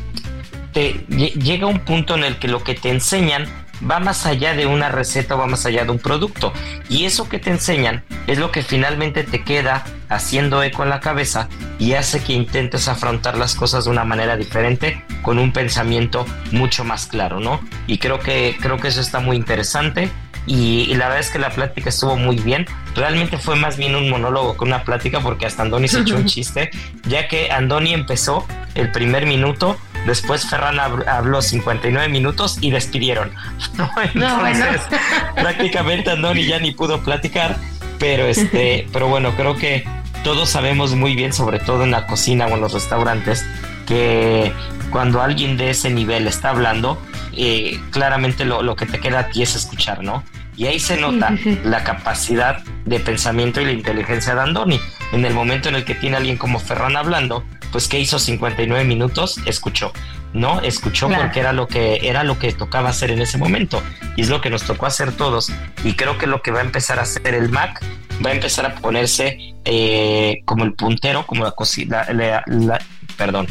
te, 0.74 1.06
llega 1.08 1.68
un 1.68 1.80
punto 1.80 2.16
en 2.16 2.24
el 2.24 2.38
que 2.38 2.48
lo 2.48 2.64
que 2.64 2.76
te 2.76 2.90
enseñan 2.90 3.46
va 3.90 4.00
más 4.00 4.26
allá 4.26 4.54
de 4.54 4.66
una 4.66 4.90
receta 4.90 5.36
o 5.36 5.38
va 5.38 5.48
más 5.48 5.66
allá 5.66 5.86
de 5.86 5.92
un 5.92 6.00
producto. 6.00 6.54
Y 6.90 7.06
eso 7.06 7.30
que 7.30 7.40
te 7.40 7.50
enseñan 7.50 8.04
es 8.28 8.38
lo 8.38 8.52
que 8.52 8.64
finalmente 8.64 9.24
te 9.24 9.44
queda 9.44 9.84
haciendo 10.10 10.62
eco 10.64 10.84
en 10.84 10.90
la 10.90 11.00
cabeza 11.00 11.50
y 11.80 11.94
hace 11.94 12.22
que 12.22 12.34
intentes 12.34 12.88
afrontar 12.88 13.38
las 13.38 13.56
cosas 13.56 13.86
de 13.86 13.92
una 13.92 14.06
manera 14.06 14.38
diferente 14.38 15.04
con 15.22 15.40
un 15.40 15.52
pensamiento 15.52 16.26
mucho 16.52 16.84
más 16.84 17.08
claro, 17.08 17.40
¿no? 17.40 17.60
Y 17.88 17.98
creo 17.98 18.20
que, 18.20 18.58
creo 18.60 18.78
que 18.78 18.88
eso 18.88 19.02
está 19.02 19.20
muy 19.20 19.36
interesante. 19.36 20.10
Y, 20.48 20.82
y, 20.82 20.94
la 20.94 21.06
verdad 21.08 21.22
es 21.22 21.32
que 21.32 21.40
la 21.40 21.50
plática 21.50 21.90
estuvo 21.90 22.18
muy 22.18 22.36
bien. 22.36 22.68
Realmente 22.96 23.40
fue 23.40 23.56
más 23.56 23.78
bien 23.78 23.96
un 23.96 24.12
monólogo 24.12 24.56
que 24.56 24.64
una 24.64 24.84
plática 24.84 25.20
porque 25.20 25.48
hasta 25.48 25.64
Andoni 25.64 25.88
se 25.88 26.02
echó 26.02 26.16
un 26.16 26.26
chiste, 26.28 26.70
ya 27.08 27.28
que 27.28 27.50
Andoni 27.50 27.96
empezó 27.96 28.46
el 28.76 28.92
primer 28.92 29.26
minuto, 29.26 29.76
después 30.06 30.48
Ferran 30.48 30.80
habló 30.80 31.42
59 31.42 32.10
minutos 32.10 32.58
y 32.62 32.72
despidieron. 32.72 33.32
Entonces, 33.72 34.16
no, 34.16 34.40
bueno. 34.40 34.66
prácticamente 35.36 36.12
Andoni 36.12 36.46
ya 36.46 36.60
ni 36.60 36.72
pudo 36.72 37.02
platicar, 37.02 37.58
pero 38.00 38.26
este, 38.26 38.88
pero 38.94 39.08
bueno, 39.08 39.36
creo 39.36 39.56
que 39.56 39.86
todos 40.24 40.50
sabemos 40.50 40.96
muy 40.96 41.16
bien, 41.16 41.34
sobre 41.34 41.60
todo 41.60 41.84
en 41.84 41.92
la 41.92 42.08
cocina 42.08 42.48
o 42.48 42.56
en 42.56 42.62
los 42.62 42.74
restaurantes, 42.74 43.46
que 43.86 44.52
cuando 44.90 45.22
alguien 45.22 45.58
de 45.58 45.70
ese 45.70 45.90
nivel 45.90 46.28
está 46.28 46.50
hablando, 46.50 47.00
eh, 47.34 47.80
claramente 47.92 48.46
lo, 48.46 48.64
lo, 48.64 48.76
que 48.76 48.86
te 48.86 49.00
queda 49.00 49.20
a 49.20 49.28
ti 49.30 49.44
es 49.44 49.56
escuchar, 49.56 50.04
¿no? 50.04 50.24
Y 50.58 50.68
ahí 50.68 50.80
se 50.80 50.98
nota 50.98 51.30
sí, 51.30 51.38
sí, 51.38 51.54
sí. 51.56 51.60
la 51.66 51.84
capacidad 51.84 52.64
de 52.86 53.00
pensamiento 53.00 53.62
y 53.62 53.66
la 53.66 53.72
inteligencia 53.74 54.36
de 54.36 54.42
Andoni. 54.42 54.80
En 55.12 55.26
el 55.26 55.34
momento 55.34 55.70
en 55.70 55.76
el 55.76 55.84
que 55.84 55.96
tiene 55.96 56.18
alguien 56.18 56.38
como 56.38 56.60
Ferran 56.60 56.96
hablando, 56.96 57.44
pues 57.76 57.90
que 57.90 58.00
hizo 58.00 58.20
59 58.20 58.86
minutos, 58.86 59.38
escuchó, 59.46 59.92
¿no? 60.32 60.62
Escuchó 60.62 61.10
claro. 61.10 61.24
porque 61.24 61.42
era 61.42 61.52
lo 61.52 61.68
que 61.68 62.08
era 62.08 62.24
lo 62.24 62.40
que 62.40 62.54
tocaba 62.54 62.88
hacer 62.88 63.12
en 63.12 63.22
ese 63.22 63.38
momento 63.38 63.84
y 64.16 64.22
es 64.22 64.30
lo 64.30 64.40
que 64.40 64.50
nos 64.50 64.64
tocó 64.64 64.86
hacer 64.86 65.12
todos. 65.12 65.52
Y 65.84 65.96
creo 65.96 66.18
que 66.18 66.26
lo 66.26 66.42
que 66.42 66.52
va 66.52 66.60
a 66.60 66.64
empezar 66.64 67.00
a 67.00 67.02
hacer 67.02 67.34
el 67.34 67.50
Mac 67.50 67.84
va 68.26 68.30
a 68.30 68.34
empezar 68.34 68.66
a 68.66 68.76
ponerse 68.76 69.56
eh, 69.66 70.42
como 70.46 70.64
el 70.64 70.74
puntero, 70.74 71.28
como 71.28 71.44
la 71.44 71.52
cocina, 71.52 72.06
la, 72.14 72.46
la, 72.48 72.80
perdón, 73.18 73.48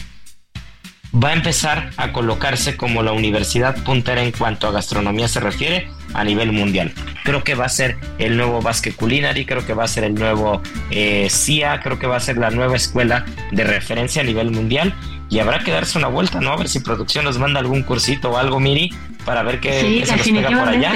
va 1.15 1.29
a 1.29 1.33
empezar 1.35 1.91
a 1.99 2.13
colocarse 2.13 2.79
como 2.79 3.03
la 3.03 3.13
universidad 3.13 3.77
puntera 3.85 4.23
en 4.23 4.33
cuanto 4.33 4.67
a 4.67 4.73
gastronomía 4.73 5.29
se 5.29 5.41
refiere 5.41 5.91
a 6.15 6.25
nivel 6.25 6.53
mundial. 6.53 6.93
creo 7.25 7.45
que 7.45 7.55
va 7.55 7.67
a 7.67 7.69
ser 7.69 7.97
el 8.19 8.37
nuevo 8.37 8.63
Basque 8.63 8.93
Culinary, 8.93 9.45
creo 9.45 9.67
que 9.67 9.75
va 9.75 9.85
a 9.85 9.89
ser 9.89 10.05
el 10.05 10.15
nuevo 10.15 10.63
eh, 10.91 11.29
CIA, 11.31 11.81
creo 11.81 11.99
que 11.99 12.07
va 12.07 12.17
a 12.17 12.21
ser 12.21 12.39
la 12.39 12.51
nueva 12.51 12.77
escuela 12.77 13.25
de 13.51 13.65
referencia 13.65 14.23
a 14.23 14.25
nivel 14.25 14.51
mundial 14.51 14.95
y 15.31 15.39
habrá 15.39 15.61
que 15.61 15.71
darse 15.71 15.99
una 15.99 16.09
vuelta, 16.09 16.41
¿no? 16.41 16.53
A 16.53 16.57
ver 16.57 16.69
si 16.69 16.81
producción 16.81 17.25
nos 17.25 17.39
manda 17.39 17.61
algún 17.61 17.83
cursito 17.83 18.31
o 18.31 18.37
algo, 18.37 18.61
Miri, 18.61 18.93
para 19.25 19.43
ver 19.43 19.61
qué, 19.61 19.81
sí, 19.81 20.07
se 20.07 20.17
nos 20.17 20.29
pega 20.29 20.59
por 20.59 20.69
allá. 20.69 20.93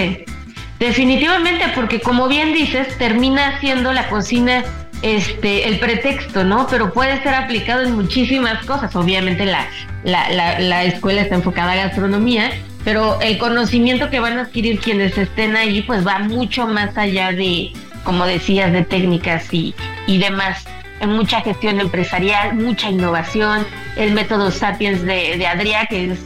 Definitivamente, 0.78 1.64
porque 1.74 2.00
como 2.00 2.28
bien 2.28 2.52
dices, 2.52 2.96
termina 2.98 3.58
siendo 3.58 3.92
la 3.92 4.08
cocina 4.08 4.64
este 5.02 5.68
el 5.68 5.78
pretexto, 5.78 6.44
¿no? 6.44 6.66
Pero 6.68 6.92
puede 6.92 7.22
ser 7.22 7.34
aplicado 7.34 7.82
en 7.82 7.94
muchísimas 7.94 8.64
cosas. 8.64 8.94
Obviamente 8.96 9.44
la, 9.44 9.66
la, 10.04 10.30
la, 10.30 10.58
la, 10.58 10.84
escuela 10.84 11.22
está 11.22 11.36
enfocada 11.36 11.72
a 11.72 11.76
gastronomía, 11.76 12.50
pero 12.84 13.20
el 13.20 13.38
conocimiento 13.38 14.10
que 14.10 14.20
van 14.20 14.38
a 14.38 14.42
adquirir 14.42 14.80
quienes 14.80 15.16
estén 15.16 15.56
ahí, 15.56 15.82
pues 15.82 16.06
va 16.06 16.18
mucho 16.20 16.66
más 16.66 16.96
allá 16.96 17.32
de, 17.32 17.72
como 18.04 18.24
decías, 18.26 18.72
de 18.72 18.82
técnicas 18.84 19.52
y, 19.52 19.74
y 20.06 20.18
demás. 20.18 20.64
En 21.00 21.10
mucha 21.10 21.40
gestión 21.42 21.78
empresarial, 21.78 22.54
mucha 22.54 22.90
innovación, 22.90 23.64
el 23.96 24.12
método 24.12 24.50
Sapiens 24.50 25.02
de, 25.02 25.36
de 25.38 25.46
Adrià, 25.46 25.86
que 25.86 26.12
es 26.12 26.18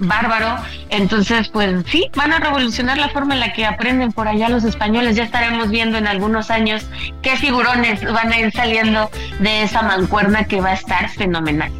bárbaro. 0.00 0.56
Entonces, 0.88 1.48
pues 1.48 1.84
sí, 1.86 2.10
van 2.16 2.32
a 2.32 2.38
revolucionar 2.38 2.98
la 2.98 3.08
forma 3.08 3.34
en 3.34 3.40
la 3.40 3.52
que 3.52 3.66
aprenden 3.66 4.12
por 4.12 4.28
allá 4.28 4.48
los 4.48 4.64
españoles. 4.64 5.16
Ya 5.16 5.24
estaremos 5.24 5.70
viendo 5.70 5.98
en 5.98 6.06
algunos 6.06 6.50
años 6.50 6.86
qué 7.22 7.36
figurones 7.36 8.02
van 8.04 8.32
a 8.32 8.40
ir 8.40 8.52
saliendo 8.52 9.10
de 9.38 9.62
esa 9.62 9.82
mancuerna 9.82 10.44
que 10.44 10.60
va 10.60 10.70
a 10.70 10.74
estar 10.74 11.08
fenomenal. 11.10 11.70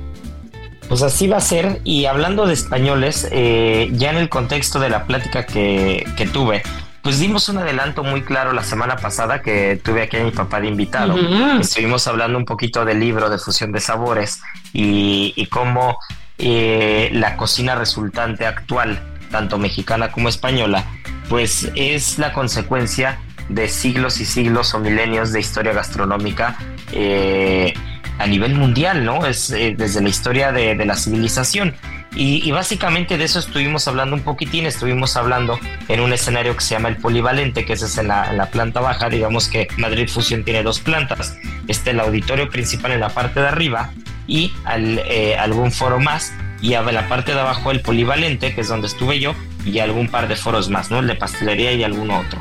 Pues 0.88 1.02
así 1.02 1.28
va 1.28 1.36
a 1.36 1.40
ser. 1.40 1.80
Y 1.84 2.06
hablando 2.06 2.46
de 2.46 2.54
españoles, 2.54 3.28
eh, 3.30 3.90
ya 3.92 4.10
en 4.10 4.16
el 4.16 4.28
contexto 4.28 4.80
de 4.80 4.90
la 4.90 5.04
plática 5.04 5.46
que, 5.46 6.04
que, 6.16 6.26
tuve, 6.26 6.62
pues 7.00 7.20
dimos 7.20 7.48
un 7.48 7.58
adelanto 7.58 8.02
muy 8.02 8.22
claro 8.22 8.52
la 8.52 8.64
semana 8.64 8.96
pasada 8.96 9.40
que 9.40 9.80
tuve 9.82 10.02
aquí 10.02 10.16
a 10.16 10.24
mi 10.24 10.32
papá 10.32 10.60
de 10.60 10.66
invitado. 10.66 11.14
Estuvimos 11.60 12.08
hablando 12.08 12.36
un 12.36 12.44
poquito 12.44 12.84
del 12.84 12.98
libro 12.98 13.30
de 13.30 13.38
fusión 13.38 13.70
de 13.70 13.80
sabores 13.80 14.42
y, 14.72 15.32
y 15.36 15.46
cómo 15.46 15.96
eh, 16.42 17.10
la 17.12 17.36
cocina 17.36 17.74
resultante 17.74 18.46
actual, 18.46 18.98
tanto 19.30 19.58
mexicana 19.58 20.10
como 20.10 20.30
española, 20.30 20.84
pues 21.28 21.70
es 21.74 22.18
la 22.18 22.32
consecuencia 22.32 23.18
de 23.50 23.68
siglos 23.68 24.20
y 24.20 24.24
siglos 24.24 24.72
o 24.72 24.78
milenios 24.78 25.32
de 25.32 25.40
historia 25.40 25.72
gastronómica 25.72 26.56
eh, 26.92 27.74
a 28.18 28.26
nivel 28.26 28.54
mundial, 28.54 29.04
¿no? 29.04 29.26
Es 29.26 29.50
eh, 29.50 29.74
desde 29.76 30.00
la 30.00 30.08
historia 30.08 30.50
de, 30.50 30.74
la 30.76 30.96
civilización. 30.96 31.74
Y, 32.16 32.50
básicamente 32.50 33.18
de 33.18 33.24
eso 33.24 33.38
estuvimos 33.38 33.86
hablando 33.86 34.16
un 34.16 34.22
poquitín, 34.22 34.66
estuvimos 34.66 35.16
hablando 35.16 35.60
en 35.88 36.00
un 36.00 36.12
escenario 36.12 36.56
que 36.56 36.62
se 36.62 36.74
llama 36.74 36.88
el 36.88 36.96
polivalente, 36.96 37.64
que 37.64 37.74
es 37.74 37.98
en 37.98 38.08
la, 38.08 38.30
en 38.30 38.38
la 38.38 38.46
planta 38.46 38.80
baja, 38.80 39.08
digamos 39.08 39.46
que 39.46 39.68
Madrid 39.76 40.08
Fusión 40.08 40.42
tiene 40.42 40.62
dos 40.62 40.80
plantas, 40.80 41.36
este 41.68 41.90
el 41.90 42.00
auditorio 42.00 42.48
principal 42.50 42.92
en 42.92 43.00
la 43.00 43.10
parte 43.10 43.40
de 43.40 43.46
arriba 43.46 43.92
y 44.30 44.52
eh, 44.76 45.36
algún 45.36 45.72
foro 45.72 46.00
más 46.00 46.32
y 46.62 46.74
a 46.74 46.82
la 46.82 47.08
parte 47.08 47.34
de 47.34 47.40
abajo 47.40 47.70
el 47.70 47.80
polivalente, 47.80 48.54
que 48.54 48.60
es 48.60 48.68
donde 48.68 48.86
estuve 48.86 49.18
yo, 49.18 49.34
y 49.64 49.80
algún 49.80 50.08
par 50.08 50.28
de 50.28 50.36
foros 50.36 50.70
más, 50.70 50.90
¿no? 50.90 51.00
El 51.00 51.06
de 51.06 51.16
pastelería 51.16 51.72
y 51.72 51.82
algún 51.82 52.10
otro. 52.10 52.40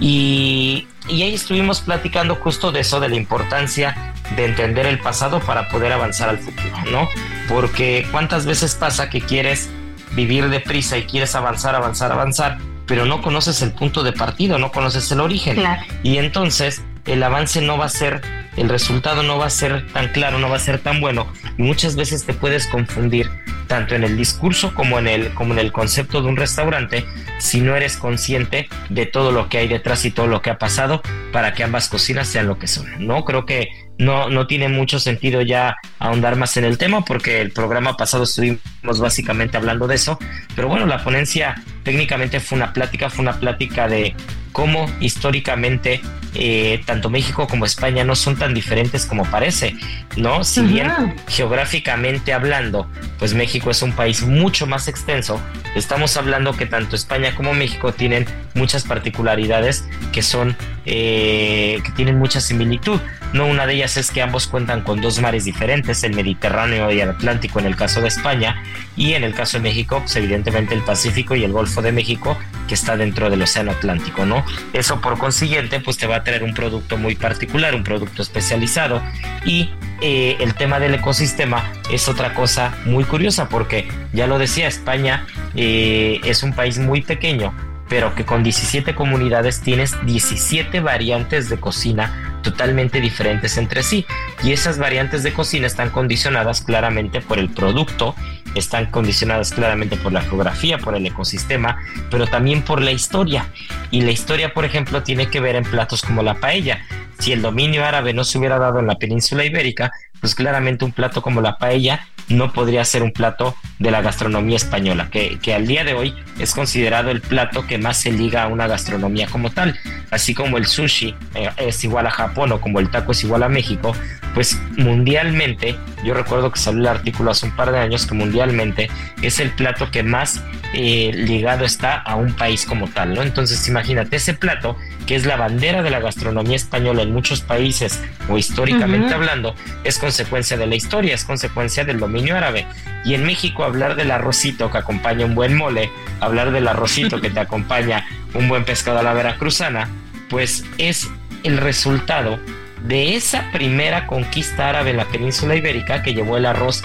Y, 0.00 0.86
y 1.08 1.22
ahí 1.22 1.34
estuvimos 1.34 1.80
platicando 1.80 2.34
justo 2.34 2.72
de 2.72 2.80
eso, 2.80 3.00
de 3.00 3.08
la 3.08 3.16
importancia 3.16 4.14
de 4.36 4.44
entender 4.44 4.86
el 4.86 4.98
pasado 4.98 5.40
para 5.40 5.68
poder 5.68 5.92
avanzar 5.92 6.28
al 6.28 6.38
futuro, 6.38 6.76
¿no? 6.90 7.08
Porque 7.48 8.06
cuántas 8.10 8.44
veces 8.44 8.74
pasa 8.74 9.08
que 9.08 9.20
quieres 9.20 9.70
vivir 10.12 10.48
deprisa 10.48 10.98
y 10.98 11.04
quieres 11.04 11.34
avanzar, 11.34 11.74
avanzar, 11.74 12.12
avanzar, 12.12 12.58
pero 12.86 13.04
no 13.04 13.22
conoces 13.22 13.62
el 13.62 13.72
punto 13.72 14.02
de 14.02 14.12
partida, 14.12 14.58
no 14.58 14.72
conoces 14.72 15.10
el 15.12 15.20
origen. 15.20 15.62
Y 16.02 16.18
entonces 16.18 16.82
el 17.04 17.22
avance 17.22 17.60
no 17.60 17.78
va 17.78 17.86
a 17.86 17.90
ser, 17.90 18.22
el 18.60 18.68
resultado 18.68 19.22
no 19.22 19.38
va 19.38 19.46
a 19.46 19.50
ser 19.50 19.86
tan 19.92 20.08
claro, 20.08 20.38
no 20.38 20.48
va 20.48 20.56
a 20.56 20.60
ser 20.60 20.78
tan 20.78 21.00
bueno. 21.00 21.32
Y 21.56 21.62
muchas 21.62 21.96
veces 21.96 22.24
te 22.24 22.34
puedes 22.34 22.66
confundir 22.66 23.30
tanto 23.68 23.94
en 23.94 24.02
el 24.02 24.16
discurso 24.16 24.74
como 24.74 24.98
en 24.98 25.06
el, 25.06 25.34
como 25.34 25.52
en 25.52 25.60
el 25.60 25.72
concepto 25.72 26.20
de 26.20 26.28
un 26.28 26.36
restaurante 26.36 27.04
si 27.38 27.60
no 27.60 27.76
eres 27.76 27.96
consciente 27.96 28.68
de 28.88 29.06
todo 29.06 29.30
lo 29.30 29.48
que 29.48 29.58
hay 29.58 29.68
detrás 29.68 30.04
y 30.04 30.10
todo 30.10 30.26
lo 30.26 30.42
que 30.42 30.50
ha 30.50 30.58
pasado 30.58 31.02
para 31.32 31.54
que 31.54 31.62
ambas 31.62 31.88
cocinas 31.88 32.26
sean 32.26 32.48
lo 32.48 32.58
que 32.58 32.66
son. 32.66 33.06
No 33.06 33.24
creo 33.24 33.46
que 33.46 33.68
no, 33.98 34.30
no 34.30 34.46
tiene 34.46 34.68
mucho 34.68 34.98
sentido 34.98 35.42
ya 35.42 35.76
ahondar 35.98 36.36
más 36.36 36.56
en 36.56 36.64
el 36.64 36.78
tema 36.78 37.04
porque 37.04 37.40
el 37.40 37.52
programa 37.52 37.96
pasado 37.96 38.24
estuvimos 38.24 38.60
básicamente 39.00 39.56
hablando 39.56 39.86
de 39.86 39.96
eso. 39.96 40.18
Pero 40.56 40.68
bueno, 40.68 40.86
la 40.86 41.02
ponencia 41.04 41.62
técnicamente 41.82 42.40
fue 42.40 42.56
una 42.56 42.72
plática, 42.72 43.10
fue 43.10 43.22
una 43.22 43.38
plática 43.38 43.88
de 43.88 44.14
cómo 44.52 44.86
históricamente 45.00 46.00
eh, 46.34 46.80
tanto 46.84 47.10
México 47.10 47.46
como 47.48 47.64
España 47.64 48.04
no 48.04 48.14
son 48.14 48.36
tan 48.36 48.54
diferentes 48.54 49.06
como 49.06 49.24
parece, 49.24 49.74
¿no? 50.16 50.44
Si 50.44 50.60
bien 50.60 51.16
geográficamente 51.26 52.32
hablando, 52.32 52.88
pues 53.18 53.34
México 53.34 53.57
es 53.66 53.82
un 53.82 53.92
país 53.92 54.22
mucho 54.22 54.66
más 54.66 54.88
extenso, 54.88 55.40
estamos 55.74 56.16
hablando 56.16 56.52
que 56.56 56.66
tanto 56.66 56.96
España 56.96 57.34
como 57.34 57.54
México 57.54 57.92
tienen 57.92 58.26
muchas 58.54 58.84
particularidades 58.84 59.84
que 60.12 60.22
son, 60.22 60.56
eh, 60.90 61.82
que 61.84 61.92
tienen 61.92 62.18
mucha 62.18 62.40
similitud. 62.40 62.98
No, 63.34 63.46
una 63.46 63.66
de 63.66 63.74
ellas 63.74 63.98
es 63.98 64.10
que 64.10 64.22
ambos 64.22 64.46
cuentan 64.46 64.80
con 64.80 65.02
dos 65.02 65.20
mares 65.20 65.44
diferentes, 65.44 66.02
el 66.02 66.14
Mediterráneo 66.14 66.90
y 66.90 66.98
el 67.00 67.10
Atlántico 67.10 67.60
en 67.60 67.66
el 67.66 67.76
caso 67.76 68.00
de 68.00 68.08
España, 68.08 68.62
y 68.96 69.12
en 69.12 69.22
el 69.22 69.34
caso 69.34 69.58
de 69.58 69.64
México, 69.64 69.98
pues 70.00 70.16
evidentemente 70.16 70.74
el 70.74 70.80
Pacífico 70.80 71.36
y 71.36 71.44
el 71.44 71.52
Golfo 71.52 71.82
de 71.82 71.92
México, 71.92 72.38
que 72.66 72.72
está 72.72 72.96
dentro 72.96 73.28
del 73.28 73.42
Océano 73.42 73.72
Atlántico, 73.72 74.24
¿no? 74.24 74.46
Eso 74.72 75.02
por 75.02 75.18
consiguiente, 75.18 75.78
pues 75.80 75.98
te 75.98 76.06
va 76.06 76.16
a 76.16 76.24
traer 76.24 76.42
un 76.42 76.54
producto 76.54 76.96
muy 76.96 77.16
particular, 77.16 77.74
un 77.74 77.84
producto 77.84 78.22
especializado, 78.22 79.02
y 79.44 79.68
eh, 80.00 80.38
el 80.40 80.54
tema 80.54 80.80
del 80.80 80.94
ecosistema 80.94 81.70
es 81.92 82.08
otra 82.08 82.32
cosa 82.32 82.74
muy 82.86 83.04
curiosa, 83.04 83.50
porque 83.50 83.88
ya 84.14 84.26
lo 84.26 84.38
decía, 84.38 84.66
España 84.66 85.26
eh, 85.54 86.18
es 86.24 86.42
un 86.42 86.54
país 86.54 86.78
muy 86.78 87.02
pequeño, 87.02 87.52
pero 87.88 88.14
que 88.14 88.24
con 88.24 88.42
17 88.42 88.94
comunidades 88.94 89.60
tienes 89.60 89.96
17 90.04 90.80
variantes 90.80 91.48
de 91.48 91.58
cocina 91.58 92.40
totalmente 92.42 93.00
diferentes 93.00 93.56
entre 93.56 93.82
sí. 93.82 94.06
Y 94.42 94.52
esas 94.52 94.78
variantes 94.78 95.22
de 95.22 95.32
cocina 95.32 95.66
están 95.66 95.90
condicionadas 95.90 96.60
claramente 96.60 97.20
por 97.20 97.38
el 97.38 97.50
producto, 97.50 98.14
están 98.54 98.86
condicionadas 98.86 99.52
claramente 99.52 99.96
por 99.96 100.12
la 100.12 100.22
geografía, 100.22 100.78
por 100.78 100.94
el 100.94 101.06
ecosistema, 101.06 101.78
pero 102.10 102.26
también 102.26 102.62
por 102.62 102.80
la 102.80 102.92
historia. 102.92 103.46
Y 103.90 104.02
la 104.02 104.10
historia, 104.10 104.52
por 104.52 104.64
ejemplo, 104.64 105.02
tiene 105.02 105.28
que 105.28 105.40
ver 105.40 105.56
en 105.56 105.64
platos 105.64 106.02
como 106.02 106.22
la 106.22 106.34
paella. 106.34 106.80
Si 107.18 107.32
el 107.32 107.42
dominio 107.42 107.84
árabe 107.84 108.12
no 108.12 108.24
se 108.24 108.38
hubiera 108.38 108.58
dado 108.58 108.78
en 108.78 108.86
la 108.86 108.96
península 108.96 109.44
ibérica, 109.44 109.90
pues 110.20 110.34
claramente 110.34 110.84
un 110.84 110.92
plato 110.92 111.22
como 111.22 111.40
la 111.40 111.58
paella 111.58 112.06
no 112.28 112.52
podría 112.52 112.84
ser 112.84 113.02
un 113.02 113.12
plato 113.12 113.54
de 113.78 113.90
la 113.90 114.02
gastronomía 114.02 114.56
española, 114.56 115.08
que, 115.10 115.38
que, 115.40 115.54
al 115.54 115.66
día 115.66 115.84
de 115.84 115.94
hoy 115.94 116.14
es 116.38 116.54
considerado 116.54 117.10
el 117.10 117.20
plato 117.20 117.66
que 117.66 117.78
más 117.78 117.96
se 117.96 118.12
liga 118.12 118.42
a 118.42 118.48
una 118.48 118.66
gastronomía 118.66 119.26
como 119.26 119.50
tal. 119.50 119.78
Así 120.10 120.34
como 120.34 120.58
el 120.58 120.66
sushi 120.66 121.14
eh, 121.34 121.50
es 121.56 121.84
igual 121.84 122.06
a 122.06 122.10
Japón 122.10 122.52
o 122.52 122.60
como 122.60 122.80
el 122.80 122.90
taco 122.90 123.12
es 123.12 123.22
igual 123.24 123.42
a 123.42 123.48
México, 123.48 123.94
pues 124.34 124.60
mundialmente, 124.76 125.76
yo 126.04 126.14
recuerdo 126.14 126.52
que 126.52 126.60
salió 126.60 126.80
el 126.80 126.86
artículo 126.86 127.30
hace 127.30 127.46
un 127.46 127.56
par 127.56 127.72
de 127.72 127.78
años 127.78 128.06
que 128.06 128.14
mundialmente 128.14 128.90
es 129.22 129.40
el 129.40 129.50
plato 129.50 129.90
que 129.90 130.02
más 130.02 130.42
eh, 130.74 131.12
ligado 131.14 131.64
está 131.64 131.96
a 131.96 132.16
un 132.16 132.34
país 132.34 132.66
como 132.66 132.88
tal, 132.88 133.14
¿no? 133.14 133.22
Entonces 133.22 133.66
imagínate 133.68 134.16
ese 134.16 134.34
plato 134.34 134.76
que 135.08 135.16
es 135.16 135.24
la 135.24 135.36
bandera 135.36 135.82
de 135.82 135.88
la 135.88 136.00
gastronomía 136.00 136.56
española 136.56 137.00
en 137.00 137.14
muchos 137.14 137.40
países 137.40 137.98
o 138.28 138.36
históricamente 138.36 139.14
hablando, 139.14 139.54
es 139.82 139.98
consecuencia 139.98 140.58
de 140.58 140.66
la 140.66 140.74
historia, 140.74 141.14
es 141.14 141.24
consecuencia 141.24 141.82
del 141.86 141.98
dominio 141.98 142.36
árabe. 142.36 142.66
Y 143.06 143.14
en 143.14 143.24
México 143.24 143.64
hablar 143.64 143.96
del 143.96 144.10
arrocito 144.10 144.70
que 144.70 144.76
acompaña 144.76 145.24
un 145.24 145.34
buen 145.34 145.56
mole, 145.56 145.90
hablar 146.20 146.52
del 146.52 146.68
arrocito 146.68 147.20
que 147.22 147.30
te 147.30 147.40
acompaña 147.40 148.06
un 148.34 148.48
buen 148.48 148.66
pescado 148.66 148.98
a 148.98 149.02
la 149.02 149.14
veracruzana, 149.14 149.88
pues 150.28 150.66
es 150.76 151.08
el 151.42 151.56
resultado 151.56 152.38
de 152.84 153.16
esa 153.16 153.50
primera 153.50 154.06
conquista 154.06 154.68
árabe 154.68 154.90
en 154.90 154.98
la 154.98 155.06
península 155.06 155.56
ibérica 155.56 156.02
que 156.02 156.12
llevó 156.12 156.36
el 156.36 156.44
arroz 156.44 156.82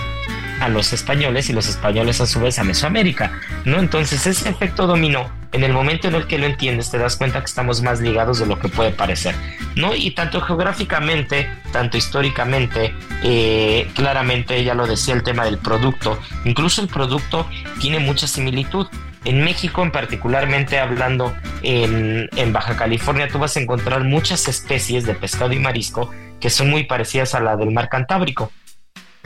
a 0.60 0.70
los 0.70 0.94
españoles 0.94 1.50
y 1.50 1.54
los 1.54 1.68
españoles 1.68 2.22
a 2.22 2.26
su 2.26 2.40
vez 2.40 2.60
a 2.60 2.64
Mesoamérica, 2.64 3.40
¿no? 3.66 3.80
Entonces 3.80 4.26
ese 4.26 4.50
efecto 4.50 4.88
dominó, 4.88 5.30
en 5.52 5.64
el 5.64 5.74
momento 5.74 6.08
en 6.08 6.16
el 6.16 6.28
que 6.28 6.38
lo 6.38 6.46
entiendes 6.46 6.90
te 6.90 6.98
das 6.98 7.16
cuenta 7.16 7.40
que 7.40 7.46
estamos 7.46 7.82
más 7.82 8.00
ligados 8.00 8.40
de 8.40 8.46
lo 8.46 8.60
que 8.60 8.70
puede 8.70 8.92
parecer, 8.92 9.36
¿no? 9.76 9.96
Y 9.96 10.12
tanto 10.12 10.42
geográficamente, 10.42 11.50
tanto 11.72 11.98
históricamente, 11.98 12.94
eh, 13.24 13.90
claramente 13.94 14.64
ya 14.64 14.74
lo 14.74 14.88
decía 14.88 15.14
el 15.14 15.24
tema 15.24 15.46
del 15.46 15.58
producto, 15.58 16.20
incluso 16.46 16.82
el 16.82 16.88
producto 16.88 17.48
tiene 17.80 18.00
mucha 18.00 18.28
similitud. 18.28 18.88
En 19.26 19.42
México, 19.42 19.84
en 19.84 19.92
particularmente 19.92 20.80
hablando 20.80 21.34
en, 21.62 22.30
en, 22.36 22.52
Baja 22.52 22.76
California, 22.76 23.30
tú 23.30 23.40
vas 23.40 23.56
a 23.56 23.62
encontrar 23.62 24.04
muchas 24.04 24.50
especies 24.50 25.06
de 25.06 25.14
pescado 25.14 25.54
y 25.54 25.60
marisco 25.60 26.12
que 26.42 26.50
son 26.50 26.70
muy 26.70 26.84
parecidas 26.84 27.34
a 27.34 27.40
la 27.40 27.56
del 27.56 27.72
mar 27.72 27.88
Cantábrico 27.88 28.52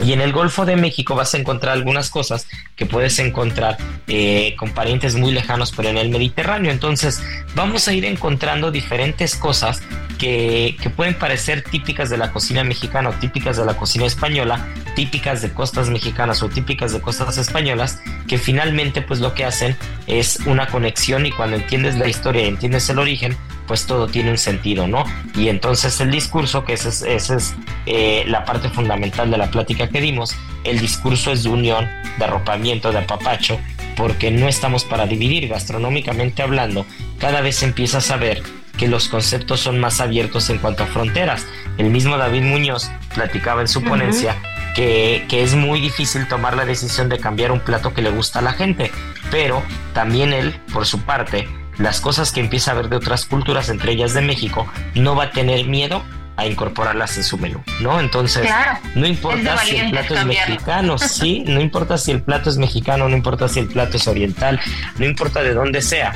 Y 0.00 0.12
en 0.12 0.20
el 0.20 0.32
Golfo 0.32 0.64
de 0.64 0.76
México 0.76 1.16
vas 1.16 1.34
a 1.34 1.38
encontrar 1.38 1.72
algunas 1.72 2.08
cosas 2.08 2.46
que 2.76 2.86
puedes 2.86 3.18
encontrar 3.18 3.76
eh, 4.06 4.54
con 4.56 4.70
parientes 4.70 5.16
muy 5.16 5.32
lejanos, 5.32 5.72
pero 5.76 5.88
en 5.88 5.98
el 5.98 6.08
Mediterráneo. 6.08 6.70
Entonces 6.70 7.20
vamos 7.56 7.88
a 7.88 7.92
ir 7.92 8.04
encontrando 8.04 8.70
diferentes 8.70 9.34
cosas 9.34 9.82
que, 10.16 10.76
que, 10.80 10.90
pueden 10.90 11.14
parecer 11.14 11.62
típicas 11.62 12.10
de 12.10 12.16
la 12.16 12.32
cocina 12.32 12.62
mexicana 12.64 13.10
o 13.10 13.12
típicas 13.14 13.56
de 13.56 13.64
la 13.64 13.76
cocina 13.76 14.06
española, 14.06 14.66
típicas 14.94 15.42
de 15.42 15.52
costas 15.52 15.90
mexicanas 15.90 16.42
o 16.42 16.48
típicas 16.48 16.92
de 16.92 17.00
costas 17.00 17.36
españolas, 17.38 18.00
que 18.26 18.38
finalmente 18.38 19.02
pues 19.02 19.20
lo 19.20 19.34
que 19.34 19.44
hacen 19.44 19.76
es 20.06 20.40
una 20.46 20.68
conexión 20.68 21.26
y 21.26 21.32
cuando 21.32 21.56
entiendes 21.56 21.96
la 21.96 22.08
historia 22.08 22.42
y 22.42 22.48
entiendes 22.48 22.88
el 22.88 22.98
origen, 22.98 23.36
pues 23.68 23.86
todo 23.86 24.08
tiene 24.08 24.30
un 24.30 24.38
sentido, 24.38 24.88
¿no? 24.88 25.04
Y 25.36 25.48
entonces 25.48 26.00
el 26.00 26.10
discurso, 26.10 26.64
que 26.64 26.72
esa 26.72 26.88
es, 26.88 27.30
es 27.30 27.54
eh, 27.86 28.24
la 28.26 28.44
parte 28.44 28.70
fundamental 28.70 29.30
de 29.30 29.36
la 29.36 29.50
plática 29.50 29.88
que 29.88 30.00
dimos, 30.00 30.34
el 30.64 30.80
discurso 30.80 31.30
es 31.30 31.44
de 31.44 31.50
unión, 31.50 31.88
de 32.18 32.24
arropamiento, 32.24 32.90
de 32.90 32.98
apapacho, 32.98 33.60
porque 33.96 34.30
no 34.30 34.48
estamos 34.48 34.84
para 34.84 35.06
dividir 35.06 35.48
gastronómicamente 35.48 36.42
hablando, 36.42 36.86
cada 37.18 37.42
vez 37.42 37.62
empiezas 37.62 38.10
a 38.10 38.16
ver 38.16 38.42
que 38.78 38.88
los 38.88 39.08
conceptos 39.08 39.60
son 39.60 39.78
más 39.78 40.00
abiertos 40.00 40.48
en 40.50 40.58
cuanto 40.58 40.84
a 40.84 40.86
fronteras. 40.86 41.44
El 41.76 41.90
mismo 41.90 42.16
David 42.16 42.42
Muñoz 42.42 42.90
platicaba 43.12 43.60
en 43.60 43.68
su 43.68 43.82
ponencia 43.82 44.36
que, 44.74 45.26
que, 45.28 45.42
es 45.42 45.54
muy 45.54 45.80
difícil 45.80 46.28
tomar 46.28 46.56
la 46.56 46.64
decisión 46.64 47.08
de 47.08 47.18
cambiar 47.18 47.50
un 47.50 47.58
plato 47.60 47.92
que 47.92 48.02
le 48.02 48.10
gusta 48.10 48.38
a 48.38 48.42
la 48.42 48.52
gente, 48.52 48.92
pero 49.32 49.62
también 49.92 50.32
él, 50.32 50.54
por 50.72 50.86
su 50.86 51.00
parte, 51.00 51.48
las 51.78 52.00
cosas 52.00 52.32
que 52.32 52.40
empieza 52.40 52.72
a 52.72 52.74
ver 52.74 52.88
de 52.88 52.96
otras 52.96 53.24
culturas, 53.24 53.68
entre 53.68 53.92
ellas 53.92 54.14
de 54.14 54.20
México, 54.20 54.66
no 54.94 55.14
va 55.14 55.24
a 55.24 55.30
tener 55.30 55.66
miedo 55.66 56.02
a 56.36 56.46
incorporarlas 56.46 57.16
en 57.16 57.24
su 57.24 57.36
menú, 57.36 57.60
¿no? 57.80 57.98
Entonces, 57.98 58.48
no 58.94 59.06
importa 59.06 59.58
si 59.58 59.76
el 59.76 59.90
plato 59.90 60.14
es 60.14 60.24
mexicano, 60.24 60.96
sí, 60.98 61.42
no 61.46 61.60
importa 61.60 61.98
si 61.98 62.12
el 62.12 62.22
plato 62.22 62.48
es 62.48 62.58
mexicano, 62.58 63.08
no 63.08 63.16
importa 63.16 63.48
si 63.48 63.58
el 63.58 63.66
plato 63.66 63.96
es 63.96 64.06
oriental, 64.06 64.60
no 64.98 65.04
importa 65.04 65.42
de 65.42 65.52
dónde 65.52 65.82
sea, 65.82 66.14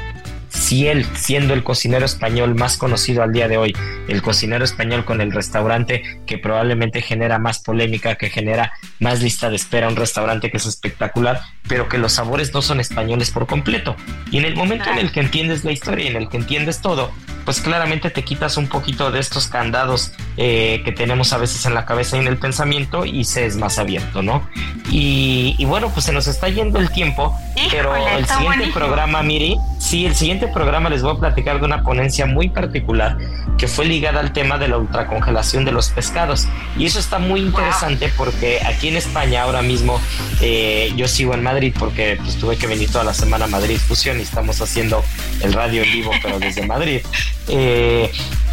si 0.52 0.86
él, 0.86 1.06
siendo 1.14 1.54
el 1.54 1.64
cocinero 1.64 2.04
español 2.04 2.54
más 2.54 2.76
conocido 2.76 3.22
al 3.22 3.32
día 3.32 3.48
de 3.48 3.56
hoy, 3.56 3.74
el 4.08 4.22
cocinero 4.22 4.64
español 4.64 5.04
con 5.04 5.20
el 5.20 5.32
restaurante 5.32 6.02
que 6.26 6.38
probablemente 6.38 7.00
genera 7.00 7.38
más 7.38 7.60
polémica, 7.60 8.16
que 8.16 8.28
genera 8.28 8.72
más 9.00 9.22
lista 9.22 9.48
de 9.48 9.56
espera, 9.56 9.88
un 9.88 9.96
restaurante 9.96 10.50
que 10.50 10.58
es 10.58 10.66
espectacular, 10.66 11.40
pero 11.68 11.88
que 11.88 11.98
los 11.98 12.12
sabores 12.12 12.52
no 12.52 12.60
son 12.60 12.80
españoles 12.80 13.30
por 13.30 13.46
completo. 13.46 13.96
Y 14.30 14.38
en 14.38 14.44
el 14.44 14.54
momento 14.54 14.90
en 14.90 14.98
el 14.98 15.10
que 15.10 15.20
entiendes 15.20 15.64
la 15.64 15.72
historia 15.72 16.04
y 16.04 16.08
en 16.08 16.16
el 16.16 16.28
que 16.28 16.36
entiendes 16.36 16.80
todo, 16.80 17.10
pues 17.44 17.60
claramente 17.60 18.10
te 18.10 18.22
quitas 18.22 18.56
un 18.56 18.68
poquito 18.68 19.10
de 19.10 19.20
estos 19.20 19.48
candados 19.48 20.12
eh, 20.36 20.82
que 20.84 20.92
tenemos 20.92 21.32
a 21.32 21.38
veces 21.38 21.66
en 21.66 21.74
la 21.74 21.86
cabeza 21.86 22.16
y 22.16 22.20
en 22.20 22.26
el 22.26 22.38
pensamiento 22.38 23.04
y 23.04 23.24
se 23.24 23.46
es 23.46 23.56
más 23.56 23.78
abierto, 23.78 24.22
¿no? 24.22 24.48
Y, 24.90 25.64
bueno, 25.64 25.90
pues 25.90 26.06
se 26.06 26.12
nos 26.12 26.26
está 26.26 26.48
yendo 26.48 26.78
el 26.78 26.90
tiempo, 26.90 27.34
pero 27.70 27.96
el 27.96 28.26
siguiente 28.26 28.70
programa, 28.72 29.22
Miri, 29.22 29.56
sí, 29.78 30.06
el 30.06 30.14
siguiente 30.14 30.41
programa 30.48 30.88
les 30.90 31.02
voy 31.02 31.14
a 31.16 31.18
platicar 31.18 31.58
de 31.58 31.66
una 31.66 31.82
ponencia 31.82 32.26
muy 32.26 32.48
particular 32.48 33.18
que 33.58 33.68
fue 33.68 33.84
ligada 33.84 34.20
al 34.20 34.32
tema 34.32 34.58
de 34.58 34.68
la 34.68 34.78
ultracongelación 34.78 35.64
de 35.64 35.72
los 35.72 35.90
pescados. 35.90 36.48
Y 36.76 36.86
eso 36.86 36.98
está 36.98 37.18
muy 37.18 37.40
interesante 37.40 38.12
porque 38.16 38.60
aquí 38.64 38.88
en 38.88 38.96
España 38.96 39.42
ahora 39.42 39.62
mismo 39.62 40.00
eh, 40.40 40.92
yo 40.96 41.08
sigo 41.08 41.34
en 41.34 41.42
Madrid 41.42 41.74
porque 41.78 42.18
pues, 42.22 42.36
tuve 42.36 42.56
que 42.56 42.66
venir 42.66 42.90
toda 42.90 43.04
la 43.04 43.14
semana 43.14 43.44
a 43.44 43.48
Madrid 43.48 43.78
Fusión 43.78 44.18
y 44.18 44.22
estamos 44.22 44.60
haciendo 44.60 45.04
el 45.42 45.52
radio 45.52 45.82
en 45.82 45.92
vivo, 45.92 46.10
pero 46.22 46.38
desde 46.38 46.66
Madrid. 46.66 47.00
Eh, 47.48 48.10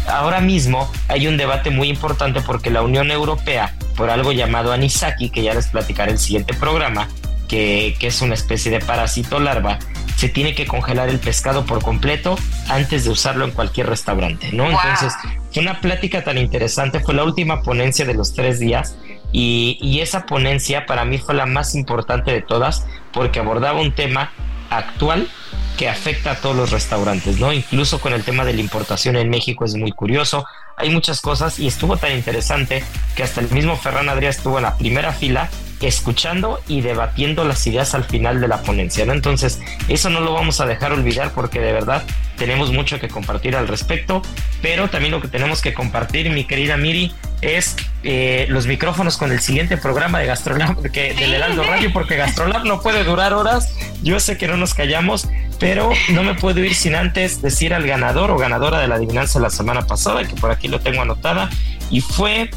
ahora 0.08 0.40
mismo 0.40 0.90
hay 1.06 1.28
un 1.28 1.36
debate 1.36 1.70
muy 1.70 1.88
importante 1.88 2.40
porque 2.40 2.70
la 2.70 2.82
Unión 2.82 3.12
Europea, 3.12 3.76
por 3.96 4.10
algo 4.10 4.32
llamado 4.32 4.72
anisaki, 4.72 5.30
que 5.30 5.44
ya 5.44 5.54
les 5.54 5.68
platicaré 5.68 6.10
el 6.10 6.18
siguiente 6.18 6.54
programa, 6.54 7.08
que 7.48 7.96
es 8.00 8.20
una 8.20 8.34
especie 8.34 8.72
de 8.72 8.80
parásito 8.80 9.38
larva, 9.38 9.78
se 10.16 10.28
tiene 10.28 10.54
que 10.54 10.66
congelar 10.66 11.08
el 11.08 11.18
pescado 11.18 11.64
por 11.64 11.82
completo 11.82 12.36
antes 12.68 13.04
de 13.04 13.10
usarlo 13.10 13.44
en 13.44 13.52
cualquier 13.52 13.88
restaurante, 13.88 14.52
¿no? 14.52 14.70
Entonces, 14.70 15.12
fue 15.52 15.62
una 15.62 15.80
plática 15.80 16.22
tan 16.24 16.38
interesante, 16.38 17.00
fue 17.00 17.14
la 17.14 17.24
última 17.24 17.62
ponencia 17.62 18.04
de 18.04 18.14
los 18.14 18.34
tres 18.34 18.58
días 18.58 18.96
y, 19.32 19.78
y 19.80 20.00
esa 20.00 20.26
ponencia 20.26 20.86
para 20.86 21.04
mí 21.04 21.18
fue 21.18 21.34
la 21.34 21.46
más 21.46 21.74
importante 21.74 22.32
de 22.32 22.42
todas 22.42 22.86
porque 23.12 23.40
abordaba 23.40 23.80
un 23.80 23.92
tema 23.92 24.32
actual 24.70 25.28
que 25.76 25.88
afecta 25.88 26.32
a 26.32 26.34
todos 26.36 26.54
los 26.54 26.70
restaurantes, 26.70 27.38
¿no? 27.38 27.52
Incluso 27.52 28.00
con 28.00 28.12
el 28.12 28.22
tema 28.22 28.44
de 28.44 28.52
la 28.52 28.60
importación 28.60 29.16
en 29.16 29.30
México 29.30 29.64
es 29.64 29.74
muy 29.74 29.92
curioso. 29.92 30.44
Hay 30.76 30.90
muchas 30.90 31.20
cosas 31.20 31.58
y 31.58 31.66
estuvo 31.66 31.96
tan 31.96 32.12
interesante 32.12 32.84
que 33.16 33.22
hasta 33.22 33.40
el 33.40 33.50
mismo 33.50 33.76
Ferran 33.76 34.08
Adrià 34.08 34.28
estuvo 34.28 34.58
en 34.58 34.64
la 34.64 34.76
primera 34.76 35.12
fila 35.12 35.48
escuchando 35.80 36.60
y 36.68 36.82
debatiendo 36.82 37.44
las 37.44 37.66
ideas 37.66 37.94
al 37.94 38.04
final 38.04 38.40
de 38.40 38.48
la 38.48 38.62
ponencia, 38.62 39.04
¿no? 39.06 39.12
Entonces, 39.12 39.60
eso 39.88 40.10
no 40.10 40.20
lo 40.20 40.32
vamos 40.34 40.60
a 40.60 40.66
dejar 40.66 40.92
olvidar 40.92 41.32
porque 41.32 41.60
de 41.60 41.72
verdad 41.72 42.02
tenemos 42.36 42.72
mucho 42.72 42.98
que 42.98 43.08
compartir 43.08 43.54
al 43.54 43.68
respecto, 43.68 44.22
pero 44.62 44.88
también 44.88 45.12
lo 45.12 45.20
que 45.20 45.28
tenemos 45.28 45.60
que 45.60 45.74
compartir, 45.74 46.30
mi 46.30 46.44
querida 46.44 46.76
Miri, 46.76 47.12
es 47.42 47.76
eh, 48.02 48.46
los 48.48 48.66
micrófonos 48.66 49.16
con 49.16 49.32
el 49.32 49.40
siguiente 49.40 49.76
programa 49.76 50.18
de 50.18 50.26
Gastrolab 50.26 50.82
que, 50.92 51.14
del 51.14 51.34
Heraldo 51.34 51.62
Radio, 51.64 51.92
porque 51.92 52.16
Gastrolab 52.16 52.64
no 52.64 52.80
puede 52.80 53.04
durar 53.04 53.34
horas, 53.34 53.74
yo 54.02 54.20
sé 54.20 54.38
que 54.38 54.48
no 54.48 54.56
nos 54.56 54.74
callamos, 54.74 55.28
pero 55.58 55.92
no 56.12 56.22
me 56.22 56.34
puedo 56.34 56.64
ir 56.64 56.74
sin 56.74 56.94
antes 56.94 57.42
decir 57.42 57.74
al 57.74 57.86
ganador 57.86 58.30
o 58.30 58.38
ganadora 58.38 58.78
de 58.80 58.88
la 58.88 58.94
adivinanza 58.94 59.38
la 59.38 59.50
semana 59.50 59.86
pasada, 59.86 60.24
que 60.24 60.34
por 60.34 60.50
aquí 60.50 60.68
lo 60.68 60.80
tengo 60.80 61.02
anotada, 61.02 61.50
y 61.90 62.00
fue 62.00 62.50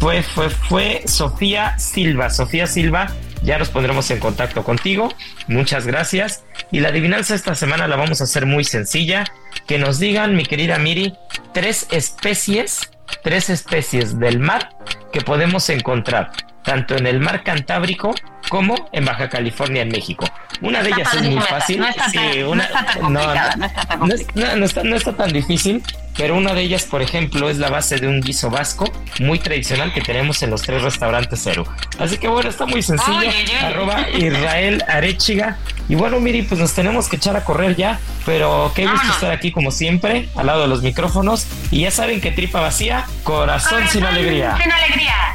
fue, 0.00 0.22
fue, 0.22 0.48
fue 0.48 1.02
Sofía 1.06 1.78
Silva. 1.78 2.30
Sofía 2.30 2.66
Silva, 2.66 3.12
ya 3.42 3.58
nos 3.58 3.68
pondremos 3.68 4.10
en 4.10 4.18
contacto 4.18 4.64
contigo. 4.64 5.12
Muchas 5.46 5.86
gracias. 5.86 6.42
Y 6.72 6.80
la 6.80 6.88
adivinanza 6.88 7.34
esta 7.34 7.54
semana 7.54 7.86
la 7.86 7.96
vamos 7.96 8.22
a 8.22 8.24
hacer 8.24 8.46
muy 8.46 8.64
sencilla. 8.64 9.24
Que 9.66 9.78
nos 9.78 9.98
digan, 9.98 10.34
mi 10.34 10.46
querida 10.46 10.78
Miri, 10.78 11.12
tres 11.52 11.86
especies, 11.90 12.90
tres 13.22 13.50
especies 13.50 14.18
del 14.18 14.40
mar 14.40 14.70
que 15.12 15.20
podemos 15.20 15.68
encontrar 15.68 16.32
tanto 16.64 16.96
en 16.96 17.06
el 17.06 17.20
mar 17.20 17.42
Cantábrico 17.42 18.14
como 18.48 18.74
en 18.92 19.04
Baja 19.04 19.28
California, 19.28 19.82
en 19.82 19.88
México. 19.88 20.26
Una 20.60 20.82
de 20.82 20.90
ellas 20.90 21.14
es 21.14 21.22
muy 21.22 21.40
fácil. 21.40 21.84
No 24.84 24.96
está 24.96 25.16
tan 25.16 25.32
difícil, 25.32 25.82
pero 26.16 26.36
una 26.36 26.52
de 26.52 26.62
ellas, 26.62 26.84
por 26.84 27.00
ejemplo, 27.00 27.48
es 27.48 27.58
la 27.58 27.70
base 27.70 27.96
de 27.98 28.08
un 28.08 28.20
guiso 28.20 28.50
vasco 28.50 28.84
muy 29.20 29.38
tradicional 29.38 29.92
que 29.92 30.00
tenemos 30.00 30.42
en 30.42 30.50
los 30.50 30.62
tres 30.62 30.82
restaurantes 30.82 31.40
cero. 31.42 31.64
Así 31.98 32.18
que 32.18 32.28
bueno, 32.28 32.50
está 32.50 32.66
muy 32.66 32.82
sencillo. 32.82 33.30
Arroba 33.62 34.08
Israel 34.18 34.84
Arechiga. 34.88 35.56
Y 35.88 35.94
bueno, 35.94 36.20
Miri, 36.20 36.42
pues 36.42 36.60
nos 36.60 36.74
tenemos 36.74 37.08
que 37.08 37.16
echar 37.16 37.36
a 37.36 37.44
correr 37.44 37.76
ya, 37.76 37.98
pero 38.26 38.72
qué 38.74 38.86
gusto 38.86 39.08
estar 39.12 39.32
aquí 39.32 39.50
como 39.50 39.70
siempre, 39.70 40.28
al 40.36 40.46
lado 40.46 40.62
de 40.62 40.68
los 40.68 40.82
micrófonos. 40.82 41.46
Y 41.70 41.82
ya 41.82 41.90
saben 41.90 42.20
que 42.20 42.32
tripa 42.32 42.60
vacía, 42.60 43.06
corazón, 43.22 43.82
sin 43.88 44.04
alegría. 44.04 44.56
Sin 44.60 44.70
alegría. 44.70 45.34